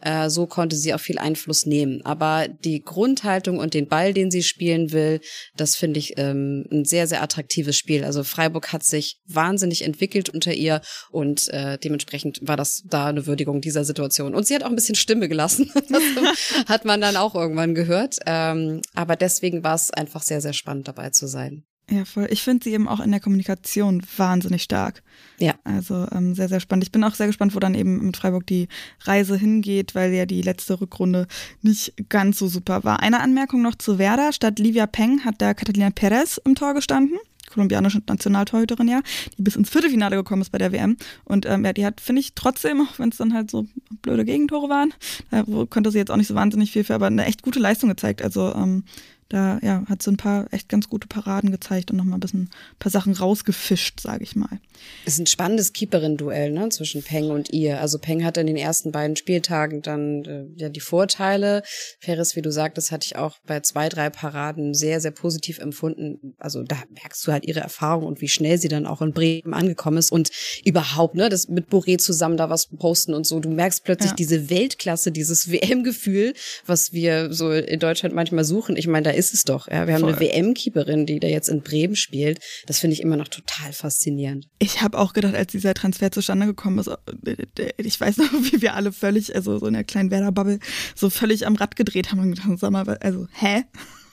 Äh, 0.00 0.28
so 0.30 0.46
konnte 0.46 0.76
sie 0.76 0.94
auch 0.94 1.00
viel 1.00 1.18
Einfluss 1.18 1.66
nehmen. 1.66 2.02
Aber 2.04 2.48
die 2.48 2.82
Grundhaltung 2.82 3.58
und 3.58 3.74
den 3.74 3.88
Ball, 3.88 4.12
den 4.12 4.30
sie 4.30 4.42
spielen 4.42 4.92
will, 4.92 5.20
das 5.56 5.76
finde 5.76 5.98
ich 5.98 6.14
ähm, 6.18 6.66
ein 6.70 6.84
sehr, 6.84 7.06
sehr 7.06 7.22
attraktives 7.22 7.76
Spiel. 7.76 8.04
Also 8.04 8.24
Freiburg 8.24 8.72
hat 8.72 8.84
sich 8.84 9.18
wahnsinnig 9.26 9.82
entwickelt 9.82 10.28
unter 10.28 10.52
ihr 10.52 10.80
und 11.10 11.48
äh, 11.48 11.78
dementsprechend 11.78 12.40
war 12.42 12.56
das 12.56 12.82
da 12.86 13.06
eine 13.06 13.26
Würdigung 13.26 13.60
dieser 13.60 13.84
Situation. 13.84 14.34
Und 14.34 14.46
sie 14.46 14.54
hat 14.54 14.62
auch 14.62 14.68
ein 14.68 14.76
bisschen 14.76 14.94
Stimme 14.94 15.28
gelassen. 15.28 15.72
hat 16.66 16.84
man 16.84 17.00
dann 17.00 17.16
auch 17.16 17.34
irgendwann 17.34 17.74
gehört. 17.74 18.18
Ähm, 18.26 18.80
aber 18.94 19.16
deswegen 19.16 19.64
war 19.64 19.74
es 19.74 19.90
einfach 19.90 20.22
sehr, 20.22 20.40
sehr 20.40 20.52
spannend 20.52 20.88
dabei 20.88 21.10
zu 21.10 21.26
sein. 21.26 21.64
Ja, 21.90 22.04
voll. 22.04 22.28
Ich 22.30 22.42
finde 22.42 22.62
sie 22.62 22.72
eben 22.72 22.86
auch 22.86 23.00
in 23.00 23.10
der 23.10 23.18
Kommunikation 23.20 24.02
wahnsinnig 24.16 24.62
stark. 24.62 25.02
Ja. 25.38 25.54
Also 25.64 26.06
ähm, 26.12 26.34
sehr, 26.34 26.48
sehr 26.48 26.60
spannend. 26.60 26.84
Ich 26.84 26.92
bin 26.92 27.02
auch 27.02 27.14
sehr 27.14 27.26
gespannt, 27.26 27.54
wo 27.56 27.58
dann 27.58 27.74
eben 27.74 28.06
mit 28.06 28.16
Freiburg 28.16 28.46
die 28.46 28.68
Reise 29.00 29.36
hingeht, 29.36 29.96
weil 29.96 30.12
ja 30.12 30.24
die 30.24 30.42
letzte 30.42 30.80
Rückrunde 30.80 31.26
nicht 31.62 31.94
ganz 32.08 32.38
so 32.38 32.46
super 32.46 32.84
war. 32.84 33.00
Eine 33.00 33.20
Anmerkung 33.20 33.60
noch 33.62 33.74
zu 33.74 33.98
Werder. 33.98 34.32
Statt 34.32 34.60
Livia 34.60 34.86
Peng 34.86 35.24
hat 35.24 35.36
da 35.38 35.52
Catalina 35.52 35.90
Perez 35.90 36.40
im 36.44 36.54
Tor 36.54 36.74
gestanden 36.74 37.18
kolumbianische 37.50 38.00
Nationaltorhüterin 38.06 38.88
ja, 38.88 39.00
die 39.36 39.42
bis 39.42 39.56
ins 39.56 39.70
Viertelfinale 39.70 40.16
gekommen 40.16 40.42
ist 40.42 40.50
bei 40.50 40.58
der 40.58 40.72
WM. 40.72 40.96
Und 41.24 41.46
ähm, 41.46 41.64
ja, 41.64 41.72
die 41.72 41.84
hat, 41.84 42.00
finde 42.00 42.20
ich, 42.20 42.34
trotzdem, 42.34 42.80
auch 42.80 42.98
wenn 42.98 43.10
es 43.10 43.18
dann 43.18 43.34
halt 43.34 43.50
so 43.50 43.66
blöde 44.02 44.24
Gegentore 44.24 44.68
waren, 44.68 44.94
da 45.30 45.44
konnte 45.68 45.90
sie 45.90 45.98
jetzt 45.98 46.10
auch 46.10 46.16
nicht 46.16 46.28
so 46.28 46.34
wahnsinnig 46.34 46.70
viel 46.70 46.84
für, 46.84 46.94
aber 46.94 47.08
eine 47.08 47.26
echt 47.26 47.42
gute 47.42 47.58
Leistung 47.58 47.88
gezeigt. 47.88 48.22
Also 48.22 48.54
ähm, 48.54 48.84
da 49.30 49.60
ja, 49.62 49.84
hat 49.88 50.02
sie 50.02 50.10
ein 50.10 50.16
paar 50.16 50.52
echt 50.52 50.68
ganz 50.68 50.88
gute 50.88 51.06
Paraden 51.06 51.52
gezeigt 51.52 51.90
und 51.90 51.96
nochmal 51.96 52.18
ein 52.18 52.20
bisschen 52.20 52.42
ein 52.42 52.78
paar 52.80 52.90
Sachen 52.90 53.12
rausgefischt, 53.12 54.00
sage 54.00 54.24
ich 54.24 54.34
mal. 54.34 54.60
Es 55.06 55.14
ist 55.14 55.20
ein 55.20 55.26
spannendes 55.26 55.72
Keeperin-Duell 55.72 56.50
ne, 56.50 56.68
zwischen 56.70 57.02
Peng 57.02 57.30
und 57.30 57.50
ihr. 57.50 57.80
Also 57.80 57.98
Peng 57.98 58.24
hat 58.24 58.36
in 58.38 58.48
den 58.48 58.56
ersten 58.56 58.90
beiden 58.90 59.14
Spieltagen 59.14 59.82
dann 59.82 60.24
äh, 60.24 60.46
ja 60.56 60.68
die 60.68 60.80
Vorteile. 60.80 61.62
Ferris, 62.00 62.34
wie 62.34 62.42
du 62.42 62.50
sagtest, 62.50 62.90
hatte 62.90 63.06
ich 63.06 63.16
auch 63.16 63.38
bei 63.46 63.60
zwei, 63.60 63.88
drei 63.88 64.10
Paraden 64.10 64.74
sehr, 64.74 65.00
sehr 65.00 65.12
positiv 65.12 65.60
empfunden. 65.60 66.34
Also 66.38 66.64
da 66.64 66.76
merkst 66.92 67.24
du 67.24 67.32
halt 67.32 67.46
ihre 67.46 67.60
Erfahrung 67.60 68.04
und 68.06 68.20
wie 68.20 68.28
schnell 68.28 68.58
sie 68.58 68.68
dann 68.68 68.86
auch 68.86 69.00
in 69.00 69.12
Bremen 69.12 69.54
angekommen 69.54 69.98
ist 69.98 70.10
und 70.10 70.30
überhaupt, 70.64 71.14
ne, 71.14 71.28
das 71.28 71.48
mit 71.48 71.68
Boré 71.68 71.98
zusammen 71.98 72.36
da 72.36 72.50
was 72.50 72.66
posten 72.66 73.14
und 73.14 73.26
so. 73.26 73.38
Du 73.38 73.50
merkst 73.50 73.84
plötzlich 73.84 74.10
ja. 74.10 74.16
diese 74.16 74.50
Weltklasse, 74.50 75.12
dieses 75.12 75.52
WM-Gefühl, 75.52 76.34
was 76.66 76.92
wir 76.92 77.32
so 77.32 77.52
in 77.52 77.78
Deutschland 77.78 78.12
manchmal 78.12 78.44
suchen. 78.44 78.76
Ich 78.76 78.88
meine, 78.88 79.04
da 79.04 79.10
ist 79.20 79.34
es 79.34 79.44
doch. 79.44 79.68
Ja. 79.68 79.86
Wir 79.86 79.94
haben 79.94 80.00
Voll. 80.00 80.14
eine 80.14 80.20
WM-Keeperin, 80.20 81.06
die 81.06 81.20
da 81.20 81.28
jetzt 81.28 81.48
in 81.48 81.62
Bremen 81.62 81.94
spielt. 81.94 82.40
Das 82.66 82.80
finde 82.80 82.94
ich 82.94 83.02
immer 83.02 83.16
noch 83.16 83.28
total 83.28 83.72
faszinierend. 83.72 84.48
Ich 84.58 84.82
habe 84.82 84.98
auch 84.98 85.12
gedacht, 85.12 85.34
als 85.34 85.52
dieser 85.52 85.74
Transfer 85.74 86.10
zustande 86.10 86.46
gekommen 86.46 86.78
ist, 86.78 86.88
äh, 86.88 87.72
ich 87.76 88.00
weiß 88.00 88.16
noch, 88.16 88.32
wie 88.52 88.60
wir 88.62 88.74
alle 88.74 88.92
völlig, 88.92 89.34
also 89.34 89.58
so 89.58 89.66
in 89.66 89.74
der 89.74 89.84
kleinen 89.84 90.10
Werder-Bubble, 90.10 90.58
so 90.96 91.10
völlig 91.10 91.46
am 91.46 91.54
Rad 91.54 91.76
gedreht 91.76 92.10
haben 92.10 92.18
und 92.18 92.30
gedacht, 92.30 92.48
sag 92.58 92.72
mal, 92.72 92.88
also, 92.98 93.28
hä? 93.32 93.64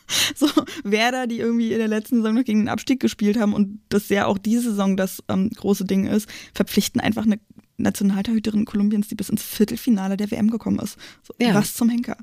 so 0.35 0.47
Werder, 0.83 1.27
die 1.27 1.39
irgendwie 1.39 1.71
in 1.71 1.79
der 1.79 1.87
letzten 1.87 2.17
Saison 2.17 2.35
noch 2.35 2.43
gegen 2.43 2.59
den 2.59 2.69
Abstieg 2.69 2.99
gespielt 2.99 3.37
haben 3.37 3.53
und 3.53 3.81
das 3.89 4.09
ja 4.09 4.25
auch 4.25 4.37
diese 4.37 4.69
Saison 4.69 4.95
das 4.95 5.23
ähm, 5.27 5.49
große 5.49 5.85
Ding 5.85 6.07
ist, 6.07 6.29
verpflichten 6.53 7.01
einfach 7.01 7.25
eine 7.25 7.39
Nationaltorhüterin 7.77 8.65
Kolumbiens, 8.65 9.07
die 9.07 9.15
bis 9.15 9.29
ins 9.29 9.43
Viertelfinale 9.43 10.17
der 10.17 10.31
WM 10.31 10.49
gekommen 10.49 10.79
ist. 10.79 10.97
So, 11.23 11.33
ja. 11.39 11.53
Was 11.53 11.73
zum 11.75 11.89
Henker. 11.89 12.17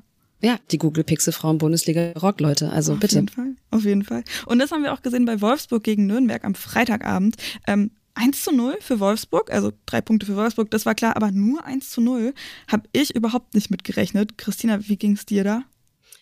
Ja, 0.45 0.59
die 0.69 0.77
Google 0.77 1.03
Pixel 1.03 1.33
Frauen 1.33 1.57
Bundesliga 1.57 2.11
Rock, 2.21 2.39
Leute. 2.39 2.69
Also 2.69 2.93
auf 2.93 2.99
bitte. 2.99 3.15
Auf 3.15 3.21
jeden 3.21 3.29
Fall, 3.29 3.55
auf 3.71 3.83
jeden 3.83 4.03
Fall. 4.03 4.23
Und 4.45 4.59
das 4.59 4.71
haben 4.71 4.83
wir 4.83 4.93
auch 4.93 5.01
gesehen 5.01 5.25
bei 5.25 5.41
Wolfsburg 5.41 5.83
gegen 5.83 6.05
Nürnberg 6.05 6.43
am 6.43 6.53
Freitagabend. 6.53 7.35
Ähm, 7.65 7.89
1 8.13 8.43
zu 8.43 8.51
0 8.51 8.77
für 8.79 8.99
Wolfsburg, 8.99 9.51
also 9.51 9.71
drei 9.87 10.01
Punkte 10.01 10.27
für 10.27 10.35
Wolfsburg, 10.35 10.69
das 10.69 10.85
war 10.85 10.93
klar, 10.93 11.15
aber 11.15 11.31
nur 11.31 11.65
1 11.65 11.89
zu 11.89 11.99
0 11.99 12.33
habe 12.67 12.87
ich 12.91 13.15
überhaupt 13.15 13.55
nicht 13.55 13.71
mitgerechnet. 13.71 14.37
Christina, 14.37 14.87
wie 14.87 14.97
ging 14.97 15.13
es 15.13 15.25
dir 15.25 15.43
da? 15.43 15.63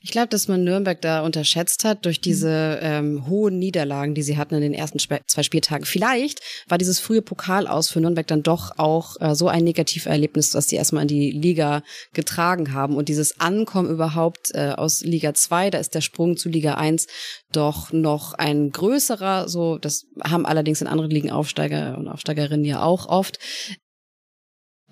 Ich 0.05 0.11
glaube, 0.11 0.27
dass 0.27 0.49
man 0.49 0.65
Nürnberg 0.65 0.99
da 0.99 1.21
unterschätzt 1.21 1.85
hat 1.85 2.03
durch 2.03 2.19
diese 2.19 2.77
ähm, 2.81 3.25
hohen 3.29 3.57
Niederlagen, 3.57 4.13
die 4.13 4.21
sie 4.21 4.37
hatten 4.37 4.53
in 4.53 4.59
den 4.59 4.73
ersten 4.73 4.97
Sp 4.99 5.23
zwei 5.27 5.43
Spieltagen. 5.43 5.85
Vielleicht 5.85 6.41
war 6.67 6.77
dieses 6.77 6.99
frühe 6.99 7.21
Pokal 7.21 7.67
aus 7.67 7.89
für 7.89 8.01
Nürnberg 8.01 8.27
dann 8.27 8.43
doch 8.43 8.77
auch 8.77 9.15
äh, 9.21 9.33
so 9.33 9.47
ein 9.47 9.63
Negativerlebnis, 9.63 10.49
dass 10.49 10.67
sie 10.67 10.75
erstmal 10.75 11.03
in 11.03 11.07
die 11.07 11.31
Liga 11.31 11.83
getragen 12.11 12.73
haben. 12.73 12.97
Und 12.97 13.07
dieses 13.07 13.39
Ankommen 13.39 13.89
überhaupt 13.89 14.51
äh, 14.53 14.73
aus 14.75 15.05
Liga 15.05 15.33
2, 15.33 15.69
da 15.69 15.77
ist 15.77 15.95
der 15.95 16.01
Sprung 16.01 16.35
zu 16.35 16.49
Liga 16.49 16.73
1 16.73 17.07
doch 17.53 17.93
noch 17.93 18.33
ein 18.33 18.71
größerer. 18.71 19.47
So, 19.47 19.77
das 19.77 20.05
haben 20.21 20.45
allerdings 20.45 20.81
in 20.81 20.87
anderen 20.87 21.11
Ligen 21.11 21.31
Aufsteiger 21.31 21.97
und 21.97 22.09
Aufsteigerinnen 22.09 22.65
ja 22.65 22.83
auch 22.83 23.07
oft. 23.07 23.39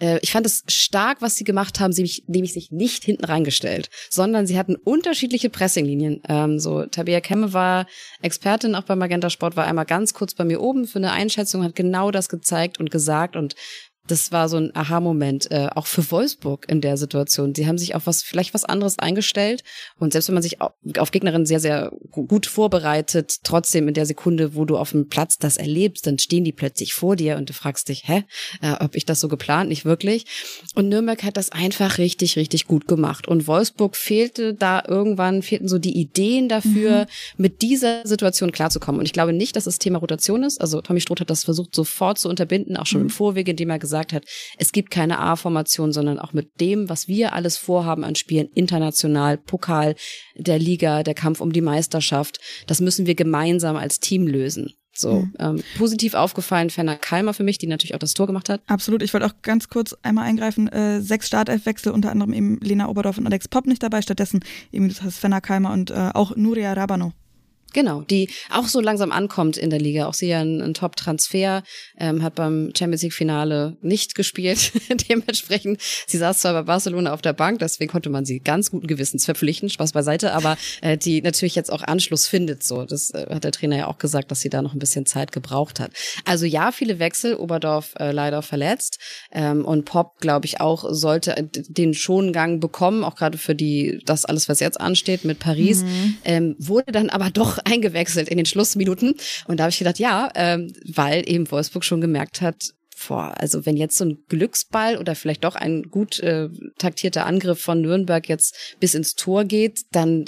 Äh, 0.01 0.19
ich 0.21 0.31
fand 0.31 0.45
es 0.45 0.63
stark, 0.67 1.21
was 1.21 1.35
sie 1.35 1.43
gemacht 1.43 1.79
haben, 1.79 1.93
sie 1.93 2.01
mich, 2.01 2.23
nämlich 2.27 2.53
sich 2.53 2.71
nicht 2.71 3.03
hinten 3.03 3.25
reingestellt, 3.25 3.89
sondern 4.09 4.47
sie 4.47 4.57
hatten 4.57 4.75
unterschiedliche 4.75 5.49
Pressinglinien. 5.49 6.21
Ähm, 6.27 6.59
so 6.59 6.85
Tabea 6.85 7.21
Kemme 7.21 7.53
war 7.53 7.85
Expertin 8.21 8.75
auch 8.75 8.83
beim 8.83 8.99
Magenta 8.99 9.29
Sport, 9.29 9.55
war 9.55 9.65
einmal 9.65 9.85
ganz 9.85 10.13
kurz 10.13 10.33
bei 10.33 10.43
mir 10.43 10.59
oben 10.59 10.87
für 10.87 10.99
eine 10.99 11.11
Einschätzung, 11.11 11.63
hat 11.63 11.75
genau 11.75 12.11
das 12.11 12.27
gezeigt 12.27 12.79
und 12.79 12.91
gesagt 12.91 13.35
und 13.35 13.55
das 14.07 14.31
war 14.31 14.49
so 14.49 14.57
ein 14.57 14.75
Aha-Moment, 14.75 15.51
äh, 15.51 15.67
auch 15.75 15.85
für 15.85 16.09
Wolfsburg 16.11 16.65
in 16.67 16.81
der 16.81 16.97
Situation. 16.97 17.53
Sie 17.53 17.67
haben 17.67 17.77
sich 17.77 17.93
auf 17.93 18.07
was, 18.07 18.23
vielleicht 18.23 18.53
was 18.53 18.65
anderes 18.65 18.97
eingestellt. 18.97 19.63
Und 19.99 20.11
selbst 20.11 20.27
wenn 20.27 20.33
man 20.33 20.43
sich 20.43 20.59
auf, 20.59 21.11
Gegnerinnen 21.11 21.45
sehr, 21.45 21.59
sehr 21.59 21.91
gut 22.09 22.47
vorbereitet, 22.47 23.37
trotzdem 23.43 23.87
in 23.87 23.93
der 23.93 24.07
Sekunde, 24.07 24.55
wo 24.55 24.65
du 24.65 24.77
auf 24.77 24.91
dem 24.91 25.07
Platz 25.07 25.37
das 25.37 25.57
erlebst, 25.57 26.07
dann 26.07 26.17
stehen 26.17 26.43
die 26.43 26.51
plötzlich 26.51 26.93
vor 26.93 27.15
dir 27.15 27.37
und 27.37 27.49
du 27.49 27.53
fragst 27.53 27.89
dich, 27.89 28.07
hä, 28.07 28.23
äh, 28.61 28.73
ob 28.79 28.95
ich 28.95 29.05
das 29.05 29.19
so 29.19 29.27
geplant? 29.27 29.69
Nicht 29.69 29.85
wirklich. 29.85 30.25
Und 30.73 30.89
Nürnberg 30.89 31.21
hat 31.23 31.37
das 31.37 31.51
einfach 31.51 31.99
richtig, 31.99 32.37
richtig 32.37 32.65
gut 32.65 32.87
gemacht. 32.87 33.27
Und 33.27 33.45
Wolfsburg 33.45 33.95
fehlte 33.95 34.55
da 34.55 34.83
irgendwann, 34.87 35.43
fehlten 35.43 35.67
so 35.67 35.77
die 35.77 35.97
Ideen 35.97 36.49
dafür, 36.49 37.01
mhm. 37.01 37.05
mit 37.37 37.61
dieser 37.61 38.05
Situation 38.05 38.51
klarzukommen. 38.51 38.99
Und 38.99 39.05
ich 39.05 39.13
glaube 39.13 39.31
nicht, 39.31 39.55
dass 39.55 39.65
das 39.65 39.77
Thema 39.77 39.99
Rotation 39.99 40.43
ist. 40.43 40.59
Also 40.59 40.81
Tommy 40.81 41.01
Stroth 41.01 41.21
hat 41.21 41.29
das 41.29 41.43
versucht 41.43 41.75
sofort 41.75 42.17
zu 42.17 42.29
unterbinden, 42.29 42.77
auch 42.77 42.87
schon 42.87 43.01
mhm. 43.01 43.07
im 43.07 43.09
Vorwege, 43.11 43.51
indem 43.51 43.69
er 43.69 43.79
gesagt 43.79 43.90
gesagt 43.91 44.13
hat, 44.13 44.23
es 44.57 44.71
gibt 44.71 44.89
keine 44.89 45.19
A-Formation, 45.19 45.91
sondern 45.91 46.17
auch 46.17 46.31
mit 46.31 46.61
dem, 46.61 46.87
was 46.87 47.09
wir 47.09 47.33
alles 47.33 47.57
vorhaben 47.57 48.05
an 48.05 48.15
Spielen, 48.15 48.47
international, 48.55 49.37
Pokal, 49.37 49.95
der 50.35 50.59
Liga, 50.59 51.03
der 51.03 51.13
Kampf 51.13 51.41
um 51.41 51.51
die 51.51 51.61
Meisterschaft, 51.61 52.39
das 52.67 52.79
müssen 52.79 53.05
wir 53.05 53.15
gemeinsam 53.15 53.75
als 53.75 53.99
Team 53.99 54.27
lösen. 54.27 54.73
So, 54.93 55.21
mhm. 55.21 55.33
ähm, 55.39 55.63
positiv 55.77 56.13
aufgefallen, 56.13 56.69
Fenner 56.69 56.95
Kalmer 56.95 57.33
für 57.33 57.43
mich, 57.43 57.57
die 57.57 57.67
natürlich 57.67 57.95
auch 57.95 57.99
das 57.99 58.13
Tor 58.13 58.27
gemacht 58.27 58.49
hat. 58.49 58.61
Absolut, 58.67 59.01
ich 59.01 59.13
wollte 59.13 59.25
auch 59.25 59.41
ganz 59.41 59.67
kurz 59.67 59.95
einmal 60.03 60.25
eingreifen. 60.25 60.67
Äh, 60.67 61.01
sechs 61.01 61.27
Startelfwechsel, 61.27 61.91
unter 61.91 62.11
anderem 62.11 62.33
eben 62.33 62.59
Lena 62.61 62.87
Oberdorf 62.87 63.17
und 63.17 63.25
Alex 63.25 63.47
Popp 63.47 63.67
nicht 63.67 63.83
dabei, 63.83 64.01
stattdessen 64.01 64.41
eben 64.71 64.87
das 64.87 65.01
heißt 65.01 65.19
Fenner 65.19 65.41
Kalmer 65.41 65.71
und 65.71 65.91
äh, 65.91 66.11
auch 66.13 66.35
Nuria 66.35 66.73
Rabano. 66.73 67.13
Genau, 67.74 68.01
die 68.01 68.30
auch 68.49 68.67
so 68.67 68.82
langsam 68.82 69.11
ankommt 69.11 69.57
in 69.57 69.69
der 69.69 69.80
Liga. 69.80 70.07
Auch 70.07 70.13
sie 70.13 70.28
ja 70.28 70.41
ein, 70.41 70.61
ein 70.61 70.74
Top-Transfer, 70.74 71.63
ähm, 71.97 72.22
hat 72.22 72.36
beim 72.36 72.72
Champions 72.78 73.03
League-Finale 73.03 73.78
nicht 73.82 74.15
gespielt. 74.15 74.72
Dementsprechend, 75.09 75.82
sie 76.07 76.17
saß 76.17 76.39
zwar 76.39 76.53
bei 76.53 76.63
Barcelona 76.63 77.13
auf 77.13 77.22
der 77.22 77.34
Bank, 77.34 77.59
deswegen 77.59 77.91
konnte 77.91 78.09
man 78.09 78.26
sie 78.26 78.39
ganz 78.39 78.72
guten 78.72 78.88
Gewissens 78.88 79.26
verpflichten, 79.26 79.69
Spaß 79.69 79.93
beiseite, 79.93 80.34
aber 80.34 80.57
äh, 80.82 80.97
die 80.97 81.22
natürlich 81.22 81.55
jetzt 81.55 81.72
auch 81.72 81.84
Anschluss 81.84 82.28
findet. 82.28 82.63
So, 82.63 82.86
das 82.86 83.11
äh, 83.11 83.28
hat 83.30 83.43
der 83.43 83.51
Trainer 83.51 83.78
ja 83.78 83.88
auch 83.88 83.97
gesagt, 83.97 84.32
dass 84.32 84.41
sie 84.41 84.49
da 84.49 84.61
noch 84.61 84.74
ein 84.74 84.80
bisschen 84.80 85.05
Zeit 85.05 85.32
gebraucht 85.32 85.80
hat. 85.80 85.91
Also 86.26 86.45
ja, 86.45 86.72
viele 86.72 86.99
Wechsel, 86.99 87.36
Oberdorf 87.36 87.93
äh, 87.99 88.11
leider 88.11 88.41
verletzt 88.41 88.99
ähm, 89.32 89.63
und 89.63 89.86
Pop, 89.86 90.19
glaube 90.19 90.45
ich, 90.45 90.59
auch 90.59 90.86
sollte 90.89 91.49
den 91.51 91.93
Schongang 91.93 92.59
bekommen, 92.59 93.03
auch 93.03 93.15
gerade 93.15 93.38
für 93.38 93.55
die 93.55 94.01
das 94.05 94.26
alles, 94.26 94.49
was 94.49 94.59
jetzt 94.59 94.80
ansteht 94.80 95.26
mit 95.26 95.39
Paris, 95.39 95.84
mhm. 95.84 96.17
ähm, 96.26 96.55
wurde 96.59 96.91
dann 96.91 97.09
aber 97.09 97.30
doch 97.30 97.61
eingewechselt 97.66 98.30
in 98.30 98.38
den 98.38 98.45
Schlussminuten. 98.45 99.16
Und 99.47 99.57
da 99.57 99.64
habe 99.64 99.72
ich 99.72 99.80
gedacht, 99.80 99.99
ja, 99.99 100.30
ähm, 100.36 100.74
weil 100.93 101.28
eben 101.30 101.49
Wolfsburg 101.51 101.84
schon 101.84 102.01
gemerkt 102.01 102.41
hat, 102.41 102.74
boah, 103.07 103.34
also 103.38 103.66
wenn 103.66 103.78
jetzt 103.78 103.97
so 103.97 104.05
ein 104.05 104.24
Glücksball 104.28 104.97
oder 104.97 105.16
vielleicht 105.16 105.43
doch 105.43 105.55
ein 105.55 105.84
gut 105.84 106.20
äh, 106.20 106.49
taktierter 106.78 107.26
Angriff 107.26 107.59
von 107.59 107.82
Nürnberg 107.82 108.28
jetzt 108.30 108.76
bis 108.80 108.93
ins 108.93 109.16
Tor 109.16 109.45
geht, 109.45 109.82
dann 109.91 110.26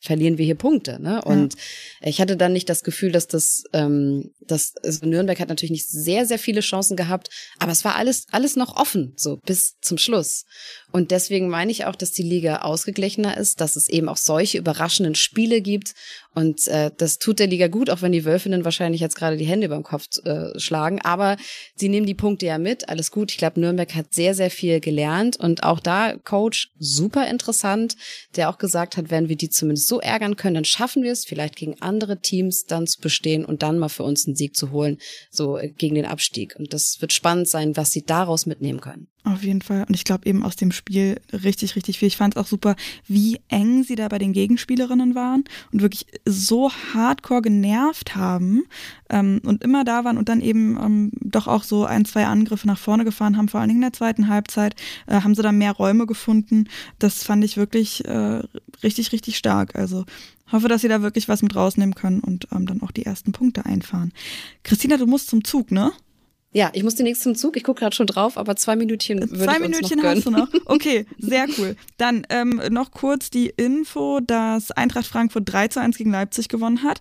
verlieren 0.00 0.38
wir 0.38 0.44
hier 0.44 0.54
Punkte. 0.54 1.00
Ne? 1.02 1.20
Und 1.22 1.54
ja. 1.54 2.08
ich 2.08 2.20
hatte 2.20 2.36
dann 2.36 2.52
nicht 2.52 2.68
das 2.68 2.84
Gefühl, 2.84 3.12
dass 3.12 3.26
das, 3.26 3.64
ähm, 3.72 4.30
dass 4.40 4.74
also 4.82 5.04
Nürnberg 5.04 5.38
hat 5.40 5.48
natürlich 5.48 5.72
nicht 5.72 5.88
sehr, 5.88 6.26
sehr 6.26 6.38
viele 6.38 6.60
Chancen 6.60 6.96
gehabt, 6.96 7.28
aber 7.58 7.72
es 7.72 7.84
war 7.84 7.96
alles, 7.96 8.24
alles 8.30 8.56
noch 8.56 8.76
offen, 8.76 9.14
so 9.16 9.38
bis 9.44 9.76
zum 9.80 9.98
Schluss. 9.98 10.44
Und 10.96 11.10
deswegen 11.10 11.50
meine 11.50 11.70
ich 11.70 11.84
auch, 11.84 11.94
dass 11.94 12.12
die 12.12 12.22
Liga 12.22 12.62
ausgeglichener 12.62 13.36
ist, 13.36 13.60
dass 13.60 13.76
es 13.76 13.90
eben 13.90 14.08
auch 14.08 14.16
solche 14.16 14.56
überraschenden 14.56 15.14
Spiele 15.14 15.60
gibt. 15.60 15.92
Und 16.34 16.68
äh, 16.68 16.90
das 16.96 17.18
tut 17.18 17.38
der 17.38 17.48
Liga 17.48 17.68
gut, 17.68 17.90
auch 17.90 18.00
wenn 18.00 18.12
die 18.12 18.24
Wölfinnen 18.24 18.64
wahrscheinlich 18.64 19.02
jetzt 19.02 19.14
gerade 19.14 19.36
die 19.36 19.44
Hände 19.44 19.68
beim 19.68 19.82
Kopf 19.82 20.06
äh, 20.24 20.58
schlagen. 20.58 21.02
Aber 21.02 21.36
sie 21.74 21.90
nehmen 21.90 22.06
die 22.06 22.14
Punkte 22.14 22.46
ja 22.46 22.56
mit, 22.56 22.88
alles 22.88 23.10
gut. 23.10 23.30
Ich 23.30 23.36
glaube, 23.36 23.60
Nürnberg 23.60 23.94
hat 23.94 24.14
sehr, 24.14 24.34
sehr 24.34 24.50
viel 24.50 24.80
gelernt. 24.80 25.36
Und 25.36 25.64
auch 25.64 25.80
da 25.80 26.16
Coach 26.16 26.70
super 26.78 27.28
interessant, 27.28 27.96
der 28.34 28.48
auch 28.48 28.56
gesagt 28.56 28.96
hat, 28.96 29.10
wenn 29.10 29.28
wir 29.28 29.36
die 29.36 29.50
zumindest 29.50 29.88
so 29.88 30.00
ärgern 30.00 30.36
können, 30.36 30.54
dann 30.54 30.64
schaffen 30.64 31.02
wir 31.02 31.12
es, 31.12 31.26
vielleicht 31.26 31.56
gegen 31.56 31.78
andere 31.82 32.22
Teams 32.22 32.64
dann 32.64 32.86
zu 32.86 33.02
bestehen 33.02 33.44
und 33.44 33.62
dann 33.62 33.78
mal 33.78 33.90
für 33.90 34.04
uns 34.04 34.26
einen 34.26 34.36
Sieg 34.36 34.56
zu 34.56 34.70
holen, 34.70 34.96
so 35.30 35.58
äh, 35.58 35.68
gegen 35.68 35.94
den 35.94 36.06
Abstieg. 36.06 36.56
Und 36.58 36.72
das 36.72 37.02
wird 37.02 37.12
spannend 37.12 37.50
sein, 37.50 37.76
was 37.76 37.92
sie 37.92 38.02
daraus 38.02 38.46
mitnehmen 38.46 38.80
können. 38.80 39.08
Auf 39.26 39.42
jeden 39.42 39.60
Fall. 39.60 39.84
Und 39.88 39.94
ich 39.94 40.04
glaube 40.04 40.24
eben 40.24 40.44
aus 40.44 40.54
dem 40.54 40.70
Spiel 40.70 41.20
richtig, 41.32 41.74
richtig 41.74 41.98
viel. 41.98 42.06
Ich 42.06 42.16
fand 42.16 42.36
es 42.36 42.40
auch 42.40 42.46
super, 42.46 42.76
wie 43.08 43.40
eng 43.48 43.82
sie 43.82 43.96
da 43.96 44.06
bei 44.06 44.18
den 44.18 44.32
Gegenspielerinnen 44.32 45.16
waren 45.16 45.42
und 45.72 45.82
wirklich 45.82 46.06
so 46.24 46.70
hardcore 46.70 47.42
genervt 47.42 48.14
haben 48.14 48.62
ähm, 49.10 49.40
und 49.44 49.64
immer 49.64 49.82
da 49.82 50.04
waren 50.04 50.16
und 50.16 50.28
dann 50.28 50.40
eben 50.40 50.78
ähm, 50.80 51.10
doch 51.20 51.48
auch 51.48 51.64
so 51.64 51.84
ein, 51.84 52.04
zwei 52.04 52.26
Angriffe 52.26 52.68
nach 52.68 52.78
vorne 52.78 53.04
gefahren 53.04 53.36
haben, 53.36 53.48
vor 53.48 53.58
allen 53.58 53.68
Dingen 53.68 53.82
in 53.82 53.90
der 53.90 53.92
zweiten 53.92 54.28
Halbzeit, 54.28 54.76
äh, 55.08 55.20
haben 55.20 55.34
sie 55.34 55.42
da 55.42 55.50
mehr 55.50 55.72
Räume 55.72 56.06
gefunden. 56.06 56.68
Das 57.00 57.24
fand 57.24 57.42
ich 57.42 57.56
wirklich 57.56 58.04
äh, 58.04 58.44
richtig, 58.84 59.10
richtig 59.10 59.36
stark. 59.36 59.74
Also 59.74 60.04
hoffe, 60.52 60.68
dass 60.68 60.82
sie 60.82 60.88
da 60.88 61.02
wirklich 61.02 61.28
was 61.28 61.42
mit 61.42 61.56
rausnehmen 61.56 61.96
können 61.96 62.20
und 62.20 62.46
ähm, 62.52 62.66
dann 62.66 62.80
auch 62.80 62.92
die 62.92 63.06
ersten 63.06 63.32
Punkte 63.32 63.66
einfahren. 63.66 64.12
Christina, 64.62 64.98
du 64.98 65.06
musst 65.06 65.30
zum 65.30 65.42
Zug, 65.42 65.72
ne? 65.72 65.90
Ja, 66.52 66.70
ich 66.72 66.82
muss 66.82 66.94
demnächst 66.94 67.22
zum 67.22 67.34
Zug. 67.34 67.56
Ich 67.56 67.64
gucke 67.64 67.80
gerade 67.80 67.94
schon 67.94 68.06
drauf, 68.06 68.38
aber 68.38 68.56
zwei 68.56 68.76
Minütchen 68.76 69.20
würde 69.20 69.44
Zwei 69.44 69.56
ich 69.56 69.60
uns 69.60 69.76
Minütchen 69.76 69.96
noch 69.98 70.04
gönnen. 70.04 70.16
hast 70.16 70.26
du 70.26 70.30
noch. 70.30 70.48
Okay, 70.66 71.04
sehr 71.18 71.46
cool. 71.58 71.76
Dann 71.98 72.26
ähm, 72.30 72.62
noch 72.70 72.92
kurz 72.92 73.28
die 73.30 73.48
Info, 73.56 74.20
dass 74.20 74.70
Eintracht 74.70 75.06
Frankfurt 75.06 75.42
3 75.46 75.68
zu 75.68 75.80
1 75.80 75.98
gegen 75.98 76.10
Leipzig 76.12 76.48
gewonnen 76.48 76.82
hat. 76.82 77.00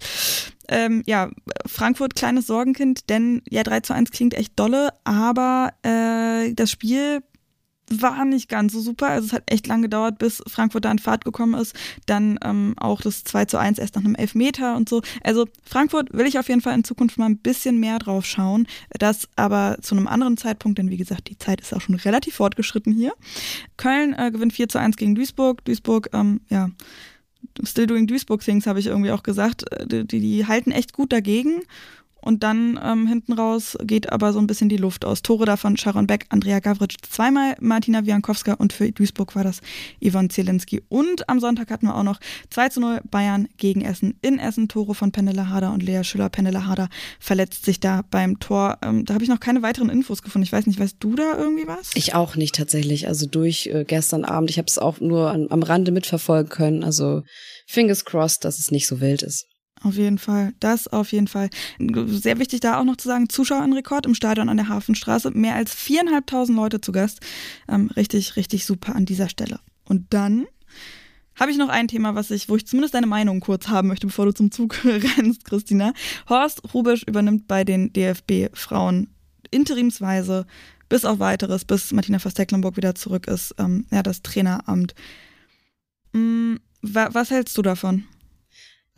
Ähm, 0.67 1.03
ja, 1.05 1.31
Frankfurt 1.65 2.15
kleines 2.15 2.47
Sorgenkind, 2.47 3.09
denn 3.09 3.43
ja, 3.49 3.63
3 3.63 3.79
zu 3.81 3.93
1 3.93 4.11
klingt 4.11 4.33
echt 4.33 4.53
dolle, 4.59 4.89
aber 5.03 5.71
äh, 5.83 6.53
das 6.53 6.71
Spiel 6.71 7.21
war 7.89 8.25
nicht 8.25 8.49
ganz 8.49 8.73
so 8.73 8.81
super. 8.81 9.07
Also 9.07 9.27
es 9.27 9.33
hat 9.33 9.43
echt 9.47 9.67
lang 9.67 9.81
gedauert, 9.81 10.17
bis 10.17 10.41
Frankfurt 10.47 10.85
da 10.85 10.91
in 10.91 10.99
Fahrt 10.99 11.25
gekommen 11.25 11.59
ist. 11.59 11.75
Dann 12.05 12.39
ähm, 12.43 12.73
auch 12.77 13.01
das 13.01 13.23
2 13.23 13.45
zu 13.45 13.57
1 13.57 13.79
erst 13.79 13.95
nach 13.95 14.03
einem 14.03 14.15
Elfmeter 14.15 14.75
und 14.75 14.89
so. 14.89 15.01
Also 15.23 15.45
Frankfurt 15.63 16.13
will 16.13 16.25
ich 16.25 16.39
auf 16.39 16.49
jeden 16.49 16.61
Fall 16.61 16.73
in 16.73 16.83
Zukunft 16.83 17.17
mal 17.17 17.27
ein 17.27 17.37
bisschen 17.37 17.79
mehr 17.79 17.99
drauf 17.99 18.25
schauen. 18.25 18.67
Das 18.97 19.27
aber 19.35 19.77
zu 19.81 19.95
einem 19.95 20.07
anderen 20.07 20.37
Zeitpunkt, 20.37 20.77
denn 20.77 20.89
wie 20.89 20.97
gesagt, 20.97 21.29
die 21.29 21.37
Zeit 21.37 21.61
ist 21.61 21.73
auch 21.73 21.81
schon 21.81 21.95
relativ 21.95 22.35
fortgeschritten 22.35 22.93
hier. 22.93 23.13
Köln 23.77 24.13
äh, 24.13 24.31
gewinnt 24.31 24.53
4 24.53 24.69
zu 24.69 24.79
1 24.79 24.97
gegen 24.97 25.15
Duisburg. 25.15 25.63
Duisburg, 25.65 26.09
ähm, 26.13 26.41
ja, 26.49 26.69
Still 27.63 27.87
doing 27.87 28.07
Duisburg 28.07 28.41
Things 28.41 28.67
habe 28.67 28.79
ich 28.79 28.87
irgendwie 28.87 29.11
auch 29.11 29.23
gesagt. 29.23 29.71
Äh, 29.71 30.05
die, 30.05 30.19
die 30.19 30.45
halten 30.45 30.71
echt 30.71 30.93
gut 30.93 31.13
dagegen 31.13 31.61
und 32.25 32.41
dann 32.41 32.79
ähm, 32.83 33.07
hinten 33.07 33.33
raus 33.33 33.77
geht 33.83 34.11
aber 34.11 34.33
so 34.33 34.39
ein 34.39 34.47
bisschen 34.47 34.67
die 34.67 34.77
Luft 34.77 35.05
aus. 35.05 35.21
Tore 35.21 35.45
davon 35.45 35.77
Sharon 35.77 36.07
Beck, 36.07 36.25
Andrea 36.29 36.59
Gavric 36.59 36.95
zweimal, 37.07 37.55
Martina 37.61 38.03
Wiankowska 38.05 38.53
und 38.53 38.73
für 38.73 38.91
Duisburg 38.91 39.35
war 39.35 39.43
das 39.43 39.61
Ivan 39.99 40.31
Zielinski. 40.31 40.81
Und 40.89 41.29
am 41.29 41.39
Sonntag 41.39 41.69
hatten 41.69 41.85
wir 41.85 41.95
auch 41.95 42.03
noch 42.03 42.19
2 42.49 42.69
zu 42.69 42.79
0 42.79 43.01
Bayern 43.09 43.47
gegen 43.57 43.81
Essen 43.81 44.17
in 44.23 44.39
Essen. 44.39 44.67
Tore 44.67 44.95
von 44.95 45.11
Penela 45.11 45.49
Harder 45.49 45.71
und 45.71 45.83
Lea 45.83 46.03
Schüller. 46.03 46.29
Penela 46.29 46.65
Harder 46.65 46.89
verletzt 47.19 47.63
sich 47.63 47.79
da 47.79 48.01
beim 48.09 48.39
Tor. 48.39 48.79
Ähm, 48.81 49.05
da 49.05 49.13
habe 49.13 49.23
ich 49.23 49.29
noch 49.29 49.39
keine 49.39 49.61
weiteren 49.61 49.89
Infos 49.89 50.23
gefunden. 50.23 50.45
Ich 50.45 50.51
weiß 50.51 50.65
nicht, 50.65 50.79
weißt 50.79 50.97
du 50.99 51.15
da 51.15 51.37
irgendwie 51.37 51.67
was? 51.67 51.91
Ich 51.93 52.15
auch 52.15 52.35
nicht 52.35 52.55
tatsächlich. 52.55 53.07
Also 53.07 53.27
durch 53.27 53.67
äh, 53.67 53.85
gestern 53.85 54.25
Abend. 54.25 54.49
Ich 54.49 54.57
habe 54.57 54.67
es 54.67 54.79
auch 54.79 54.99
nur 54.99 55.29
an, 55.29 55.45
am 55.51 55.61
Rande 55.61 55.91
mitverfolgen 55.91 56.49
können. 56.49 56.83
Also 56.83 57.21
fingers 57.67 58.03
crossed, 58.03 58.43
dass 58.43 58.57
es 58.57 58.71
nicht 58.71 58.87
so 58.87 58.99
wild 58.99 59.21
ist. 59.21 59.45
Auf 59.81 59.95
jeden 59.95 60.17
Fall, 60.17 60.53
das 60.59 60.87
auf 60.87 61.11
jeden 61.11 61.27
Fall. 61.27 61.49
Sehr 62.07 62.39
wichtig 62.39 62.61
da 62.61 62.79
auch 62.79 62.83
noch 62.83 62.97
zu 62.97 63.07
sagen, 63.07 63.29
Zuschauerenrekord 63.29 64.05
im 64.05 64.15
Stadion 64.15 64.49
an 64.49 64.57
der 64.57 64.69
Hafenstraße. 64.69 65.31
Mehr 65.31 65.55
als 65.55 65.73
viereinhalbtausend 65.73 66.57
Leute 66.57 66.81
zu 66.81 66.91
Gast. 66.91 67.19
Ähm, 67.67 67.91
richtig, 67.95 68.35
richtig 68.35 68.65
super 68.65 68.95
an 68.95 69.05
dieser 69.05 69.29
Stelle. 69.29 69.59
Und 69.83 70.05
dann 70.11 70.47
habe 71.35 71.51
ich 71.51 71.57
noch 71.57 71.69
ein 71.69 71.87
Thema, 71.87 72.15
was 72.15 72.31
ich, 72.31 72.49
wo 72.49 72.55
ich 72.55 72.65
zumindest 72.65 72.93
deine 72.93 73.07
Meinung 73.07 73.41
kurz 73.41 73.67
haben 73.67 73.89
möchte, 73.89 74.07
bevor 74.07 74.25
du 74.25 74.33
zum 74.33 74.51
Zug 74.51 74.79
rennst, 74.85 75.45
Christina. 75.45 75.93
Horst 76.29 76.61
Rubisch 76.73 77.03
übernimmt 77.03 77.47
bei 77.47 77.63
den 77.63 77.91
DFB-Frauen 77.91 79.09
interimsweise 79.51 80.45
bis 80.89 81.05
auf 81.05 81.19
weiteres, 81.19 81.65
bis 81.65 81.91
Martina 81.91 82.19
Verstecklenburg 82.19 82.77
wieder 82.77 82.95
zurück 82.95 83.27
ist, 83.27 83.55
ähm, 83.57 83.85
ja, 83.91 84.03
das 84.03 84.21
Traineramt. 84.21 84.95
Hm, 86.13 86.59
wa 86.81 87.09
was 87.11 87.31
hältst 87.31 87.57
du 87.57 87.61
davon? 87.61 88.05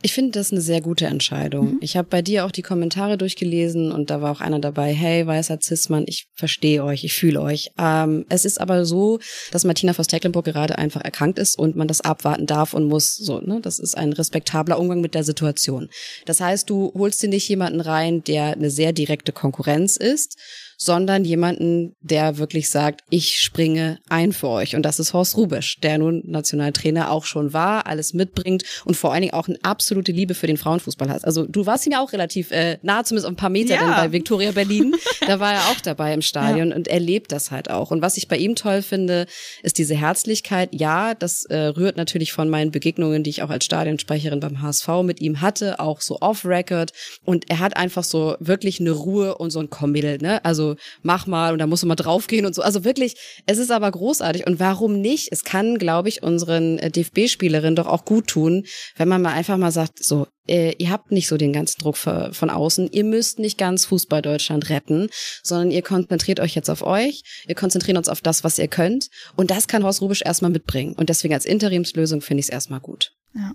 Ich 0.00 0.12
finde 0.12 0.30
das 0.38 0.52
eine 0.52 0.60
sehr 0.60 0.80
gute 0.80 1.06
Entscheidung. 1.06 1.72
Mhm. 1.72 1.78
Ich 1.80 1.96
habe 1.96 2.06
bei 2.08 2.22
dir 2.22 2.44
auch 2.44 2.52
die 2.52 2.62
Kommentare 2.62 3.18
durchgelesen 3.18 3.90
und 3.90 4.10
da 4.10 4.22
war 4.22 4.30
auch 4.30 4.40
einer 4.40 4.60
dabei, 4.60 4.94
hey, 4.94 5.26
weißer 5.26 5.58
Zismann, 5.58 6.04
ich 6.06 6.28
verstehe 6.34 6.84
euch, 6.84 7.02
ich 7.02 7.14
fühle 7.14 7.40
euch. 7.40 7.72
Ähm, 7.78 8.24
es 8.28 8.44
ist 8.44 8.60
aber 8.60 8.84
so, 8.84 9.18
dass 9.50 9.64
Martina 9.64 9.92
vos 9.94 10.06
Tecklenburg 10.06 10.44
gerade 10.44 10.78
einfach 10.78 11.00
erkrankt 11.00 11.40
ist 11.40 11.58
und 11.58 11.74
man 11.74 11.88
das 11.88 12.00
abwarten 12.00 12.46
darf 12.46 12.74
und 12.74 12.84
muss. 12.84 13.16
So, 13.16 13.40
ne? 13.40 13.60
Das 13.60 13.80
ist 13.80 13.96
ein 13.96 14.12
respektabler 14.12 14.78
Umgang 14.78 15.00
mit 15.00 15.14
der 15.14 15.24
Situation. 15.24 15.88
Das 16.26 16.40
heißt, 16.40 16.70
du 16.70 16.92
holst 16.94 17.20
dir 17.20 17.28
nicht 17.28 17.48
jemanden 17.48 17.80
rein, 17.80 18.22
der 18.22 18.52
eine 18.52 18.70
sehr 18.70 18.92
direkte 18.92 19.32
Konkurrenz 19.32 19.96
ist, 19.96 20.36
sondern 20.80 21.24
jemanden, 21.24 21.96
der 22.00 22.38
wirklich 22.38 22.70
sagt, 22.70 23.02
ich 23.10 23.40
springe 23.40 23.98
ein 24.08 24.32
für 24.32 24.48
euch. 24.48 24.76
Und 24.76 24.82
das 24.82 25.00
ist 25.00 25.12
Horst 25.12 25.36
Rubisch, 25.36 25.80
der 25.80 25.98
nun 25.98 26.22
Nationaltrainer 26.24 27.10
auch 27.10 27.24
schon 27.24 27.52
war, 27.52 27.86
alles 27.88 28.14
mitbringt 28.14 28.62
und 28.84 28.96
vor 28.96 29.12
allen 29.12 29.22
Dingen 29.22 29.34
auch 29.34 29.48
eine 29.48 29.58
absolute 29.62 30.12
Liebe 30.12 30.34
für 30.34 30.46
den 30.46 30.56
Frauenfußball 30.56 31.08
hat. 31.10 31.24
Also 31.24 31.46
du 31.46 31.66
warst 31.66 31.84
ihm 31.86 31.92
ja 31.92 32.00
auch 32.00 32.12
relativ 32.12 32.52
äh, 32.52 32.78
nah, 32.82 33.02
zumindest 33.02 33.26
auf 33.26 33.32
ein 33.32 33.36
paar 33.36 33.50
Meter 33.50 33.74
ja. 33.74 33.96
bei 33.96 34.12
Victoria 34.12 34.52
Berlin. 34.52 34.94
da 35.26 35.40
war 35.40 35.54
er 35.54 35.60
auch 35.70 35.80
dabei 35.82 36.14
im 36.14 36.22
Stadion 36.28 36.70
ja. 36.70 36.76
und 36.76 36.86
er 36.86 37.00
lebt 37.00 37.32
das 37.32 37.50
halt 37.50 37.70
auch. 37.70 37.90
Und 37.90 38.00
was 38.00 38.16
ich 38.16 38.28
bei 38.28 38.36
ihm 38.36 38.54
toll 38.54 38.82
finde, 38.82 39.26
ist 39.64 39.78
diese 39.78 39.96
Herzlichkeit. 39.96 40.70
Ja, 40.72 41.14
das 41.14 41.44
äh, 41.46 41.56
rührt 41.56 41.96
natürlich 41.96 42.32
von 42.32 42.48
meinen 42.48 42.70
Begegnungen, 42.70 43.24
die 43.24 43.30
ich 43.30 43.42
auch 43.42 43.50
als 43.50 43.64
Stadionsprecherin 43.64 44.38
beim 44.38 44.62
HSV 44.62 44.88
mit 45.02 45.20
ihm 45.20 45.40
hatte, 45.40 45.80
auch 45.80 46.00
so 46.00 46.18
off-Record. 46.20 46.92
Und 47.24 47.50
er 47.50 47.58
hat 47.58 47.76
einfach 47.76 48.04
so 48.04 48.36
wirklich 48.38 48.78
eine 48.78 48.92
Ruhe 48.92 49.36
und 49.36 49.50
so 49.50 49.58
ein 49.58 49.70
Committal, 49.70 50.18
ne? 50.18 50.44
Also 50.44 50.67
mach 51.02 51.26
mal 51.26 51.52
und 51.52 51.58
da 51.58 51.66
musst 51.66 51.82
du 51.82 51.86
mal 51.86 51.94
draufgehen 51.94 52.46
und 52.46 52.54
so. 52.54 52.62
Also 52.62 52.84
wirklich, 52.84 53.16
es 53.46 53.58
ist 53.58 53.70
aber 53.70 53.90
großartig. 53.90 54.46
Und 54.46 54.60
warum 54.60 55.00
nicht? 55.00 55.28
Es 55.30 55.44
kann, 55.44 55.78
glaube 55.78 56.08
ich, 56.08 56.22
unseren 56.22 56.78
äh, 56.78 56.90
DFB-Spielerinnen 56.90 57.76
doch 57.76 57.86
auch 57.86 58.04
gut 58.04 58.26
tun, 58.26 58.64
wenn 58.96 59.08
man 59.08 59.22
mal 59.22 59.32
einfach 59.32 59.56
mal 59.56 59.72
sagt, 59.72 60.02
so, 60.02 60.26
äh, 60.48 60.74
ihr 60.78 60.90
habt 60.90 61.12
nicht 61.12 61.28
so 61.28 61.36
den 61.36 61.52
ganzen 61.52 61.80
Druck 61.80 61.96
von 61.96 62.50
außen. 62.50 62.90
Ihr 62.90 63.04
müsst 63.04 63.38
nicht 63.38 63.58
ganz 63.58 63.84
Fußball 63.84 64.22
Deutschland 64.22 64.70
retten, 64.70 65.08
sondern 65.42 65.70
ihr 65.70 65.82
konzentriert 65.82 66.40
euch 66.40 66.54
jetzt 66.54 66.70
auf 66.70 66.82
euch. 66.82 67.22
Wir 67.46 67.54
konzentrieren 67.54 67.96
uns 67.98 68.08
auf 68.08 68.20
das, 68.20 68.44
was 68.44 68.58
ihr 68.58 68.68
könnt. 68.68 69.08
Und 69.36 69.50
das 69.50 69.68
kann 69.68 69.84
Horst 69.84 70.00
Rubisch 70.00 70.22
erstmal 70.24 70.50
mitbringen. 70.50 70.94
Und 70.94 71.08
deswegen 71.08 71.34
als 71.34 71.44
Interimslösung 71.44 72.20
finde 72.20 72.40
ich 72.40 72.46
es 72.46 72.52
erstmal 72.52 72.80
gut. 72.80 73.12
Ja. 73.34 73.52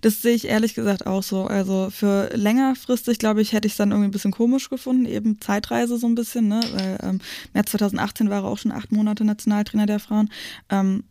Das 0.00 0.22
sehe 0.22 0.34
ich 0.34 0.46
ehrlich 0.46 0.74
gesagt 0.74 1.06
auch 1.06 1.22
so. 1.22 1.44
Also 1.44 1.88
für 1.90 2.30
längerfristig, 2.34 3.18
glaube 3.18 3.42
ich, 3.42 3.52
hätte 3.52 3.66
ich 3.66 3.72
es 3.72 3.76
dann 3.76 3.90
irgendwie 3.90 4.08
ein 4.08 4.12
bisschen 4.12 4.32
komisch 4.32 4.70
gefunden, 4.70 5.04
eben 5.06 5.40
Zeitreise 5.40 5.98
so 5.98 6.06
ein 6.06 6.14
bisschen, 6.14 6.48
ne? 6.48 6.60
Weil 6.72 6.98
ähm, 7.02 7.20
März 7.52 7.70
2018 7.72 8.30
war 8.30 8.42
er 8.42 8.48
auch 8.48 8.58
schon 8.58 8.72
acht 8.72 8.92
Monate 8.92 9.24
Nationaltrainer 9.24 9.86
der 9.86 9.98
Frauen. 9.98 10.30
Ähm, 10.70 11.04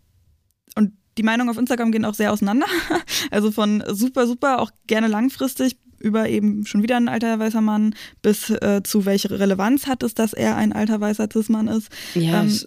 und 0.76 0.94
die 1.18 1.24
Meinungen 1.24 1.50
auf 1.50 1.58
Instagram 1.58 1.92
gehen 1.92 2.06
auch 2.06 2.16
sehr 2.16 2.32
auseinander. 2.32 2.68
Also 3.32 3.52
von 3.52 3.84
super, 3.88 4.28
super, 4.28 4.60
auch 4.60 4.72
gerne 4.86 5.08
langfristig 5.08 5.78
über 6.00 6.28
eben 6.28 6.66
schon 6.66 6.84
wieder 6.84 6.98
ein 6.98 7.08
alter 7.08 7.40
weißer 7.40 7.62
Mann 7.62 7.96
bis 8.22 8.50
äh, 8.50 8.82
zu 8.84 9.06
welche 9.06 9.32
Relevanz 9.32 9.88
hat 9.88 10.04
es, 10.04 10.14
dass 10.14 10.34
er 10.34 10.58
ein 10.58 10.74
alter 10.74 11.00
weißer 11.00 11.30
Cis-Mann 11.32 11.70
ist. 11.70 11.90
Ja, 12.14 12.44
ähm, 12.44 12.60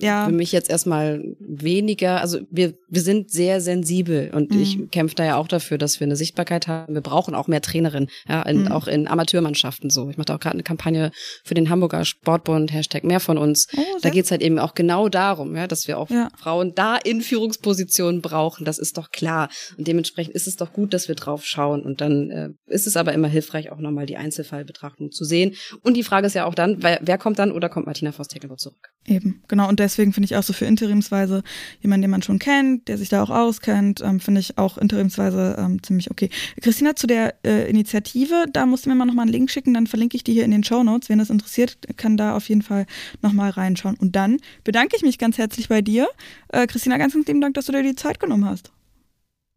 ja. 0.00 0.26
für 0.26 0.32
mich 0.32 0.52
jetzt 0.52 0.70
erstmal 0.70 1.22
weniger, 1.38 2.20
also 2.20 2.38
wir, 2.50 2.74
wir 2.88 3.02
sind 3.02 3.30
sehr 3.30 3.60
sensibel 3.60 4.30
und 4.34 4.50
mhm. 4.50 4.62
ich 4.62 4.90
kämpfe 4.90 5.14
da 5.14 5.24
ja 5.24 5.36
auch 5.36 5.48
dafür, 5.48 5.78
dass 5.78 6.00
wir 6.00 6.06
eine 6.06 6.16
Sichtbarkeit 6.16 6.68
haben. 6.68 6.94
Wir 6.94 7.00
brauchen 7.00 7.34
auch 7.34 7.48
mehr 7.48 7.62
Trainerinnen, 7.62 8.08
ja, 8.28 8.42
in, 8.42 8.62
mhm. 8.62 8.72
auch 8.72 8.86
in 8.86 9.08
Amateurmannschaften 9.08 9.90
so. 9.90 10.10
Ich 10.10 10.16
mache 10.16 10.26
da 10.26 10.36
auch 10.36 10.40
gerade 10.40 10.54
eine 10.54 10.62
Kampagne 10.62 11.10
für 11.44 11.54
den 11.54 11.70
Hamburger 11.70 12.04
Sportbund, 12.04 12.72
Hashtag 12.72 13.04
mehr 13.04 13.20
von 13.20 13.38
uns. 13.38 13.66
Oh, 13.76 13.98
da 14.02 14.10
geht's 14.10 14.30
halt 14.30 14.42
eben 14.42 14.58
auch 14.58 14.74
genau 14.74 15.08
darum, 15.08 15.56
ja, 15.56 15.66
dass 15.66 15.88
wir 15.88 15.98
auch 15.98 16.10
ja. 16.10 16.28
Frauen 16.36 16.74
da 16.74 16.96
in 16.96 17.20
Führungspositionen 17.20 18.20
brauchen. 18.20 18.64
Das 18.64 18.78
ist 18.78 18.96
doch 18.98 19.10
klar. 19.10 19.48
Und 19.76 19.88
dementsprechend 19.88 20.34
ist 20.34 20.46
es 20.46 20.56
doch 20.56 20.72
gut, 20.72 20.94
dass 20.94 21.08
wir 21.08 21.14
drauf 21.14 21.44
schauen. 21.44 21.82
Und 21.82 22.00
dann 22.00 22.30
äh, 22.30 22.48
ist 22.66 22.86
es 22.86 22.96
aber 22.96 23.12
immer 23.12 23.28
hilfreich, 23.28 23.70
auch 23.72 23.78
nochmal 23.78 24.06
die 24.06 24.16
Einzelfallbetrachtung 24.16 25.10
zu 25.10 25.24
sehen. 25.24 25.54
Und 25.82 25.96
die 25.96 26.02
Frage 26.02 26.26
ist 26.26 26.34
ja 26.34 26.44
auch 26.44 26.54
dann, 26.54 26.82
wer, 26.82 27.00
wer 27.02 27.18
kommt 27.18 27.38
dann 27.38 27.52
oder 27.52 27.68
kommt 27.68 27.86
Martina 27.86 28.12
Voss-Tecklenburg 28.12 28.60
zurück? 28.60 28.90
Eben, 29.10 29.42
genau. 29.48 29.68
Und 29.68 29.80
deswegen 29.80 30.12
finde 30.12 30.26
ich 30.26 30.36
auch 30.36 30.44
so 30.44 30.52
für 30.52 30.66
interimsweise 30.66 31.42
jemanden, 31.80 32.02
den 32.02 32.12
man 32.12 32.22
schon 32.22 32.38
kennt, 32.38 32.86
der 32.86 32.96
sich 32.96 33.08
da 33.08 33.24
auch 33.24 33.30
auskennt, 33.30 34.00
ähm, 34.02 34.20
finde 34.20 34.40
ich 34.40 34.56
auch 34.56 34.78
interimsweise 34.78 35.56
ähm, 35.58 35.82
ziemlich 35.82 36.12
okay. 36.12 36.30
Christina, 36.62 36.94
zu 36.94 37.08
der 37.08 37.34
äh, 37.44 37.68
Initiative, 37.68 38.44
da 38.52 38.66
musst 38.66 38.86
du 38.86 38.88
mir 38.88 38.94
mal 38.94 39.06
nochmal 39.06 39.24
einen 39.24 39.32
Link 39.32 39.50
schicken, 39.50 39.74
dann 39.74 39.88
verlinke 39.88 40.16
ich 40.16 40.22
die 40.22 40.32
hier 40.32 40.44
in 40.44 40.52
den 40.52 40.62
Show 40.62 40.84
Notes. 40.84 41.08
Wen 41.08 41.18
das 41.18 41.28
interessiert, 41.28 41.76
kann 41.96 42.16
da 42.16 42.36
auf 42.36 42.48
jeden 42.48 42.62
Fall 42.62 42.86
nochmal 43.20 43.50
reinschauen. 43.50 43.96
Und 43.96 44.14
dann 44.14 44.36
bedanke 44.62 44.94
ich 44.94 45.02
mich 45.02 45.18
ganz 45.18 45.38
herzlich 45.38 45.68
bei 45.68 45.82
dir. 45.82 46.06
Äh, 46.46 46.68
Christina, 46.68 46.96
ganz, 46.96 47.12
ganz 47.12 47.26
lieben 47.26 47.40
Dank, 47.40 47.54
dass 47.54 47.66
du 47.66 47.72
dir 47.72 47.82
die 47.82 47.96
Zeit 47.96 48.20
genommen 48.20 48.44
hast. 48.44 48.70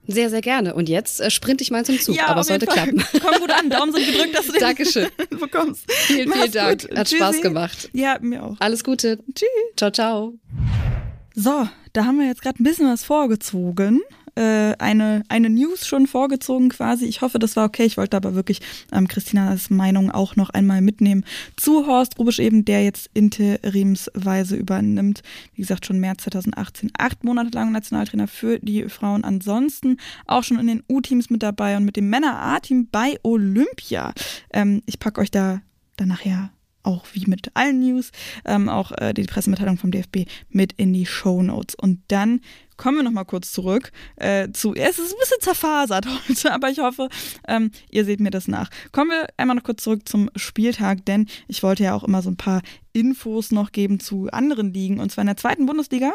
Sehr, 0.08 0.30
sehr 0.30 0.42
gerne. 0.42 0.74
Und 0.74 0.90
jetzt 0.90 1.22
äh, 1.22 1.30
sprinte 1.30 1.64
ich 1.64 1.72
mal 1.72 1.86
zum 1.86 2.00
Zug, 2.00 2.16
ja, 2.16 2.28
aber 2.28 2.42
es 2.42 2.48
sollte 2.48 2.66
Fall. 2.66 2.76
klappen. 2.76 3.04
Komm 3.22 3.40
gut 3.40 3.52
an, 3.52 3.70
Daumen 3.70 3.94
sind 3.94 4.06
gedrückt, 4.06 4.36
dass 4.36 4.48
du 4.48 4.52
den 4.52 4.62
Dankeschön. 4.62 5.08
bekommst. 5.30 5.90
Vielen, 5.92 6.32
vielen 6.32 6.52
Dank. 6.52 6.82
Gut. 6.82 6.98
Hat 6.98 7.08
Tschüssi. 7.08 7.18
Spaß 7.18 7.42
gemacht. 7.42 7.90
Ja, 7.94 8.18
mir 8.22 8.44
auch. 8.44 8.56
Alles 8.60 8.84
Gute. 8.84 9.20
Tschüss. 9.34 9.48
Ciao, 9.78 9.92
ciao. 9.92 10.34
So, 11.36 11.68
da 11.94 12.06
haben 12.06 12.20
wir 12.20 12.28
jetzt 12.28 12.42
gerade 12.42 12.62
ein 12.62 12.64
bisschen 12.64 12.88
was 12.88 13.04
vorgezogen 13.04 14.02
äh, 14.36 14.74
eine, 14.80 15.24
eine 15.30 15.50
News 15.50 15.86
schon 15.86 16.08
vorgezogen 16.08 16.70
quasi. 16.70 17.06
Ich 17.06 17.22
hoffe, 17.22 17.40
das 17.40 17.56
war 17.56 17.66
okay. 17.66 17.86
Ich 17.86 17.98
wollte 17.98 18.18
aber 18.18 18.36
wirklich 18.36 18.62
ähm, 18.92 19.08
Christinas 19.08 19.70
Meinung 19.70 20.12
auch 20.12 20.36
noch 20.36 20.50
einmal 20.50 20.82
mitnehmen 20.82 21.26
zu 21.56 21.88
Horst 21.88 22.18
Rubisch 22.18 22.40
eben, 22.40 22.66
der 22.66 22.84
jetzt 22.84 23.10
interimsweise 23.14 24.56
übernimmt. 24.56 25.22
Wie 25.54 25.62
gesagt, 25.62 25.86
schon 25.86 26.00
März 26.00 26.24
2018. 26.24 26.92
Acht 26.98 27.24
Monate 27.24 27.52
lang 27.54 27.72
Nationaltrainer 27.72 28.28
für 28.28 28.60
die 28.60 28.90
Frauen. 28.90 29.24
Ansonsten 29.24 29.98
auch 30.26 30.44
schon 30.44 30.60
in 30.60 30.68
den 30.68 30.84
U-Teams 30.90 31.30
mit 31.30 31.44
dabei 31.44 31.78
und 31.78 31.86
mit 31.86 31.96
dem 31.96 32.10
Männer-A-Team 32.10 32.88
bei 32.92 33.20
Olympia. 33.24 34.14
Ähm, 34.52 34.82
ich 34.86 35.00
packe 35.00 35.22
euch 35.22 35.32
da 35.32 35.62
dann 35.98 36.08
nachher 36.08 36.52
auch 36.84 37.06
wie 37.14 37.26
mit 37.28 37.50
allen 37.56 37.80
News, 37.80 38.12
ähm, 38.46 38.70
auch 38.70 38.92
äh, 38.98 39.14
die 39.14 39.24
Pressemitteilung 39.24 39.78
vom 39.78 39.92
DFB 39.92 40.30
mit 40.50 40.74
in 40.74 40.94
die 40.94 41.06
Show 41.06 41.42
Notes. 41.42 41.76
Und 41.76 42.02
dann 42.10 42.42
kommen 42.78 42.98
wir 42.98 43.04
nochmal 43.04 43.26
kurz 43.26 43.52
zurück 43.52 43.92
äh, 44.18 44.50
zu, 44.52 44.74
es 44.74 45.00
ist 45.00 45.14
ein 45.14 45.20
bisschen 45.20 45.42
zerfasert 45.42 46.06
heute, 46.30 46.52
aber 46.54 46.70
ich 46.70 46.80
hoffe, 46.80 47.10
ähm, 47.48 47.72
ihr 47.90 48.06
seht 48.06 48.20
mir 48.20 48.32
das 48.32 48.48
nach. 48.48 48.70
Kommen 48.92 49.12
wir 49.12 49.28
einmal 49.38 49.56
noch 49.56 49.64
kurz 49.64 49.84
zurück 49.84 50.08
zum 50.08 50.30
Spieltag, 50.36 51.06
denn 51.06 51.28
ich 51.48 51.64
wollte 51.64 51.84
ja 51.84 51.96
auch 51.96 52.04
immer 52.04 52.22
so 52.22 52.30
ein 52.30 52.38
paar 52.38 52.62
Infos 52.94 53.52
noch 53.52 53.72
geben 53.72 54.00
zu 54.00 54.30
anderen 54.32 54.74
Ligen. 54.74 55.00
Und 55.00 55.12
zwar 55.12 55.24
in 55.24 55.28
der 55.28 55.38
zweiten 55.38 55.66
Bundesliga. 55.66 56.14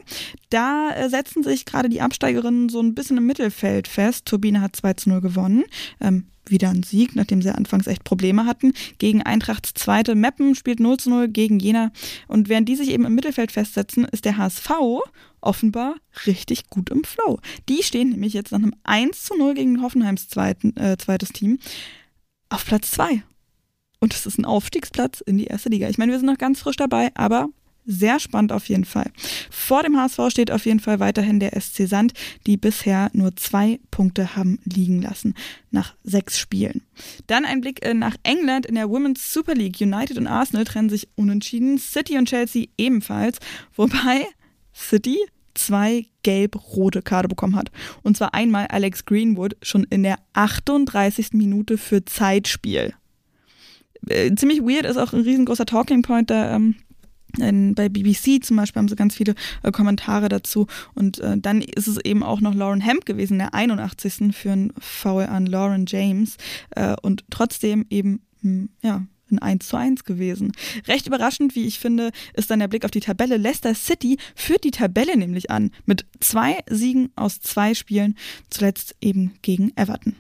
Da 0.51 0.91
äh, 0.95 1.09
setzen 1.09 1.43
sich 1.43 1.65
gerade 1.65 1.89
die 1.89 2.01
Absteigerinnen 2.01 2.69
so 2.69 2.81
ein 2.81 2.95
bisschen 2.95 3.17
im 3.17 3.27
Mittelfeld 3.27 3.89
fest. 3.89 4.27
Turbine 4.27 4.61
hat 4.61 4.77
2 4.77 4.93
zu 4.95 5.09
0 5.09 5.21
gewonnen. 5.21 5.65
Ähm, 6.01 6.27
wieder 6.51 6.71
ein 6.71 6.83
Sieg, 6.83 7.17
nachdem 7.17 7.43
sie 7.43 7.55
anfangs 7.55 7.87
echt 7.87 8.05
Probleme 8.05 8.47
hatten. 8.47 8.73
Gegen 8.99 9.23
Eintrachts 9.23 9.75
zweite 9.75 10.15
Meppen 10.15 10.55
spielt 10.55 10.81
0 10.81 10.97
zu 10.97 11.11
0 11.11 11.29
gegen 11.29 11.59
Jena. 11.59 11.93
Und 12.27 12.49
während 12.49 12.69
die 12.69 12.77
sich 12.77 12.91
eben 12.91 13.05
im 13.05 13.15
Mittelfeld 13.15 13.53
festsetzen, 13.53 14.05
ist 14.05 14.25
der 14.25 14.37
HSV 14.37 14.71
offenbar 15.41 15.95
richtig 16.27 16.69
gut 16.69 16.91
im 16.91 17.05
Flow. 17.05 17.39
Die 17.69 17.83
stehen 17.83 18.11
nämlich 18.11 18.33
jetzt 18.33 18.53
nach 18.53 18.59
einem 18.59 18.75
1 18.85 19.25
zu 19.25 19.37
0 19.37 19.55
gegen 19.55 19.83
Hoffenheims 19.83 20.29
zweiten, 20.29 20.77
äh, 20.77 20.97
zweites 20.99 21.31
Team 21.31 21.59
auf 22.49 22.65
Platz 22.65 22.91
2. 22.93 23.23
Und 24.01 24.15
es 24.15 24.27
ist 24.27 24.39
ein 24.39 24.45
Aufstiegsplatz 24.45 25.21
in 25.21 25.39
die 25.39 25.47
erste 25.47 25.69
Liga. 25.69 25.89
Ich 25.89 25.99
meine, 25.99 26.13
wir 26.13 26.19
sind 26.19 26.29
noch 26.29 26.39
ganz 26.39 26.61
frisch 26.61 26.77
dabei, 26.77 27.11
aber 27.15 27.49
sehr 27.89 28.21
spannend 28.21 28.53
auf 28.53 28.69
jeden 28.69 28.85
Fall. 28.85 29.11
Vor 29.51 29.83
dem 29.83 29.97
HSV 29.97 30.21
steht 30.29 30.51
auf 30.51 30.67
jeden 30.67 30.79
Fall 30.79 31.01
weiterhin 31.01 31.41
der 31.41 31.59
SC 31.59 31.89
Sand, 31.89 32.13
die 32.47 32.59
bisher 32.59 33.11
nur 33.15 33.35
zwei 33.35 33.81
Punkte 33.91 34.37
haben 34.37 34.61
liegen 34.65 35.01
lassen 35.01 35.35
nach 35.71 35.95
sechs 36.05 36.39
Spielen. 36.39 36.83
Dann 37.27 37.47
ein 37.47 37.63
Blick 37.63 37.85
äh, 37.85 37.95
nach 37.95 38.17
England 38.23 38.67
in 38.67 38.75
der 38.75 38.91
Women's 38.91 39.33
Super 39.33 39.55
League. 39.55 39.81
United 39.81 40.19
und 40.19 40.27
Arsenal 40.27 40.65
trennen 40.65 40.91
sich 40.91 41.09
unentschieden, 41.15 41.79
City 41.79 42.19
und 42.19 42.29
Chelsea 42.29 42.67
ebenfalls, 42.77 43.39
wobei 43.75 44.27
City 44.75 45.17
zwei 45.55 46.07
gelb-rote 46.23 47.03
Karte 47.03 47.29
bekommen 47.29 47.57
hat. 47.57 47.71
Und 48.03 48.17
zwar 48.17 48.35
einmal 48.35 48.67
Alex 48.67 49.07
Greenwood 49.07 49.57
schon 49.63 49.85
in 49.85 50.03
der 50.03 50.19
38. 50.35 51.33
Minute 51.33 51.79
für 51.79 52.05
Zeitspiel. 52.05 52.95
Äh, 54.07 54.35
ziemlich 54.35 54.61
weird 54.61 54.85
ist 54.85 54.97
auch 54.97 55.13
ein 55.13 55.23
riesengroßer 55.23 55.67
Talking 55.67 56.03
Point 56.03 56.31
da. 56.31 56.55
Ähm, 56.55 56.77
in, 57.37 57.75
bei 57.75 57.89
BBC 57.89 58.43
zum 58.43 58.57
Beispiel 58.57 58.81
haben 58.81 58.89
sie 58.89 58.97
ganz 58.97 59.17
viele 59.17 59.35
äh, 59.63 59.71
Kommentare 59.71 60.29
dazu. 60.29 60.67
Und 60.95 61.19
äh, 61.19 61.37
dann 61.39 61.61
ist 61.61 61.87
es 61.87 61.99
eben 62.05 62.23
auch 62.23 62.41
noch 62.41 62.55
Lauren 62.55 62.81
Hemp 62.81 63.05
gewesen, 63.05 63.39
der 63.39 63.55
81. 63.55 64.35
für 64.35 64.53
ein 64.53 64.73
Foul 64.79 65.25
an 65.25 65.47
Lauren 65.47 65.85
James. 65.87 66.37
Äh, 66.71 66.97
und 67.03 67.25
trotzdem 67.31 67.87
eben, 67.91 68.23
mh, 68.43 68.51
hm, 68.51 68.69
ja, 68.83 69.07
ein 69.31 69.39
1 69.41 69.69
zu 69.69 69.77
1 69.77 70.05
gewesen. 70.05 70.53
Recht 70.87 71.07
überraschend, 71.07 71.55
wie 71.55 71.67
ich 71.67 71.79
finde, 71.79 72.13
ist 72.35 72.51
dann 72.51 72.61
der 72.61 72.69
Blick 72.69 72.85
auf 72.85 72.91
die 72.91 73.01
Tabelle. 73.01 73.37
Leicester 73.37 73.75
City 73.75 74.17
führt 74.35 74.65
die 74.65 74.71
Tabelle 74.71 75.17
nämlich 75.19 75.51
an 75.51 75.71
mit 75.85 76.07
zwei 76.21 76.59
Siegen 76.71 77.11
aus 77.15 77.41
zwei 77.41 77.75
Spielen, 77.75 78.17
zuletzt 78.49 78.97
eben 79.01 79.35
gegen 79.43 79.73
Everton. 79.77 80.17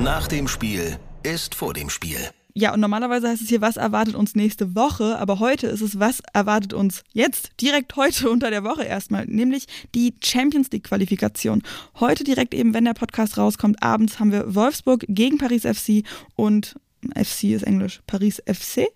Nach 0.00 0.28
dem 0.28 0.46
Spiel 0.46 0.96
ist 1.24 1.56
vor 1.56 1.74
dem 1.74 1.90
Spiel. 1.90 2.30
Ja, 2.60 2.74
und 2.74 2.80
normalerweise 2.80 3.28
heißt 3.28 3.40
es 3.40 3.48
hier, 3.48 3.60
was 3.60 3.76
erwartet 3.76 4.16
uns 4.16 4.34
nächste 4.34 4.74
Woche, 4.74 5.16
aber 5.20 5.38
heute 5.38 5.68
ist 5.68 5.80
es, 5.80 6.00
was 6.00 6.20
erwartet 6.32 6.72
uns 6.72 7.04
jetzt, 7.12 7.52
direkt 7.60 7.94
heute 7.94 8.28
unter 8.32 8.50
der 8.50 8.64
Woche 8.64 8.82
erstmal, 8.82 9.26
nämlich 9.26 9.66
die 9.94 10.12
Champions 10.20 10.68
League 10.72 10.82
Qualifikation. 10.82 11.62
Heute 12.00 12.24
direkt 12.24 12.54
eben, 12.54 12.74
wenn 12.74 12.84
der 12.84 12.94
Podcast 12.94 13.38
rauskommt, 13.38 13.80
abends 13.80 14.18
haben 14.18 14.32
wir 14.32 14.56
Wolfsburg 14.56 15.04
gegen 15.06 15.38
Paris 15.38 15.62
FC 15.62 16.02
und 16.34 16.74
FC 17.14 17.44
ist 17.44 17.62
Englisch, 17.62 18.00
Paris 18.08 18.42
FC, 18.44 18.88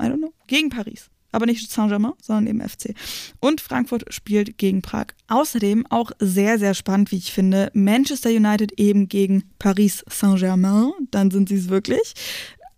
I 0.00 0.04
don't 0.04 0.18
know, 0.18 0.32
gegen 0.46 0.68
Paris 0.68 1.10
aber 1.30 1.44
nicht 1.44 1.70
Saint-Germain, 1.70 2.14
sondern 2.22 2.46
eben 2.46 2.66
FC. 2.66 2.94
Und 3.38 3.60
Frankfurt 3.60 4.12
spielt 4.12 4.56
gegen 4.56 4.80
Prag. 4.80 5.08
Außerdem 5.28 5.84
auch 5.90 6.10
sehr, 6.18 6.58
sehr 6.58 6.72
spannend, 6.72 7.12
wie 7.12 7.18
ich 7.18 7.32
finde, 7.32 7.70
Manchester 7.74 8.30
United 8.30 8.72
eben 8.80 9.08
gegen 9.08 9.44
Paris 9.58 10.02
Saint-Germain. 10.08 10.90
Dann 11.10 11.30
sind 11.30 11.50
sie 11.50 11.56
es 11.56 11.68
wirklich 11.68 12.14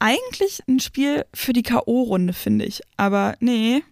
eigentlich 0.01 0.61
ein 0.68 0.80
Spiel 0.80 1.24
für 1.32 1.53
die 1.53 1.62
K.O.-Runde, 1.62 2.32
finde 2.32 2.64
ich. 2.64 2.80
Aber 2.96 3.36
nee, 3.38 3.82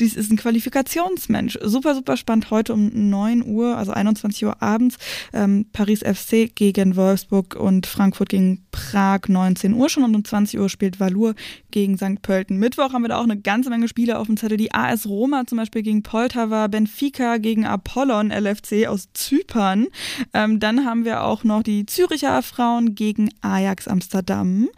dies 0.00 0.14
ist 0.14 0.30
ein 0.30 0.36
Qualifikationsmensch. 0.36 1.58
Super, 1.60 1.94
super 1.94 2.16
spannend. 2.16 2.50
Heute 2.50 2.72
um 2.72 2.90
9 3.10 3.44
Uhr, 3.44 3.76
also 3.76 3.90
21 3.92 4.44
Uhr 4.44 4.62
abends. 4.62 4.96
Ähm, 5.32 5.66
Paris 5.72 6.00
FC 6.00 6.54
gegen 6.54 6.94
Wolfsburg 6.94 7.56
und 7.56 7.86
Frankfurt 7.86 8.28
gegen 8.28 8.64
Prag 8.70 9.22
19 9.26 9.74
Uhr 9.74 9.88
schon. 9.88 10.04
Und 10.04 10.14
um 10.14 10.24
20 10.24 10.60
Uhr 10.60 10.68
spielt 10.68 11.00
Valur 11.00 11.34
gegen 11.70 11.96
St. 11.96 12.22
Pölten. 12.22 12.58
Mittwoch 12.58 12.92
haben 12.92 13.02
wir 13.02 13.08
da 13.08 13.18
auch 13.18 13.24
eine 13.24 13.40
ganze 13.40 13.70
Menge 13.70 13.88
Spiele 13.88 14.18
auf 14.18 14.26
dem 14.26 14.36
Zettel. 14.36 14.56
Die 14.56 14.72
AS 14.72 15.06
Roma 15.06 15.44
zum 15.46 15.58
Beispiel 15.58 15.82
gegen 15.82 16.02
Poltava, 16.02 16.66
Benfica 16.66 17.38
gegen 17.38 17.66
Apollon 17.66 18.30
LFC 18.30 18.86
aus 18.86 19.08
Zypern. 19.12 19.86
Ähm, 20.32 20.60
dann 20.60 20.84
haben 20.84 21.04
wir 21.04 21.24
auch 21.24 21.44
noch 21.44 21.62
die 21.62 21.86
Züricher 21.86 22.42
Frauen 22.42 22.94
gegen 22.94 23.30
Ajax 23.40 23.88
Amsterdam. 23.88 24.68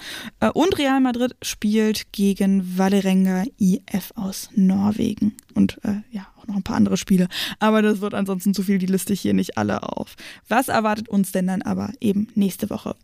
Äh, 0.40 0.50
und 0.50 0.78
Real 0.78 1.00
Madrid 1.00 1.36
spielt 1.42 2.12
gegen 2.12 2.78
Valerenga 2.78 3.44
IF 3.58 4.12
aus 4.14 4.50
Norwegen. 4.54 5.36
Und 5.54 5.78
äh, 5.84 6.02
ja, 6.10 6.26
auch 6.40 6.46
noch 6.46 6.56
ein 6.56 6.62
paar 6.62 6.76
andere 6.76 6.96
Spiele. 6.96 7.28
Aber 7.58 7.82
das 7.82 8.00
wird 8.00 8.14
ansonsten 8.14 8.54
zu 8.54 8.62
viel, 8.62 8.78
die 8.78 8.86
liste 8.86 9.12
ich 9.12 9.20
hier 9.20 9.34
nicht 9.34 9.58
alle 9.58 9.82
auf. 9.82 10.16
Was 10.48 10.68
erwartet 10.68 11.08
uns 11.08 11.32
denn 11.32 11.46
dann 11.46 11.62
aber 11.62 11.92
eben 12.00 12.28
nächste 12.34 12.70
Woche? 12.70 12.96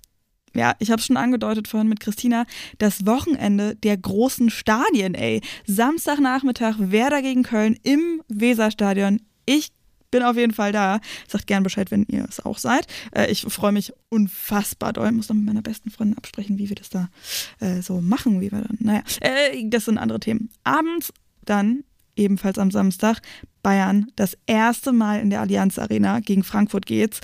Ja, 0.56 0.74
ich 0.78 0.90
habe 0.90 1.00
es 1.00 1.06
schon 1.06 1.16
angedeutet 1.16 1.68
vorhin 1.68 1.88
mit 1.88 2.00
Christina, 2.00 2.46
das 2.78 3.06
Wochenende 3.06 3.76
der 3.76 3.96
großen 3.96 4.50
Stadien, 4.50 5.14
ey. 5.14 5.42
Samstagnachmittag 5.66 6.76
Werder 6.78 7.22
gegen 7.22 7.42
Köln 7.42 7.78
im 7.82 8.22
Weserstadion. 8.28 9.20
Ich 9.44 9.72
bin 10.10 10.22
auf 10.22 10.36
jeden 10.36 10.54
Fall 10.54 10.72
da. 10.72 11.00
Sagt 11.28 11.46
gern 11.46 11.62
Bescheid, 11.62 11.90
wenn 11.90 12.04
ihr 12.08 12.26
es 12.28 12.44
auch 12.44 12.58
seid. 12.58 12.86
Äh, 13.12 13.30
ich 13.30 13.42
freue 13.42 13.72
mich 13.72 13.92
unfassbar 14.08 14.92
doll. 14.92 15.12
Muss 15.12 15.28
noch 15.28 15.36
mit 15.36 15.44
meiner 15.44 15.62
besten 15.62 15.90
Freundin 15.90 16.16
absprechen, 16.16 16.58
wie 16.58 16.68
wir 16.68 16.76
das 16.76 16.88
da 16.88 17.08
äh, 17.60 17.82
so 17.82 18.00
machen, 18.00 18.40
wie 18.40 18.50
wir 18.50 18.62
dann. 18.62 18.78
Naja, 18.80 19.02
äh, 19.20 19.68
das 19.68 19.84
sind 19.84 19.98
andere 19.98 20.20
Themen. 20.20 20.50
Abends 20.64 21.12
dann 21.44 21.84
ebenfalls 22.16 22.58
am 22.58 22.70
Samstag, 22.70 23.20
Bayern 23.62 24.10
das 24.16 24.38
erste 24.46 24.92
Mal 24.92 25.20
in 25.20 25.30
der 25.30 25.40
Allianz 25.40 25.78
Arena 25.78 26.20
gegen 26.20 26.44
Frankfurt 26.44 26.86
geht's. 26.86 27.20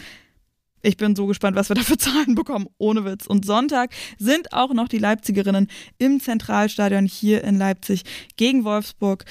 Ich 0.83 0.97
bin 0.97 1.14
so 1.14 1.26
gespannt, 1.26 1.57
was 1.57 1.68
wir 1.68 1.76
da 1.76 1.83
für 1.83 1.97
Zahlen 1.97 2.35
bekommen, 2.35 2.66
ohne 2.78 3.05
Witz. 3.05 3.26
Und 3.26 3.47
Sonntag 3.47 3.91
sind 4.18 4.53
auch 4.53 4.74
noch 4.74 4.89
die 4.89 4.99
Leipzigerinnen 4.99 5.68
im 5.99 6.20
Zentralstadion 6.20 7.07
hier 7.07 7.45
in 7.45 7.57
Leipzig 7.57 8.03
gegen 8.37 8.64
Wolfsburg. 8.64 9.24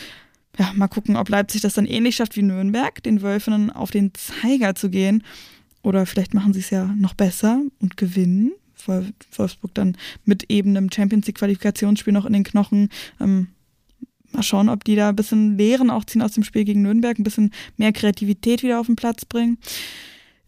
Ja, 0.57 0.71
mal 0.73 0.87
gucken, 0.87 1.17
ob 1.17 1.29
Leipzig 1.29 1.61
das 1.61 1.73
dann 1.73 1.85
ähnlich 1.85 2.15
schafft 2.15 2.35
wie 2.37 2.41
Nürnberg, 2.41 3.03
den 3.03 3.21
Wölfinnen 3.21 3.69
auf 3.69 3.91
den 3.91 4.13
Zeiger 4.13 4.75
zu 4.75 4.89
gehen. 4.89 5.23
Oder 5.83 6.05
vielleicht 6.05 6.33
machen 6.33 6.53
sie 6.53 6.59
es 6.59 6.69
ja 6.69 6.85
noch 6.85 7.13
besser 7.13 7.61
und 7.79 7.97
gewinnen. 7.97 8.53
Wolfsburg 8.87 9.73
dann 9.75 9.95
mit 10.25 10.49
eben 10.49 10.75
einem 10.75 10.91
Champions 10.91 11.27
League 11.27 11.37
Qualifikationsspiel 11.37 12.13
noch 12.13 12.25
in 12.25 12.33
den 12.33 12.43
Knochen. 12.43 12.89
Ähm, 13.19 13.47
mal 14.31 14.41
schauen, 14.41 14.69
ob 14.69 14.83
die 14.83 14.95
da 14.95 15.09
ein 15.09 15.15
bisschen 15.15 15.57
Lehren 15.57 15.89
auch 15.89 16.05
ziehen 16.05 16.21
aus 16.21 16.31
dem 16.31 16.43
Spiel 16.43 16.63
gegen 16.63 16.81
Nürnberg, 16.81 17.19
ein 17.19 17.23
bisschen 17.23 17.51
mehr 17.77 17.91
Kreativität 17.91 18.63
wieder 18.63 18.79
auf 18.79 18.87
den 18.87 18.95
Platz 18.95 19.25
bringen. 19.25 19.57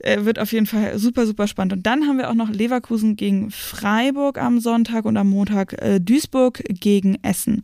Äh, 0.04 0.26
wird 0.26 0.40
auf 0.40 0.52
jeden 0.52 0.66
Fall 0.66 0.98
super, 1.00 1.26
super 1.26 1.48
spannend. 1.48 1.74
Und 1.74 1.88
dann 1.88 2.08
haben 2.08 2.18
wir 2.18 2.30
auch 2.30 2.36
noch 2.36 2.50
Leverkusen 2.50 3.16
gegen 3.16 3.52
Freiburg 3.52 4.38
am 4.38 4.60
Sonntag 4.60 5.06
und 5.06 5.18
am 5.18 5.30
Montag 5.30 5.74
äh, 5.82 6.00
Duisburg 6.00 6.64
gegen 6.70 7.18
Essen 7.24 7.64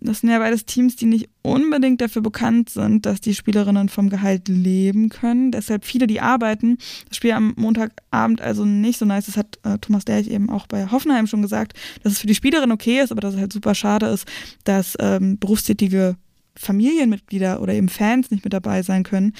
das 0.00 0.20
sind 0.20 0.30
ja 0.30 0.38
beides 0.38 0.64
Teams, 0.64 0.94
die 0.94 1.06
nicht 1.06 1.28
unbedingt 1.42 2.00
dafür 2.00 2.22
bekannt 2.22 2.70
sind, 2.70 3.04
dass 3.04 3.20
die 3.20 3.34
Spielerinnen 3.34 3.88
vom 3.88 4.10
Gehalt 4.10 4.46
leben 4.48 5.08
können. 5.08 5.50
Deshalb 5.50 5.84
viele, 5.84 6.06
die 6.06 6.20
arbeiten. 6.20 6.78
Das 7.08 7.16
Spiel 7.16 7.32
am 7.32 7.52
Montagabend 7.56 8.40
also 8.40 8.64
nicht 8.64 8.98
so 8.98 9.04
nice. 9.04 9.26
Das 9.26 9.36
hat 9.36 9.58
äh, 9.64 9.78
Thomas 9.78 10.04
Derch 10.04 10.28
eben 10.28 10.50
auch 10.50 10.66
bei 10.68 10.86
Hoffenheim 10.86 11.26
schon 11.26 11.42
gesagt, 11.42 11.76
dass 12.02 12.12
es 12.12 12.20
für 12.20 12.28
die 12.28 12.36
Spielerin 12.36 12.70
okay 12.70 13.00
ist, 13.00 13.10
aber 13.10 13.20
dass 13.20 13.34
es 13.34 13.40
halt 13.40 13.52
super 13.52 13.74
schade 13.74 14.06
ist, 14.06 14.26
dass 14.62 14.96
ähm, 15.00 15.38
berufstätige 15.38 16.16
Familienmitglieder 16.58 17.62
oder 17.62 17.74
eben 17.74 17.88
Fans 17.88 18.30
nicht 18.30 18.44
mit 18.44 18.52
dabei 18.52 18.82
sein 18.82 19.02
können. 19.02 19.34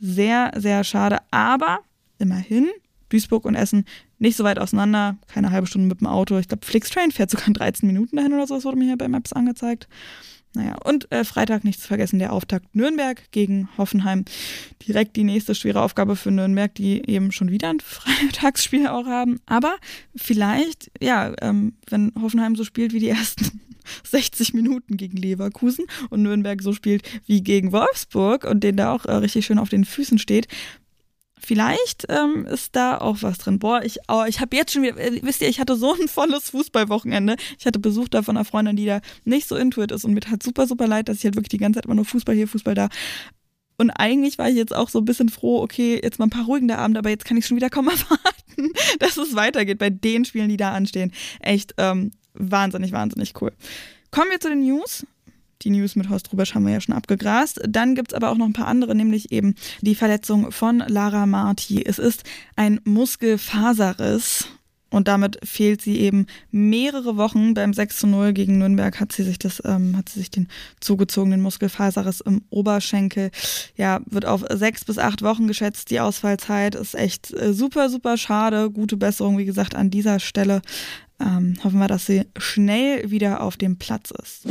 Sehr, 0.00 0.52
sehr 0.56 0.84
schade. 0.84 1.18
Aber 1.30 1.80
immerhin, 2.18 2.68
Duisburg 3.08 3.44
und 3.44 3.54
Essen 3.54 3.84
nicht 4.18 4.36
so 4.36 4.44
weit 4.44 4.58
auseinander, 4.58 5.16
keine 5.28 5.50
halbe 5.50 5.66
Stunde 5.66 5.88
mit 5.88 6.00
dem 6.00 6.06
Auto. 6.06 6.38
Ich 6.38 6.48
glaube, 6.48 6.66
Flixtrain 6.66 7.10
fährt 7.10 7.30
sogar 7.30 7.48
in 7.48 7.54
13 7.54 7.86
Minuten 7.86 8.16
dahin 8.16 8.32
oder 8.32 8.46
so, 8.46 8.54
das 8.54 8.64
wurde 8.64 8.78
mir 8.78 8.86
hier 8.86 8.98
bei 8.98 9.08
Maps 9.08 9.32
angezeigt. 9.32 9.88
Naja, 10.54 10.76
und 10.84 11.10
äh, 11.10 11.24
Freitag 11.24 11.64
nicht 11.64 11.80
zu 11.80 11.88
vergessen, 11.88 12.20
der 12.20 12.32
Auftakt 12.32 12.76
Nürnberg 12.76 13.20
gegen 13.32 13.68
Hoffenheim. 13.76 14.24
Direkt 14.86 15.16
die 15.16 15.24
nächste 15.24 15.54
schwere 15.54 15.82
Aufgabe 15.82 16.14
für 16.14 16.30
Nürnberg, 16.30 16.72
die 16.72 17.02
eben 17.08 17.32
schon 17.32 17.50
wieder 17.50 17.70
ein 17.70 17.80
Freitagsspiel 17.84 18.86
auch 18.86 19.06
haben. 19.06 19.40
Aber 19.46 19.76
vielleicht, 20.14 20.92
ja, 21.00 21.32
ähm, 21.40 21.74
wenn 21.90 22.12
Hoffenheim 22.20 22.54
so 22.54 22.62
spielt 22.62 22.92
wie 22.92 23.00
die 23.00 23.08
ersten 23.08 23.60
60 24.04 24.54
Minuten 24.54 24.96
gegen 24.96 25.16
Leverkusen 25.16 25.86
und 26.10 26.22
Nürnberg 26.22 26.62
so 26.62 26.72
spielt 26.72 27.02
wie 27.26 27.42
gegen 27.42 27.72
Wolfsburg 27.72 28.44
und 28.44 28.64
den 28.64 28.76
da 28.76 28.92
auch 28.92 29.04
äh, 29.06 29.12
richtig 29.12 29.46
schön 29.46 29.58
auf 29.58 29.68
den 29.68 29.84
Füßen 29.84 30.18
steht, 30.18 30.48
Vielleicht 31.44 32.06
ähm, 32.08 32.46
ist 32.46 32.74
da 32.74 32.98
auch 32.98 33.18
was 33.20 33.38
drin. 33.38 33.58
Boah, 33.58 33.82
ich, 33.84 33.98
oh, 34.08 34.24
ich 34.26 34.40
habe 34.40 34.56
jetzt 34.56 34.72
schon 34.72 34.82
wieder, 34.82 34.96
äh, 34.96 35.20
wisst 35.22 35.42
ihr, 35.42 35.48
ich 35.48 35.60
hatte 35.60 35.76
so 35.76 35.92
ein 36.00 36.08
volles 36.08 36.50
Fußballwochenende. 36.50 37.36
Ich 37.58 37.66
hatte 37.66 37.78
Besuch 37.78 38.08
da 38.08 38.22
von 38.22 38.36
einer 38.36 38.44
Freundin, 38.44 38.76
die 38.76 38.86
da 38.86 39.00
nicht 39.24 39.46
so 39.46 39.56
intuit 39.56 39.92
ist 39.92 40.04
und 40.04 40.14
mir 40.14 40.20
hat 40.30 40.42
super, 40.42 40.66
super 40.66 40.86
leid, 40.86 41.08
dass 41.08 41.18
ich 41.18 41.24
halt 41.24 41.36
wirklich 41.36 41.50
die 41.50 41.58
ganze 41.58 41.78
Zeit 41.78 41.84
immer 41.84 41.94
nur 41.94 42.06
Fußball 42.06 42.34
hier, 42.34 42.48
Fußball 42.48 42.74
da. 42.74 42.88
Und 43.76 43.90
eigentlich 43.90 44.38
war 44.38 44.48
ich 44.48 44.56
jetzt 44.56 44.74
auch 44.74 44.88
so 44.88 45.00
ein 45.00 45.04
bisschen 45.04 45.28
froh, 45.28 45.60
okay, 45.60 46.00
jetzt 46.02 46.18
mal 46.18 46.26
ein 46.26 46.30
paar 46.30 46.46
ruhigende 46.46 46.78
Abende, 46.78 46.98
aber 46.98 47.10
jetzt 47.10 47.24
kann 47.24 47.36
ich 47.36 47.46
schon 47.46 47.56
wieder 47.56 47.70
kaum 47.70 47.88
erwarten, 47.88 48.72
dass 49.00 49.16
es 49.16 49.34
weitergeht 49.34 49.78
bei 49.78 49.90
den 49.90 50.24
Spielen, 50.24 50.48
die 50.48 50.56
da 50.56 50.72
anstehen. 50.72 51.12
Echt 51.40 51.74
ähm, 51.76 52.12
wahnsinnig, 52.34 52.92
wahnsinnig 52.92 53.40
cool. 53.40 53.52
Kommen 54.10 54.30
wir 54.30 54.40
zu 54.40 54.48
den 54.48 54.62
News. 54.62 55.06
Die 55.62 55.70
News 55.70 55.96
mit 55.96 56.10
Horst 56.10 56.30
Rubesch 56.32 56.54
haben 56.54 56.66
wir 56.66 56.74
ja 56.74 56.80
schon 56.80 56.94
abgegrast. 56.94 57.60
Dann 57.66 57.94
gibt 57.94 58.12
es 58.12 58.14
aber 58.14 58.30
auch 58.30 58.36
noch 58.36 58.46
ein 58.46 58.52
paar 58.52 58.66
andere, 58.66 58.94
nämlich 58.94 59.32
eben 59.32 59.54
die 59.80 59.94
Verletzung 59.94 60.52
von 60.52 60.78
Lara 60.78 61.26
Marti. 61.26 61.82
Es 61.84 61.98
ist 61.98 62.24
ein 62.54 62.80
Muskelfaserriss 62.84 64.46
und 64.94 65.08
damit 65.08 65.38
fehlt 65.42 65.80
sie 65.80 65.98
eben 65.98 66.26
mehrere 66.52 67.16
Wochen. 67.16 67.54
Beim 67.54 67.72
6 67.72 67.98
zu 67.98 68.06
0 68.06 68.32
gegen 68.32 68.58
Nürnberg 68.58 69.00
hat 69.00 69.10
sie 69.10 69.24
sich 69.24 69.40
das, 69.40 69.60
ähm, 69.64 69.96
hat 69.96 70.08
sie 70.08 70.20
sich 70.20 70.30
den 70.30 70.46
zugezogenen 70.78 71.40
Muskelfaserriss 71.40 72.20
im 72.20 72.42
Oberschenkel. 72.50 73.32
Ja, 73.76 74.02
wird 74.06 74.24
auf 74.24 74.44
sechs 74.52 74.84
bis 74.84 74.98
acht 74.98 75.22
Wochen 75.22 75.48
geschätzt. 75.48 75.90
Die 75.90 75.98
Ausfallzeit 75.98 76.76
ist 76.76 76.94
echt 76.94 77.32
äh, 77.32 77.52
super, 77.52 77.90
super 77.90 78.16
schade. 78.16 78.70
Gute 78.70 78.96
Besserung, 78.96 79.36
wie 79.36 79.44
gesagt, 79.44 79.74
an 79.74 79.90
dieser 79.90 80.20
Stelle. 80.20 80.62
Ähm, 81.24 81.54
hoffen 81.64 81.78
wir, 81.78 81.88
dass 81.88 82.06
sie 82.06 82.26
schnell 82.36 83.10
wieder 83.10 83.40
auf 83.40 83.56
dem 83.56 83.78
Platz 83.78 84.10
ist. 84.10 84.46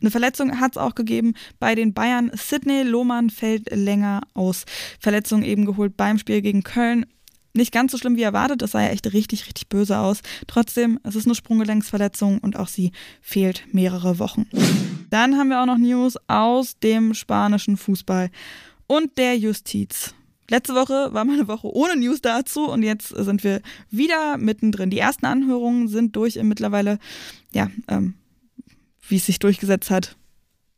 Eine 0.00 0.10
Verletzung 0.10 0.58
hat 0.58 0.72
es 0.72 0.78
auch 0.78 0.94
gegeben 0.94 1.34
bei 1.58 1.74
den 1.74 1.92
Bayern. 1.92 2.30
Sidney 2.34 2.82
Lohmann 2.82 3.28
fällt 3.30 3.70
länger 3.70 4.22
aus. 4.32 4.64
Verletzung 4.98 5.42
eben 5.42 5.66
geholt 5.66 5.96
beim 5.96 6.18
Spiel 6.18 6.40
gegen 6.40 6.62
Köln. 6.62 7.04
Nicht 7.52 7.72
ganz 7.72 7.92
so 7.92 7.98
schlimm 7.98 8.16
wie 8.16 8.22
erwartet, 8.22 8.62
das 8.62 8.72
sah 8.72 8.82
ja 8.82 8.88
echt 8.88 9.12
richtig, 9.12 9.46
richtig 9.46 9.68
böse 9.68 9.98
aus. 9.98 10.22
Trotzdem, 10.48 10.98
es 11.04 11.14
ist 11.14 11.26
eine 11.26 11.36
Sprunggelenksverletzung 11.36 12.38
und 12.38 12.56
auch 12.56 12.66
sie 12.66 12.90
fehlt 13.20 13.62
mehrere 13.72 14.18
Wochen. 14.18 14.46
Dann 15.10 15.36
haben 15.36 15.50
wir 15.50 15.60
auch 15.60 15.66
noch 15.66 15.78
News 15.78 16.16
aus 16.26 16.78
dem 16.80 17.14
spanischen 17.14 17.76
Fußball 17.76 18.30
und 18.88 19.16
der 19.18 19.38
Justiz. 19.38 20.14
Letzte 20.50 20.74
Woche 20.74 21.12
war 21.12 21.24
mal 21.24 21.34
eine 21.34 21.48
Woche 21.48 21.68
ohne 21.74 21.96
News 21.96 22.20
dazu 22.20 22.70
und 22.70 22.82
jetzt 22.82 23.08
sind 23.08 23.44
wir 23.44 23.60
wieder 23.90 24.36
mittendrin. 24.36 24.90
Die 24.90 24.98
ersten 24.98 25.26
Anhörungen 25.26 25.88
sind 25.88 26.16
durch 26.16 26.36
im 26.36 26.48
mittlerweile, 26.48 26.98
ja, 27.52 27.70
ähm, 27.88 28.14
wie 29.08 29.16
es 29.16 29.26
sich 29.26 29.38
durchgesetzt 29.38 29.90
hat, 29.90 30.16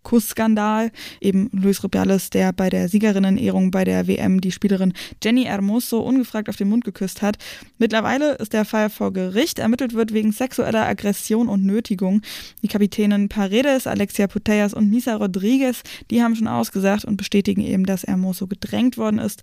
Kussskandal. 0.06 0.92
Eben 1.20 1.50
Luis 1.52 1.82
Rubiales, 1.82 2.30
der 2.30 2.52
bei 2.52 2.70
der 2.70 2.88
Siegerinnenehrung 2.88 3.72
bei 3.72 3.82
der 3.82 4.06
WM 4.06 4.40
die 4.40 4.52
Spielerin 4.52 4.92
Jenny 5.22 5.42
Hermoso 5.42 5.98
ungefragt 5.98 6.48
auf 6.48 6.54
den 6.54 6.68
Mund 6.68 6.84
geküsst 6.84 7.22
hat. 7.22 7.38
Mittlerweile 7.78 8.34
ist 8.34 8.52
der 8.52 8.64
Fall 8.64 8.88
vor 8.88 9.12
Gericht. 9.12 9.58
Ermittelt 9.58 9.94
wird 9.94 10.14
wegen 10.14 10.30
sexueller 10.30 10.86
Aggression 10.86 11.48
und 11.48 11.64
Nötigung. 11.64 12.22
Die 12.62 12.68
Kapitänin 12.68 13.28
Paredes, 13.28 13.88
Alexia 13.88 14.28
Putellas 14.28 14.74
und 14.74 14.90
Misa 14.90 15.16
Rodriguez, 15.16 15.82
die 16.12 16.22
haben 16.22 16.36
schon 16.36 16.46
ausgesagt 16.46 17.04
und 17.04 17.16
bestätigen 17.16 17.62
eben, 17.62 17.84
dass 17.84 18.04
Hermoso 18.04 18.46
gedrängt 18.46 18.98
worden 18.98 19.18
ist. 19.18 19.42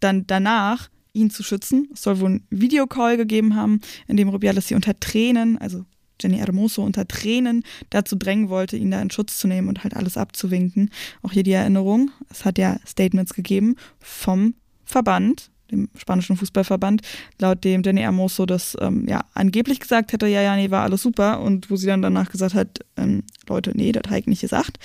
Dann 0.00 0.26
danach 0.26 0.88
ihn 1.12 1.30
zu 1.30 1.44
schützen. 1.44 1.88
Es 1.92 2.02
soll 2.02 2.18
wohl 2.18 2.30
ein 2.30 2.46
Videocall 2.50 3.16
gegeben 3.16 3.54
haben, 3.54 3.80
in 4.08 4.16
dem 4.16 4.30
Rubiales 4.30 4.66
sie 4.66 4.74
unter 4.74 4.98
Tränen, 4.98 5.58
also 5.58 5.84
Jenny 6.20 6.38
Hermoso 6.38 6.82
unter 6.82 7.06
Tränen 7.06 7.62
dazu 7.90 8.16
drängen 8.16 8.48
wollte, 8.48 8.76
ihn 8.76 8.90
da 8.90 9.00
in 9.00 9.10
Schutz 9.10 9.38
zu 9.38 9.48
nehmen 9.48 9.68
und 9.68 9.82
halt 9.84 9.96
alles 9.96 10.16
abzuwinken. 10.16 10.90
Auch 11.22 11.32
hier 11.32 11.42
die 11.42 11.52
Erinnerung, 11.52 12.10
es 12.30 12.44
hat 12.44 12.58
ja 12.58 12.78
Statements 12.86 13.34
gegeben 13.34 13.76
vom 13.98 14.54
Verband, 14.84 15.50
dem 15.70 15.88
spanischen 15.96 16.36
Fußballverband, 16.36 17.02
laut 17.38 17.64
dem 17.64 17.82
Jenny 17.82 18.00
Hermoso 18.00 18.46
das 18.46 18.76
ähm, 18.80 19.06
ja 19.08 19.24
angeblich 19.34 19.80
gesagt 19.80 20.12
hätte, 20.12 20.26
ja, 20.26 20.42
ja, 20.42 20.56
nee, 20.56 20.70
war 20.70 20.82
alles 20.82 21.02
super 21.02 21.40
und 21.40 21.70
wo 21.70 21.76
sie 21.76 21.86
dann 21.86 22.02
danach 22.02 22.30
gesagt 22.30 22.54
hat, 22.54 22.80
ähm, 22.96 23.22
Leute, 23.48 23.72
nee, 23.74 23.92
das 23.92 24.02
habe 24.08 24.18
ich 24.18 24.26
nicht 24.26 24.40
gesagt. 24.40 24.78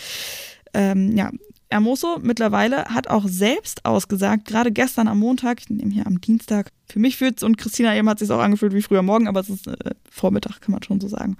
Ähm, 0.73 1.15
ja, 1.15 1.31
Hermoso 1.75 2.19
mittlerweile 2.21 2.85
hat 2.85 3.09
auch 3.09 3.27
selbst 3.27 3.83
ausgesagt, 3.83 4.45
gerade 4.45 4.71
gestern 4.71 5.09
am 5.09 5.19
Montag, 5.19 5.59
ich 5.59 5.69
nehme 5.69 5.91
hier 5.91 6.07
am 6.07 6.21
Dienstag, 6.21 6.71
für 6.87 6.99
mich 6.99 7.17
fühlt 7.17 7.35
es 7.35 7.43
und 7.43 7.57
Christina 7.57 7.93
eben 7.93 8.07
hat 8.07 8.19
sich 8.19 8.31
auch 8.31 8.39
angefühlt 8.39 8.71
wie 8.71 8.81
früher 8.81 9.01
Morgen, 9.01 9.27
aber 9.27 9.41
es 9.41 9.49
ist 9.49 9.67
äh, 9.67 9.91
Vormittag, 10.09 10.61
kann 10.61 10.71
man 10.71 10.83
schon 10.83 11.01
so 11.01 11.09
sagen. 11.09 11.35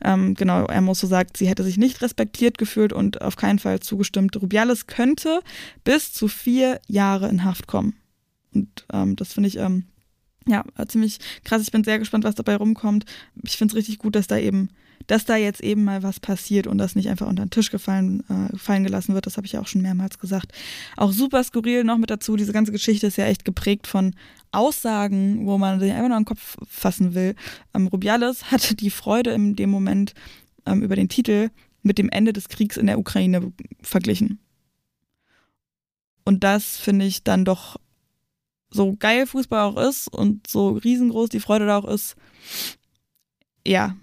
Ähm, 0.00 0.34
genau, 0.34 0.68
Hermoso 0.68 1.08
sagt, 1.08 1.36
sie 1.36 1.48
hätte 1.48 1.64
sich 1.64 1.78
nicht 1.78 2.00
respektiert 2.00 2.58
gefühlt 2.58 2.92
und 2.92 3.22
auf 3.22 3.34
keinen 3.34 3.58
Fall 3.58 3.80
zugestimmt. 3.80 4.40
Rubiales 4.40 4.86
könnte 4.86 5.40
bis 5.82 6.12
zu 6.12 6.28
vier 6.28 6.80
Jahre 6.86 7.28
in 7.28 7.42
Haft 7.42 7.66
kommen. 7.66 7.96
Und 8.54 8.86
ähm, 8.92 9.16
das 9.16 9.32
finde 9.32 9.48
ich 9.48 9.56
ähm, 9.56 9.86
ja 10.46 10.64
ziemlich 10.86 11.18
krass. 11.42 11.60
Ich 11.60 11.72
bin 11.72 11.82
sehr 11.82 11.98
gespannt, 11.98 12.22
was 12.22 12.36
dabei 12.36 12.54
rumkommt. 12.54 13.04
Ich 13.42 13.56
finde 13.56 13.72
es 13.72 13.76
richtig 13.76 13.98
gut, 13.98 14.14
dass 14.14 14.28
da 14.28 14.38
eben 14.38 14.68
dass 15.06 15.24
da 15.24 15.36
jetzt 15.36 15.60
eben 15.62 15.84
mal 15.84 16.02
was 16.02 16.20
passiert 16.20 16.66
und 16.66 16.78
das 16.78 16.94
nicht 16.94 17.08
einfach 17.08 17.26
unter 17.26 17.44
den 17.44 17.50
Tisch 17.50 17.70
gefallen, 17.70 18.22
äh, 18.28 18.56
fallen 18.56 18.84
gelassen 18.84 19.14
wird. 19.14 19.26
Das 19.26 19.36
habe 19.36 19.46
ich 19.46 19.52
ja 19.52 19.60
auch 19.60 19.66
schon 19.66 19.82
mehrmals 19.82 20.18
gesagt. 20.18 20.52
Auch 20.96 21.12
super 21.12 21.42
skurril 21.42 21.84
noch 21.84 21.98
mit 21.98 22.10
dazu. 22.10 22.36
Diese 22.36 22.52
ganze 22.52 22.72
Geschichte 22.72 23.06
ist 23.06 23.16
ja 23.16 23.26
echt 23.26 23.44
geprägt 23.44 23.86
von 23.86 24.14
Aussagen, 24.52 25.46
wo 25.46 25.58
man 25.58 25.80
sich 25.80 25.92
einfach 25.92 26.08
nur 26.08 26.16
an 26.16 26.22
den 26.22 26.28
Kopf 26.28 26.56
fassen 26.68 27.14
will. 27.14 27.34
Ähm, 27.74 27.86
Rubiales 27.86 28.44
hatte 28.50 28.74
die 28.74 28.90
Freude 28.90 29.30
in 29.30 29.56
dem 29.56 29.70
Moment 29.70 30.14
ähm, 30.66 30.82
über 30.82 30.96
den 30.96 31.08
Titel 31.08 31.50
mit 31.82 31.98
dem 31.98 32.08
Ende 32.08 32.32
des 32.32 32.48
Kriegs 32.48 32.76
in 32.76 32.86
der 32.86 32.98
Ukraine 32.98 33.52
verglichen. 33.82 34.38
Und 36.24 36.44
das 36.44 36.76
finde 36.76 37.04
ich 37.06 37.24
dann 37.24 37.44
doch 37.44 37.76
so 38.70 38.94
geil 38.96 39.26
Fußball 39.26 39.64
auch 39.64 39.76
ist 39.76 40.08
und 40.08 40.46
so 40.46 40.70
riesengroß 40.70 41.28
die 41.28 41.40
Freude 41.40 41.66
da 41.66 41.78
auch 41.78 41.84
ist. 41.84 42.16
Ja, 43.66 43.96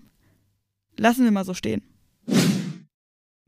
lassen 1.00 1.24
wir 1.24 1.32
mal 1.32 1.46
so 1.46 1.54
stehen. 1.54 1.82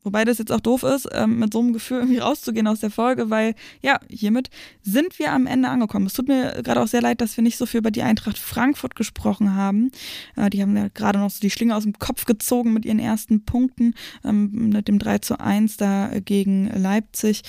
Wobei 0.03 0.25
das 0.25 0.39
jetzt 0.39 0.51
auch 0.51 0.59
doof 0.59 0.83
ist, 0.83 1.07
ähm, 1.11 1.37
mit 1.37 1.53
so 1.53 1.59
einem 1.59 1.73
Gefühl 1.73 1.99
irgendwie 1.99 2.17
rauszugehen 2.17 2.67
aus 2.67 2.79
der 2.79 2.89
Folge, 2.89 3.29
weil 3.29 3.53
ja, 3.81 3.99
hiermit 4.09 4.49
sind 4.81 5.19
wir 5.19 5.31
am 5.31 5.45
Ende 5.45 5.69
angekommen. 5.69 6.07
Es 6.07 6.13
tut 6.13 6.27
mir 6.27 6.61
gerade 6.63 6.81
auch 6.81 6.87
sehr 6.87 7.01
leid, 7.01 7.21
dass 7.21 7.37
wir 7.37 7.43
nicht 7.43 7.57
so 7.57 7.67
viel 7.67 7.79
über 7.79 7.91
die 7.91 8.01
Eintracht 8.01 8.39
Frankfurt 8.39 8.95
gesprochen 8.95 9.55
haben. 9.55 9.91
Äh, 10.35 10.49
die 10.49 10.61
haben 10.61 10.75
ja 10.75 10.87
gerade 10.87 11.19
noch 11.19 11.29
so 11.29 11.39
die 11.39 11.51
Schlinge 11.51 11.75
aus 11.75 11.83
dem 11.83 11.99
Kopf 11.99 12.25
gezogen 12.25 12.73
mit 12.73 12.85
ihren 12.85 12.99
ersten 12.99 13.45
Punkten, 13.45 13.93
ähm, 14.23 14.69
mit 14.69 14.87
dem 14.87 14.97
3 14.97 15.19
zu 15.19 15.39
1 15.39 15.77
da 15.77 16.09
gegen 16.19 16.71
Leipzig. 16.75 17.43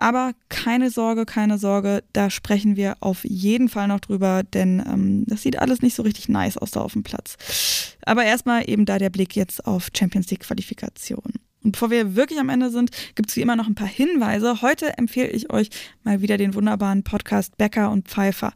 Aber 0.00 0.32
keine 0.48 0.90
Sorge, 0.90 1.26
keine 1.26 1.58
Sorge, 1.58 2.02
da 2.14 2.30
sprechen 2.30 2.74
wir 2.74 2.96
auf 3.00 3.22
jeden 3.24 3.68
Fall 3.68 3.86
noch 3.86 4.00
drüber, 4.00 4.42
denn 4.42 4.82
ähm, 4.86 5.24
das 5.26 5.42
sieht 5.42 5.58
alles 5.58 5.82
nicht 5.82 5.94
so 5.94 6.02
richtig 6.02 6.30
nice 6.30 6.56
aus 6.56 6.70
da 6.70 6.80
auf 6.80 6.94
dem 6.94 7.02
Platz. 7.02 7.36
Aber 8.06 8.24
erstmal 8.24 8.68
eben 8.68 8.86
da 8.86 8.98
der 8.98 9.10
Blick 9.10 9.36
jetzt 9.36 9.66
auf 9.66 9.90
Champions 9.94 10.30
League 10.30 10.40
Qualifikation. 10.40 11.34
Und 11.62 11.72
bevor 11.72 11.90
wir 11.90 12.16
wirklich 12.16 12.40
am 12.40 12.48
Ende 12.48 12.70
sind, 12.70 12.90
gibt 13.14 13.28
es 13.28 13.36
wie 13.36 13.42
immer 13.42 13.56
noch 13.56 13.66
ein 13.66 13.74
paar 13.74 13.86
Hinweise. 13.86 14.62
Heute 14.62 14.96
empfehle 14.96 15.28
ich 15.28 15.52
euch 15.52 15.68
mal 16.04 16.22
wieder 16.22 16.38
den 16.38 16.54
wunderbaren 16.54 17.02
Podcast 17.02 17.58
Becker 17.58 17.90
und 17.90 18.08
Pfeiffer. 18.08 18.54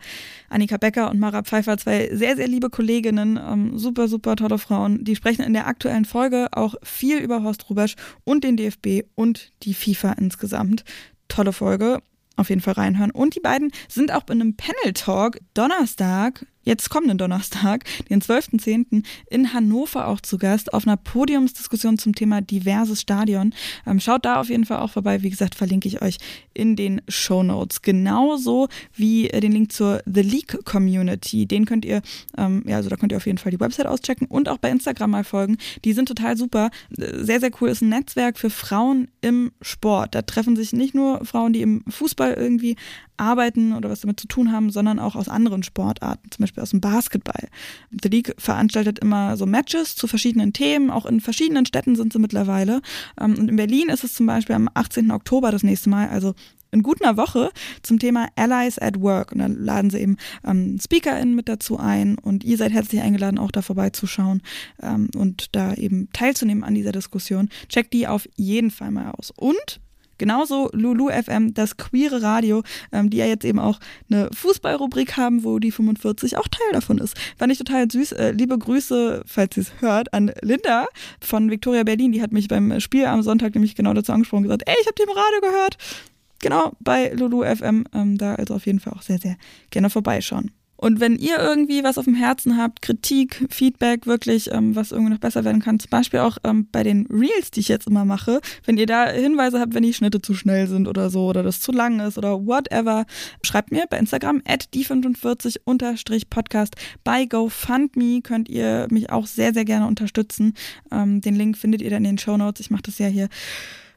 Annika 0.48 0.78
Becker 0.78 1.10
und 1.10 1.20
Mara 1.20 1.42
Pfeiffer, 1.42 1.76
zwei 1.76 2.08
sehr, 2.14 2.36
sehr 2.36 2.48
liebe 2.48 2.70
Kolleginnen, 2.70 3.38
ähm, 3.38 3.76
super, 3.78 4.08
super 4.08 4.36
tolle 4.36 4.56
Frauen. 4.56 5.04
Die 5.04 5.16
sprechen 5.16 5.42
in 5.42 5.52
der 5.52 5.66
aktuellen 5.66 6.06
Folge 6.06 6.48
auch 6.52 6.76
viel 6.82 7.18
über 7.18 7.42
Horst 7.42 7.68
Rubesch 7.68 7.96
und 8.24 8.42
den 8.42 8.56
DFB 8.56 9.02
und 9.14 9.50
die 9.64 9.74
FIFA 9.74 10.12
insgesamt 10.12 10.84
tolle 11.28 11.52
Folge. 11.52 12.00
Auf 12.36 12.48
jeden 12.48 12.60
Fall 12.60 12.74
reinhören. 12.74 13.12
Und 13.12 13.36
die 13.36 13.40
beiden 13.40 13.70
sind 13.88 14.12
auch 14.12 14.28
in 14.28 14.40
einem 14.40 14.56
Panel-Talk 14.56 15.38
Donnerstag 15.54 16.46
jetzt 16.64 16.90
kommenden 16.90 17.18
Donnerstag, 17.18 17.84
den 18.10 18.20
12.10. 18.20 19.04
in 19.30 19.52
Hannover 19.52 20.08
auch 20.08 20.20
zu 20.20 20.38
Gast 20.38 20.72
auf 20.72 20.86
einer 20.86 20.96
Podiumsdiskussion 20.96 21.98
zum 21.98 22.14
Thema 22.14 22.40
diverses 22.40 23.00
Stadion. 23.00 23.54
Ähm, 23.86 24.00
schaut 24.00 24.24
da 24.24 24.40
auf 24.40 24.48
jeden 24.48 24.64
Fall 24.64 24.78
auch 24.78 24.90
vorbei. 24.90 25.22
Wie 25.22 25.30
gesagt, 25.30 25.54
verlinke 25.54 25.88
ich 25.88 26.02
euch 26.02 26.18
in 26.52 26.76
den 26.76 27.02
Show 27.08 27.42
Notes. 27.42 27.82
Genauso 27.82 28.68
wie 28.94 29.30
äh, 29.30 29.40
den 29.40 29.52
Link 29.52 29.72
zur 29.72 30.02
The 30.06 30.22
League 30.22 30.64
Community. 30.64 31.46
Den 31.46 31.64
könnt 31.66 31.84
ihr, 31.84 32.02
ähm, 32.36 32.64
ja, 32.66 32.76
also 32.76 32.88
da 32.88 32.96
könnt 32.96 33.12
ihr 33.12 33.16
auf 33.16 33.26
jeden 33.26 33.38
Fall 33.38 33.52
die 33.52 33.60
Website 33.60 33.86
auschecken 33.86 34.26
und 34.26 34.48
auch 34.48 34.58
bei 34.58 34.70
Instagram 34.70 35.10
mal 35.10 35.24
folgen. 35.24 35.58
Die 35.84 35.92
sind 35.92 36.06
total 36.06 36.36
super. 36.36 36.70
Sehr, 36.90 37.40
sehr 37.40 37.50
cool. 37.60 37.68
Ist 37.68 37.82
ein 37.82 37.88
Netzwerk 37.88 38.38
für 38.38 38.50
Frauen 38.50 39.08
im 39.20 39.52
Sport. 39.60 40.14
Da 40.14 40.22
treffen 40.22 40.56
sich 40.56 40.72
nicht 40.72 40.94
nur 40.94 41.24
Frauen, 41.24 41.52
die 41.52 41.62
im 41.62 41.84
Fußball 41.88 42.34
irgendwie 42.34 42.76
arbeiten 43.16 43.72
oder 43.72 43.90
was 43.90 44.00
damit 44.00 44.20
zu 44.20 44.28
tun 44.28 44.52
haben, 44.52 44.70
sondern 44.70 44.98
auch 44.98 45.16
aus 45.16 45.28
anderen 45.28 45.62
Sportarten, 45.62 46.30
zum 46.30 46.42
Beispiel 46.42 46.62
aus 46.62 46.70
dem 46.70 46.80
Basketball. 46.80 47.48
The 47.90 48.08
League 48.08 48.34
veranstaltet 48.38 48.98
immer 48.98 49.36
so 49.36 49.46
Matches 49.46 49.96
zu 49.96 50.06
verschiedenen 50.06 50.52
Themen, 50.52 50.90
auch 50.90 51.06
in 51.06 51.20
verschiedenen 51.20 51.66
Städten 51.66 51.96
sind 51.96 52.12
sie 52.12 52.18
mittlerweile. 52.18 52.80
Ähm, 53.20 53.36
und 53.38 53.48
in 53.48 53.56
Berlin 53.56 53.88
ist 53.88 54.04
es 54.04 54.14
zum 54.14 54.26
Beispiel 54.26 54.56
am 54.56 54.68
18. 54.72 55.10
Oktober 55.10 55.50
das 55.50 55.62
nächste 55.62 55.90
Mal, 55.90 56.08
also 56.08 56.34
in 56.74 56.82
gut 56.82 57.02
einer 57.02 57.16
Woche 57.16 57.50
zum 57.82 57.98
Thema 57.98 58.28
Allies 58.36 58.78
at 58.78 59.00
Work. 59.00 59.32
Und 59.32 59.38
dann 59.38 59.56
laden 59.64 59.90
sie 59.90 60.00
eben 60.00 60.16
ähm, 60.44 60.78
SpeakerInnen 60.82 61.34
mit 61.34 61.48
dazu 61.48 61.78
ein 61.78 62.18
und 62.18 62.44
ihr 62.44 62.58
seid 62.58 62.72
herzlich 62.72 63.00
eingeladen, 63.00 63.38
auch 63.38 63.52
da 63.52 63.62
vorbeizuschauen 63.62 64.42
ähm, 64.82 65.08
und 65.16 65.54
da 65.54 65.74
eben 65.74 66.08
teilzunehmen 66.12 66.64
an 66.64 66.74
dieser 66.74 66.92
Diskussion. 66.92 67.48
Checkt 67.68 67.92
die 67.92 68.08
auf 68.08 68.28
jeden 68.36 68.72
Fall 68.72 68.90
mal 68.90 69.12
aus. 69.12 69.32
Und 69.36 69.80
Genauso 70.24 70.70
Lulu 70.72 71.10
FM, 71.10 71.52
das 71.52 71.76
queere 71.76 72.22
Radio, 72.22 72.62
ähm, 72.92 73.10
die 73.10 73.18
ja 73.18 73.26
jetzt 73.26 73.44
eben 73.44 73.58
auch 73.58 73.78
eine 74.10 74.30
Fußballrubrik 74.32 75.18
haben, 75.18 75.44
wo 75.44 75.58
die 75.58 75.70
45 75.70 76.38
auch 76.38 76.48
Teil 76.48 76.72
davon 76.72 76.96
ist. 76.96 77.14
Fand 77.36 77.52
ich 77.52 77.58
total 77.58 77.90
süß. 77.90 78.12
Äh, 78.12 78.30
liebe 78.30 78.56
Grüße, 78.56 79.22
falls 79.26 79.54
sie 79.54 79.60
es 79.60 79.82
hört, 79.82 80.14
an 80.14 80.32
Linda 80.40 80.86
von 81.20 81.50
Victoria 81.50 81.82
Berlin. 81.82 82.12
Die 82.12 82.22
hat 82.22 82.32
mich 82.32 82.48
beim 82.48 82.80
Spiel 82.80 83.04
am 83.04 83.22
Sonntag 83.22 83.54
nämlich 83.54 83.74
genau 83.74 83.92
dazu 83.92 84.12
angesprochen 84.12 84.44
und 84.44 84.48
gesagt, 84.48 84.62
ey, 84.64 84.74
ich 84.80 84.86
habe 84.86 84.94
die 84.98 85.02
im 85.02 85.10
Radio 85.10 85.40
gehört. 85.42 85.76
Genau, 86.40 86.72
bei 86.80 87.10
Lulu 87.10 87.44
FM. 87.44 87.84
Ähm, 87.92 88.16
da 88.16 88.36
also 88.36 88.54
auf 88.54 88.64
jeden 88.64 88.80
Fall 88.80 88.94
auch 88.94 89.02
sehr, 89.02 89.18
sehr 89.18 89.36
gerne 89.68 89.90
vorbeischauen. 89.90 90.52
Und 90.84 91.00
wenn 91.00 91.16
ihr 91.16 91.38
irgendwie 91.38 91.82
was 91.82 91.96
auf 91.96 92.04
dem 92.04 92.14
Herzen 92.14 92.58
habt, 92.58 92.82
Kritik, 92.82 93.46
Feedback, 93.48 94.06
wirklich, 94.06 94.52
ähm, 94.52 94.76
was 94.76 94.92
irgendwie 94.92 95.14
noch 95.14 95.18
besser 95.18 95.42
werden 95.42 95.62
kann, 95.62 95.80
zum 95.80 95.88
Beispiel 95.88 96.20
auch 96.20 96.36
ähm, 96.44 96.68
bei 96.70 96.82
den 96.82 97.06
Reels, 97.06 97.50
die 97.50 97.60
ich 97.60 97.68
jetzt 97.68 97.86
immer 97.86 98.04
mache, 98.04 98.42
wenn 98.66 98.76
ihr 98.76 98.84
da 98.84 99.08
Hinweise 99.08 99.60
habt, 99.60 99.72
wenn 99.72 99.82
die 99.82 99.94
Schnitte 99.94 100.20
zu 100.20 100.34
schnell 100.34 100.66
sind 100.66 100.86
oder 100.86 101.08
so 101.08 101.26
oder 101.26 101.42
das 101.42 101.60
zu 101.60 101.72
lang 101.72 102.00
ist 102.00 102.18
oder 102.18 102.46
whatever, 102.46 103.06
schreibt 103.42 103.72
mir 103.72 103.86
bei 103.88 103.98
Instagram 103.98 104.42
at 104.46 104.68
die45-podcast. 104.74 106.74
Bei 107.02 107.24
GoFundMe 107.24 108.20
könnt 108.20 108.50
ihr 108.50 108.86
mich 108.90 109.08
auch 109.08 109.26
sehr, 109.26 109.54
sehr 109.54 109.64
gerne 109.64 109.86
unterstützen. 109.86 110.52
Ähm, 110.92 111.22
den 111.22 111.34
Link 111.34 111.56
findet 111.56 111.80
ihr 111.80 111.88
dann 111.88 112.04
in 112.04 112.16
den 112.16 112.18
Show 112.18 112.36
Notes. 112.36 112.60
Ich 112.60 112.70
mache 112.70 112.82
das 112.82 112.98
ja 112.98 113.06
hier 113.06 113.30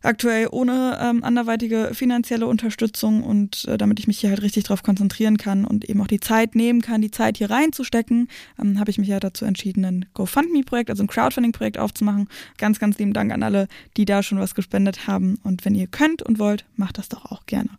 aktuell 0.07 0.47
ohne 0.49 0.97
ähm, 1.01 1.23
anderweitige 1.23 1.91
finanzielle 1.93 2.47
Unterstützung 2.47 3.23
und 3.23 3.65
äh, 3.65 3.77
damit 3.77 3.99
ich 3.99 4.07
mich 4.07 4.19
hier 4.19 4.29
halt 4.29 4.41
richtig 4.41 4.63
drauf 4.63 4.81
konzentrieren 4.81 5.37
kann 5.37 5.65
und 5.65 5.85
eben 5.85 6.01
auch 6.01 6.07
die 6.07 6.19
Zeit 6.19 6.55
nehmen 6.55 6.81
kann, 6.81 7.01
die 7.01 7.11
Zeit 7.11 7.37
hier 7.37 7.51
reinzustecken, 7.51 8.29
ähm, 8.59 8.79
habe 8.79 8.89
ich 8.89 8.97
mich 8.97 9.09
ja 9.09 9.19
dazu 9.19 9.45
entschieden, 9.45 9.85
ein 9.85 10.05
GoFundMe-Projekt, 10.13 10.89
also 10.89 11.03
ein 11.03 11.07
Crowdfunding-Projekt 11.07 11.77
aufzumachen. 11.77 12.29
Ganz, 12.57 12.79
ganz 12.79 12.97
lieben 12.97 13.13
Dank 13.13 13.31
an 13.31 13.43
alle, 13.43 13.67
die 13.97 14.05
da 14.05 14.23
schon 14.23 14.39
was 14.39 14.55
gespendet 14.55 15.07
haben. 15.07 15.39
Und 15.43 15.65
wenn 15.65 15.75
ihr 15.75 15.87
könnt 15.87 16.23
und 16.23 16.39
wollt, 16.39 16.65
macht 16.75 16.97
das 16.97 17.09
doch 17.09 17.25
auch 17.25 17.45
gerne. 17.45 17.69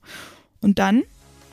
Und 0.60 0.78
dann 0.78 1.02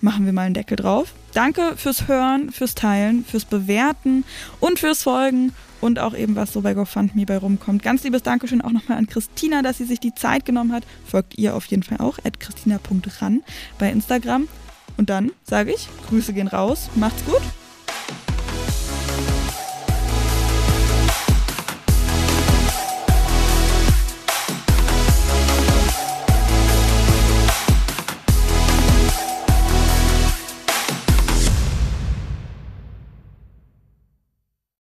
machen 0.01 0.25
wir 0.25 0.33
mal 0.33 0.43
einen 0.43 0.53
Deckel 0.53 0.75
drauf. 0.75 1.13
Danke 1.33 1.75
fürs 1.77 2.07
Hören, 2.07 2.51
fürs 2.51 2.75
Teilen, 2.75 3.25
fürs 3.25 3.45
Bewerten 3.45 4.23
und 4.59 4.79
fürs 4.79 5.03
Folgen 5.03 5.53
und 5.81 5.99
auch 5.99 6.15
eben, 6.15 6.35
was 6.35 6.53
so 6.53 6.61
bei 6.61 6.73
GoFundMe 6.73 7.25
bei 7.25 7.37
rumkommt. 7.37 7.83
Ganz 7.83 8.03
liebes 8.03 8.23
Dankeschön 8.23 8.61
auch 8.61 8.71
nochmal 8.71 8.97
an 8.97 9.07
Christina, 9.07 9.61
dass 9.61 9.77
sie 9.77 9.85
sich 9.85 9.99
die 9.99 10.15
Zeit 10.15 10.45
genommen 10.45 10.71
hat. 10.71 10.83
Folgt 11.05 11.37
ihr 11.37 11.55
auf 11.55 11.65
jeden 11.65 11.83
Fall 11.83 11.99
auch, 11.99 12.17
at 12.23 12.39
christina.ran 12.39 13.43
bei 13.79 13.91
Instagram. 13.91 14.47
Und 14.97 15.09
dann 15.09 15.31
sage 15.43 15.73
ich, 15.73 15.89
Grüße 16.07 16.33
gehen 16.33 16.47
raus, 16.47 16.89
macht's 16.95 17.25
gut 17.25 17.41